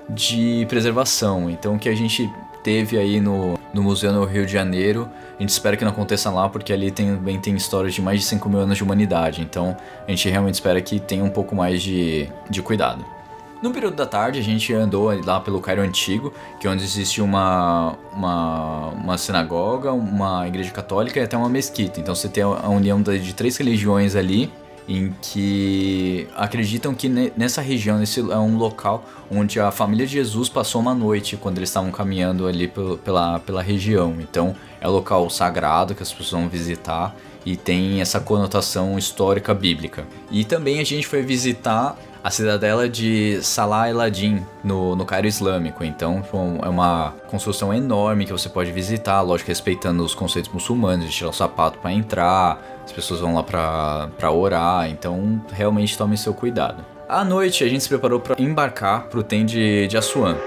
de 0.10 0.66
preservação. 0.68 1.50
Então 1.50 1.76
o 1.76 1.80
que 1.80 1.90
a 1.90 1.96
gente 1.96 2.32
teve 2.64 2.98
aí 2.98 3.20
no, 3.20 3.58
no 3.74 3.82
Museu 3.84 4.12
no 4.12 4.26
Rio 4.26 4.46
de 4.46 4.52
Janeiro, 4.52 5.10
a 5.38 5.42
gente 5.42 5.50
espera 5.50 5.78
que 5.78 5.84
não 5.84 5.92
aconteça 5.92 6.30
lá, 6.30 6.50
porque 6.50 6.74
ali 6.74 6.92
também 6.92 7.40
tem 7.40 7.56
histórias 7.56 7.94
de 7.94 8.02
mais 8.02 8.20
de 8.20 8.26
5 8.26 8.50
mil 8.50 8.60
anos 8.60 8.78
de 8.78 8.84
humanidade. 8.84 9.42
Então 9.42 9.76
a 10.08 10.12
gente 10.12 10.30
realmente 10.30 10.56
espera 10.56 10.82
que 10.82 11.00
tenha 11.00 11.24
um 11.24 11.30
pouco 11.30 11.56
mais 11.56 11.82
de, 11.82 12.30
de 12.50 12.62
cuidado. 12.62 13.06
No 13.62 13.72
período 13.72 13.96
da 13.96 14.06
tarde, 14.06 14.40
a 14.40 14.44
gente 14.44 14.74
andou 14.74 15.12
lá 15.26 15.42
pelo 15.42 15.60
Cairo 15.60 15.82
Antigo, 15.82 16.34
que 16.62 16.66
é 16.66 16.70
onde 16.70 16.82
existe 16.82 17.22
uma, 17.22 17.98
uma, 18.14 18.88
uma 18.92 19.18
sinagoga, 19.18 19.92
uma 19.92 20.48
igreja 20.48 20.72
católica 20.72 21.20
e 21.20 21.24
até 21.24 21.36
uma 21.36 21.50
mesquita. 21.50 22.00
Então 22.00 22.16
você 22.16 22.30
tem 22.30 22.42
a 22.42 22.70
união 22.70 23.02
de 23.02 23.34
três 23.34 23.58
religiões 23.58 24.16
ali 24.16 24.50
em 24.90 25.14
que 25.22 26.28
acreditam 26.36 26.96
que 26.96 27.08
nessa 27.08 27.62
região, 27.62 28.00
nesse 28.00 28.20
é 28.20 28.38
um 28.38 28.58
local 28.58 29.06
onde 29.30 29.60
a 29.60 29.70
família 29.70 30.08
de 30.08 30.14
Jesus 30.14 30.50
passou 30.50 30.82
uma 30.82 30.96
noite 30.96 31.38
quando 31.38 31.60
eles 31.60 31.70
estavam 31.70 31.92
caminhando 31.92 32.48
ali 32.48 32.68
pela, 33.04 33.40
pela 33.40 33.62
região. 33.62 34.16
Então 34.20 34.56
é 34.82 34.90
um 34.90 34.92
local 34.92 35.30
sagrado 35.30 35.94
que 35.94 36.02
as 36.02 36.12
pessoas 36.12 36.42
vão 36.42 36.50
visitar 36.50 37.16
e 37.46 37.56
tem 37.56 38.02
essa 38.02 38.20
conotação 38.20 38.98
histórica 38.98 39.54
bíblica. 39.54 40.08
E 40.32 40.44
também 40.44 40.80
a 40.80 40.84
gente 40.84 41.06
foi 41.06 41.22
visitar 41.22 41.96
a 42.24 42.30
cidadela 42.30 42.90
de 42.90 43.40
Salah 43.42 43.90
el-Adin, 43.90 44.46
no, 44.64 44.96
no 44.96 45.06
Cairo 45.06 45.28
Islâmico. 45.28 45.84
Então 45.84 46.24
é 46.62 46.70
uma 46.70 47.14
construção 47.28 47.74
enorme 47.74 48.26
que 48.26 48.32
você 48.32 48.50
pode 48.50 48.72
visitar, 48.72 49.22
lógico, 49.22 49.50
respeitando 49.50 50.04
os 50.04 50.14
conceitos 50.14 50.52
muçulmanos, 50.52 51.06
de 51.06 51.12
tirar 51.12 51.30
o 51.30 51.34
sapato 51.34 51.80
para 51.80 51.92
entrar, 51.94 52.62
as 52.84 52.92
pessoas 52.92 53.20
vão 53.20 53.36
lá 53.36 53.44
para 53.44 54.32
orar, 54.32 54.90
então 54.90 55.42
realmente 55.52 55.98
tome 55.98 56.18
seu 56.18 56.34
cuidado. 56.34 56.84
À 57.08 57.24
noite 57.24 57.64
a 57.64 57.68
gente 57.68 57.82
se 57.84 57.90
preparou 57.90 58.20
para 58.20 58.42
embarcar 58.42 59.08
para 59.08 59.20
o 59.20 59.24
trem 59.24 59.46
de, 59.46 59.88
de 59.88 59.98
Assuan. 59.98 60.38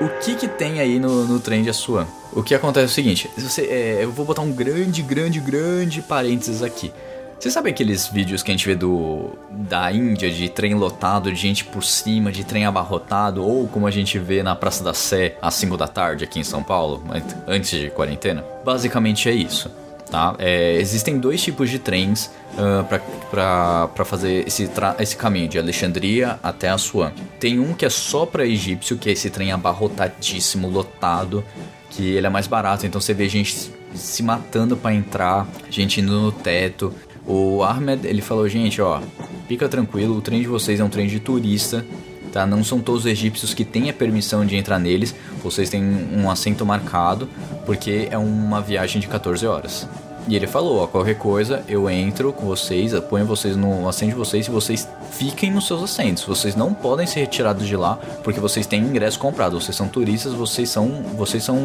O 0.00 0.08
que 0.20 0.36
que 0.36 0.46
tem 0.46 0.80
aí 0.80 0.98
no, 0.98 1.24
no 1.24 1.40
trem 1.40 1.62
de 1.62 1.70
Assuan? 1.70 2.06
O 2.32 2.42
que 2.42 2.54
acontece 2.54 2.84
é 2.84 2.86
o 2.86 2.94
seguinte, 2.94 3.30
você, 3.36 3.62
é, 3.62 4.04
eu 4.04 4.12
vou 4.12 4.24
botar 4.24 4.42
um 4.42 4.52
grande, 4.52 5.02
grande, 5.02 5.40
grande 5.40 6.02
parênteses 6.02 6.62
aqui. 6.62 6.92
Você 7.38 7.52
sabe 7.52 7.70
aqueles 7.70 8.08
vídeos 8.08 8.42
que 8.42 8.50
a 8.50 8.54
gente 8.54 8.66
vê 8.66 8.74
do 8.74 9.30
da 9.48 9.92
Índia 9.92 10.28
de 10.28 10.48
trem 10.48 10.74
lotado, 10.74 11.30
de 11.30 11.38
gente 11.38 11.64
por 11.64 11.84
cima, 11.84 12.32
de 12.32 12.42
trem 12.42 12.66
abarrotado, 12.66 13.44
ou 13.44 13.68
como 13.68 13.86
a 13.86 13.92
gente 13.92 14.18
vê 14.18 14.42
na 14.42 14.56
Praça 14.56 14.82
da 14.82 14.92
Sé 14.92 15.36
às 15.40 15.54
5 15.54 15.76
da 15.76 15.86
tarde 15.86 16.24
aqui 16.24 16.40
em 16.40 16.44
São 16.44 16.64
Paulo, 16.64 17.04
antes 17.46 17.70
de 17.70 17.90
quarentena? 17.90 18.44
Basicamente 18.64 19.28
é 19.28 19.32
isso. 19.32 19.70
Tá? 20.10 20.34
É, 20.38 20.74
existem 20.76 21.18
dois 21.18 21.40
tipos 21.40 21.70
de 21.70 21.78
trens 21.78 22.30
uh, 22.54 22.84
para 23.30 24.04
fazer 24.04 24.48
esse, 24.48 24.68
esse 24.98 25.16
caminho 25.16 25.48
de 25.48 25.58
Alexandria 25.58 26.40
até 26.42 26.70
Assuan. 26.70 27.12
Tem 27.38 27.60
um 27.60 27.72
que 27.72 27.84
é 27.84 27.90
só 27.90 28.26
para 28.26 28.44
egípcio, 28.44 28.96
que 28.96 29.10
é 29.10 29.12
esse 29.12 29.30
trem 29.30 29.52
abarrotadíssimo, 29.52 30.68
lotado, 30.68 31.44
que 31.90 32.16
ele 32.16 32.26
é 32.26 32.30
mais 32.30 32.48
barato, 32.48 32.84
então 32.84 33.00
você 33.00 33.14
vê 33.14 33.28
gente 33.28 33.70
se 33.94 34.22
matando 34.22 34.76
para 34.76 34.94
entrar, 34.94 35.46
gente 35.70 36.00
indo 36.00 36.20
no 36.20 36.32
teto. 36.32 36.92
O 37.28 37.62
Ahmed, 37.62 38.06
ele 38.06 38.22
falou, 38.22 38.48
gente, 38.48 38.80
ó, 38.80 39.02
fica 39.46 39.68
tranquilo, 39.68 40.16
o 40.16 40.22
trem 40.22 40.40
de 40.40 40.48
vocês 40.48 40.80
é 40.80 40.84
um 40.84 40.88
trem 40.88 41.06
de 41.06 41.20
turista, 41.20 41.84
tá? 42.32 42.46
Não 42.46 42.64
são 42.64 42.80
todos 42.80 43.02
os 43.02 43.06
egípcios 43.06 43.52
que 43.52 43.66
têm 43.66 43.90
a 43.90 43.92
permissão 43.92 44.46
de 44.46 44.56
entrar 44.56 44.78
neles, 44.78 45.14
vocês 45.42 45.68
têm 45.68 45.82
um 45.82 46.30
assento 46.30 46.64
marcado, 46.64 47.28
porque 47.66 48.08
é 48.10 48.16
uma 48.16 48.62
viagem 48.62 48.98
de 48.98 49.06
14 49.08 49.46
horas. 49.46 49.86
E 50.26 50.36
ele 50.36 50.46
falou, 50.46 50.78
ó, 50.78 50.86
qualquer 50.86 51.16
coisa, 51.16 51.62
eu 51.68 51.88
entro 51.88 52.32
com 52.32 52.46
vocês, 52.46 52.98
ponho 53.10 53.26
vocês 53.26 53.56
no 53.56 53.86
assento 53.86 54.10
de 54.10 54.16
vocês 54.16 54.46
e 54.46 54.50
vocês 54.50 54.88
fiquem 55.12 55.50
nos 55.50 55.66
seus 55.66 55.82
assentos. 55.82 56.24
Vocês 56.24 56.54
não 56.56 56.72
podem 56.72 57.06
ser 57.06 57.20
retirados 57.20 57.66
de 57.66 57.76
lá 57.76 57.98
porque 58.24 58.40
vocês 58.40 58.66
têm 58.66 58.82
ingresso 58.82 59.18
comprado. 59.18 59.58
Vocês 59.58 59.74
são 59.74 59.88
turistas, 59.88 60.34
vocês 60.34 60.68
são, 60.68 61.02
vocês 61.16 61.42
são 61.42 61.56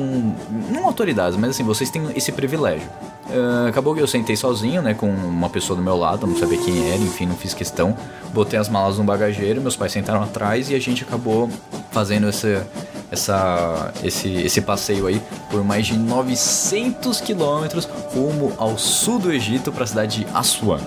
não 0.70 0.86
autoridades, 0.86 1.38
mas 1.38 1.51
assim, 1.51 1.64
vocês 1.64 1.89
têm 1.89 2.03
esse 2.16 2.32
privilégio. 2.32 2.88
Uh, 3.26 3.67
acabou 3.69 3.95
que 3.95 4.01
eu 4.01 4.07
sentei 4.07 4.36
sozinho, 4.36 4.82
né, 4.82 4.93
com 4.93 5.09
uma 5.09 5.49
pessoa 5.49 5.78
do 5.78 5.84
meu 5.84 5.95
lado, 5.95 6.28
não 6.28 6.36
sabia 6.36 6.57
quem 6.57 6.91
era, 6.91 7.01
enfim, 7.01 7.26
não 7.26 7.36
fiz 7.36 7.53
questão. 7.53 7.97
Botei 8.34 8.59
as 8.59 8.67
malas 8.67 8.97
no 8.97 9.03
bagageiro, 9.03 9.61
meus 9.61 9.76
pais 9.76 9.91
sentaram 9.91 10.21
atrás 10.21 10.69
e 10.69 10.76
a 10.76 10.80
gente 10.80 11.03
acabou 11.03 11.49
fazendo 11.91 12.28
essa 12.28 12.67
essa, 13.13 13.93
esse, 14.03 14.28
esse 14.28 14.59
passeio 14.61 15.05
aí 15.05 15.21
por 15.51 15.63
mais 15.63 15.86
de 15.86 15.95
900 15.95 17.21
quilômetros 17.21 17.86
rumo 17.86 18.53
ao 18.57 18.76
sul 18.78 19.19
do 19.19 19.32
Egito 19.32 19.71
para 19.71 19.84
a 19.84 19.88
cidade 19.88 20.26
de 20.26 20.36
Aswan. 20.36 20.80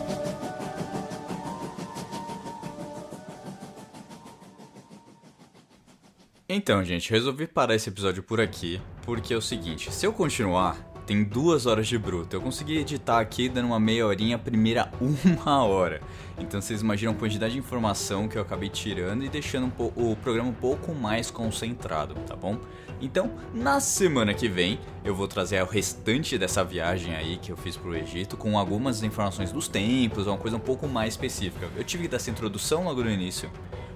Então, 6.49 6.83
gente, 6.85 7.11
resolvi 7.11 7.47
parar 7.47 7.75
esse 7.75 7.89
episódio 7.89 8.23
por 8.23 8.41
aqui, 8.41 8.81
porque 9.03 9.33
é 9.33 9.37
o 9.37 9.43
seguinte, 9.43 9.93
se 9.93 10.07
eu 10.07 10.13
continuar, 10.13 10.77
tem 11.07 11.23
duas 11.23 11.67
horas 11.67 11.87
de 11.87 11.97
bruto. 11.97 12.35
Eu 12.35 12.41
consegui 12.41 12.79
editar 12.79 13.21
aqui 13.21 13.49
dando 13.49 13.67
uma 13.67 13.79
meia 13.79 14.05
horinha, 14.07 14.37
a 14.37 14.39
primeira 14.39 14.91
uma 15.01 15.65
hora. 15.65 16.01
Então 16.37 16.61
vocês 16.61 16.83
imaginam 16.83 17.13
a 17.13 17.17
quantidade 17.17 17.53
de 17.53 17.59
informação 17.59 18.29
que 18.29 18.37
eu 18.37 18.43
acabei 18.43 18.69
tirando 18.69 19.25
e 19.25 19.29
deixando 19.29 19.73
um 19.79 20.11
o 20.13 20.17
programa 20.17 20.51
um 20.51 20.55
pouco 20.55 20.93
mais 20.95 21.31
concentrado, 21.31 22.15
tá 22.27 22.35
bom? 22.35 22.59
Então, 23.01 23.31
na 23.55 23.79
semana 23.79 24.33
que 24.33 24.49
vem, 24.49 24.81
eu 25.05 25.15
vou 25.15 25.29
trazer 25.29 25.63
o 25.63 25.67
restante 25.67 26.39
dessa 26.39 26.65
viagem 26.65 27.15
aí 27.15 27.37
que 27.37 27.53
eu 27.53 27.57
fiz 27.57 27.77
pro 27.77 27.95
Egito 27.95 28.37
com 28.37 28.59
algumas 28.59 29.03
informações 29.03 29.53
dos 29.53 29.69
templos, 29.69 30.27
uma 30.27 30.39
coisa 30.39 30.57
um 30.57 30.61
pouco 30.61 30.89
mais 30.89 31.13
específica. 31.13 31.69
Eu 31.77 31.85
tive 31.85 32.05
que 32.05 32.09
dar 32.09 32.17
essa 32.17 32.31
introdução 32.31 32.85
logo 32.85 33.05
no 33.05 33.11
início 33.11 33.51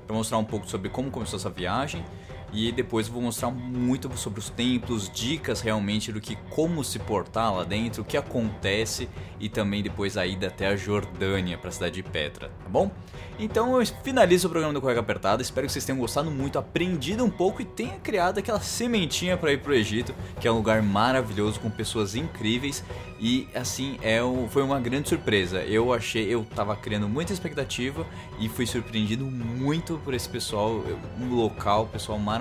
para 0.06 0.14
mostrar 0.14 0.38
um 0.38 0.44
pouco 0.44 0.68
sobre 0.68 0.90
como 0.90 1.10
começou 1.10 1.38
essa 1.38 1.48
viagem 1.48 2.04
e 2.52 2.72
depois 2.72 3.08
vou 3.08 3.22
mostrar 3.22 3.50
muito 3.50 4.10
sobre 4.16 4.40
os 4.40 4.50
templos, 4.50 5.08
dicas 5.08 5.60
realmente 5.60 6.12
do 6.12 6.20
que 6.20 6.36
como 6.50 6.82
se 6.82 6.98
portar 6.98 7.54
lá 7.54 7.64
dentro, 7.64 8.02
o 8.02 8.04
que 8.04 8.16
acontece 8.16 9.08
e 9.38 9.48
também 9.48 9.82
depois 9.82 10.16
a 10.16 10.26
ida 10.26 10.48
até 10.48 10.66
a 10.68 10.76
Jordânia, 10.76 11.56
para 11.56 11.68
a 11.68 11.72
cidade 11.72 11.94
de 11.94 12.02
Petra, 12.02 12.48
tá 12.48 12.68
bom? 12.68 12.90
Então 13.38 13.80
eu 13.80 13.86
finalizo 14.04 14.48
o 14.48 14.50
programa 14.50 14.74
do 14.74 14.80
Cueca 14.80 15.00
Apertada, 15.00 15.40
espero 15.40 15.66
que 15.66 15.72
vocês 15.72 15.84
tenham 15.84 15.98
gostado 15.98 16.30
muito, 16.30 16.58
aprendido 16.58 17.24
um 17.24 17.30
pouco 17.30 17.62
e 17.62 17.64
tenha 17.64 17.98
criado 17.98 18.38
aquela 18.38 18.60
sementinha 18.60 19.36
para 19.36 19.52
ir 19.52 19.62
pro 19.62 19.74
Egito, 19.74 20.14
que 20.38 20.46
é 20.46 20.52
um 20.52 20.56
lugar 20.56 20.82
maravilhoso 20.82 21.58
com 21.58 21.70
pessoas 21.70 22.14
incríveis 22.14 22.84
e 23.20 23.46
assim 23.54 23.98
é 24.02 24.22
o, 24.22 24.48
foi 24.48 24.62
uma 24.62 24.80
grande 24.80 25.08
surpresa. 25.08 25.62
Eu 25.62 25.92
achei, 25.92 26.26
eu 26.26 26.44
tava 26.54 26.74
criando 26.74 27.08
muita 27.08 27.32
expectativa 27.32 28.06
e 28.38 28.48
fui 28.48 28.66
surpreendido 28.66 29.24
muito 29.24 29.98
por 30.04 30.14
esse 30.14 30.28
pessoal, 30.28 30.82
um 31.20 31.34
local, 31.34 31.86
pessoal 31.86 32.18
maravilhoso, 32.18 32.39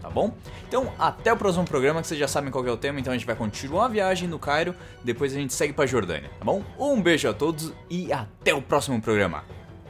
tá 0.00 0.10
bom? 0.10 0.34
Então 0.66 0.92
até 0.98 1.32
o 1.32 1.36
próximo 1.36 1.64
programa, 1.64 2.02
que 2.02 2.08
vocês 2.08 2.20
já 2.20 2.28
sabem 2.28 2.50
qual 2.50 2.66
é 2.66 2.70
o 2.70 2.76
tema, 2.76 3.00
então 3.00 3.12
a 3.12 3.16
gente 3.16 3.26
vai 3.26 3.36
continuar 3.36 3.86
a 3.86 3.88
viagem 3.88 4.28
no 4.28 4.38
Cairo, 4.38 4.74
depois 5.02 5.32
a 5.32 5.36
gente 5.36 5.54
segue 5.54 5.72
para 5.72 5.86
Jordânia, 5.86 6.30
tá 6.38 6.44
bom? 6.44 6.62
Um 6.78 7.00
beijo 7.00 7.28
a 7.28 7.32
todos 7.32 7.72
e 7.88 8.12
até 8.12 8.52
o 8.52 8.60
próximo 8.60 9.00
programa. 9.00 9.44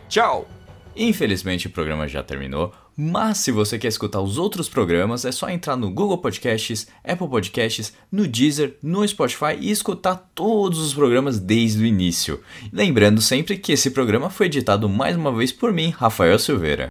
Tchau! 0.09 0.47
Infelizmente 0.97 1.69
o 1.69 1.71
programa 1.71 2.09
já 2.09 2.23
terminou, 2.23 2.73
mas 2.97 3.39
se 3.39 3.53
você 3.53 3.79
quer 3.79 3.87
escutar 3.87 4.21
os 4.21 4.37
outros 4.37 4.69
programas, 4.69 5.25
é 5.25 5.31
só 5.31 5.49
entrar 5.49 5.77
no 5.77 5.89
Google 5.89 6.19
Podcasts, 6.19 6.89
Apple 7.05 7.29
Podcasts, 7.29 7.93
no 8.11 8.27
Deezer, 8.27 8.77
no 8.83 9.07
Spotify 9.07 9.57
e 9.61 9.71
escutar 9.71 10.17
todos 10.35 10.81
os 10.81 10.93
programas 10.93 11.39
desde 11.39 11.81
o 11.81 11.87
início. 11.87 12.43
Lembrando 12.73 13.21
sempre 13.21 13.57
que 13.57 13.71
esse 13.71 13.93
programa 13.93 14.29
foi 14.29 14.47
editado 14.47 14.89
mais 14.89 15.15
uma 15.15 15.31
vez 15.31 15.53
por 15.53 15.73
mim, 15.73 15.91
Rafael 15.91 16.37
Silveira. 16.41 16.89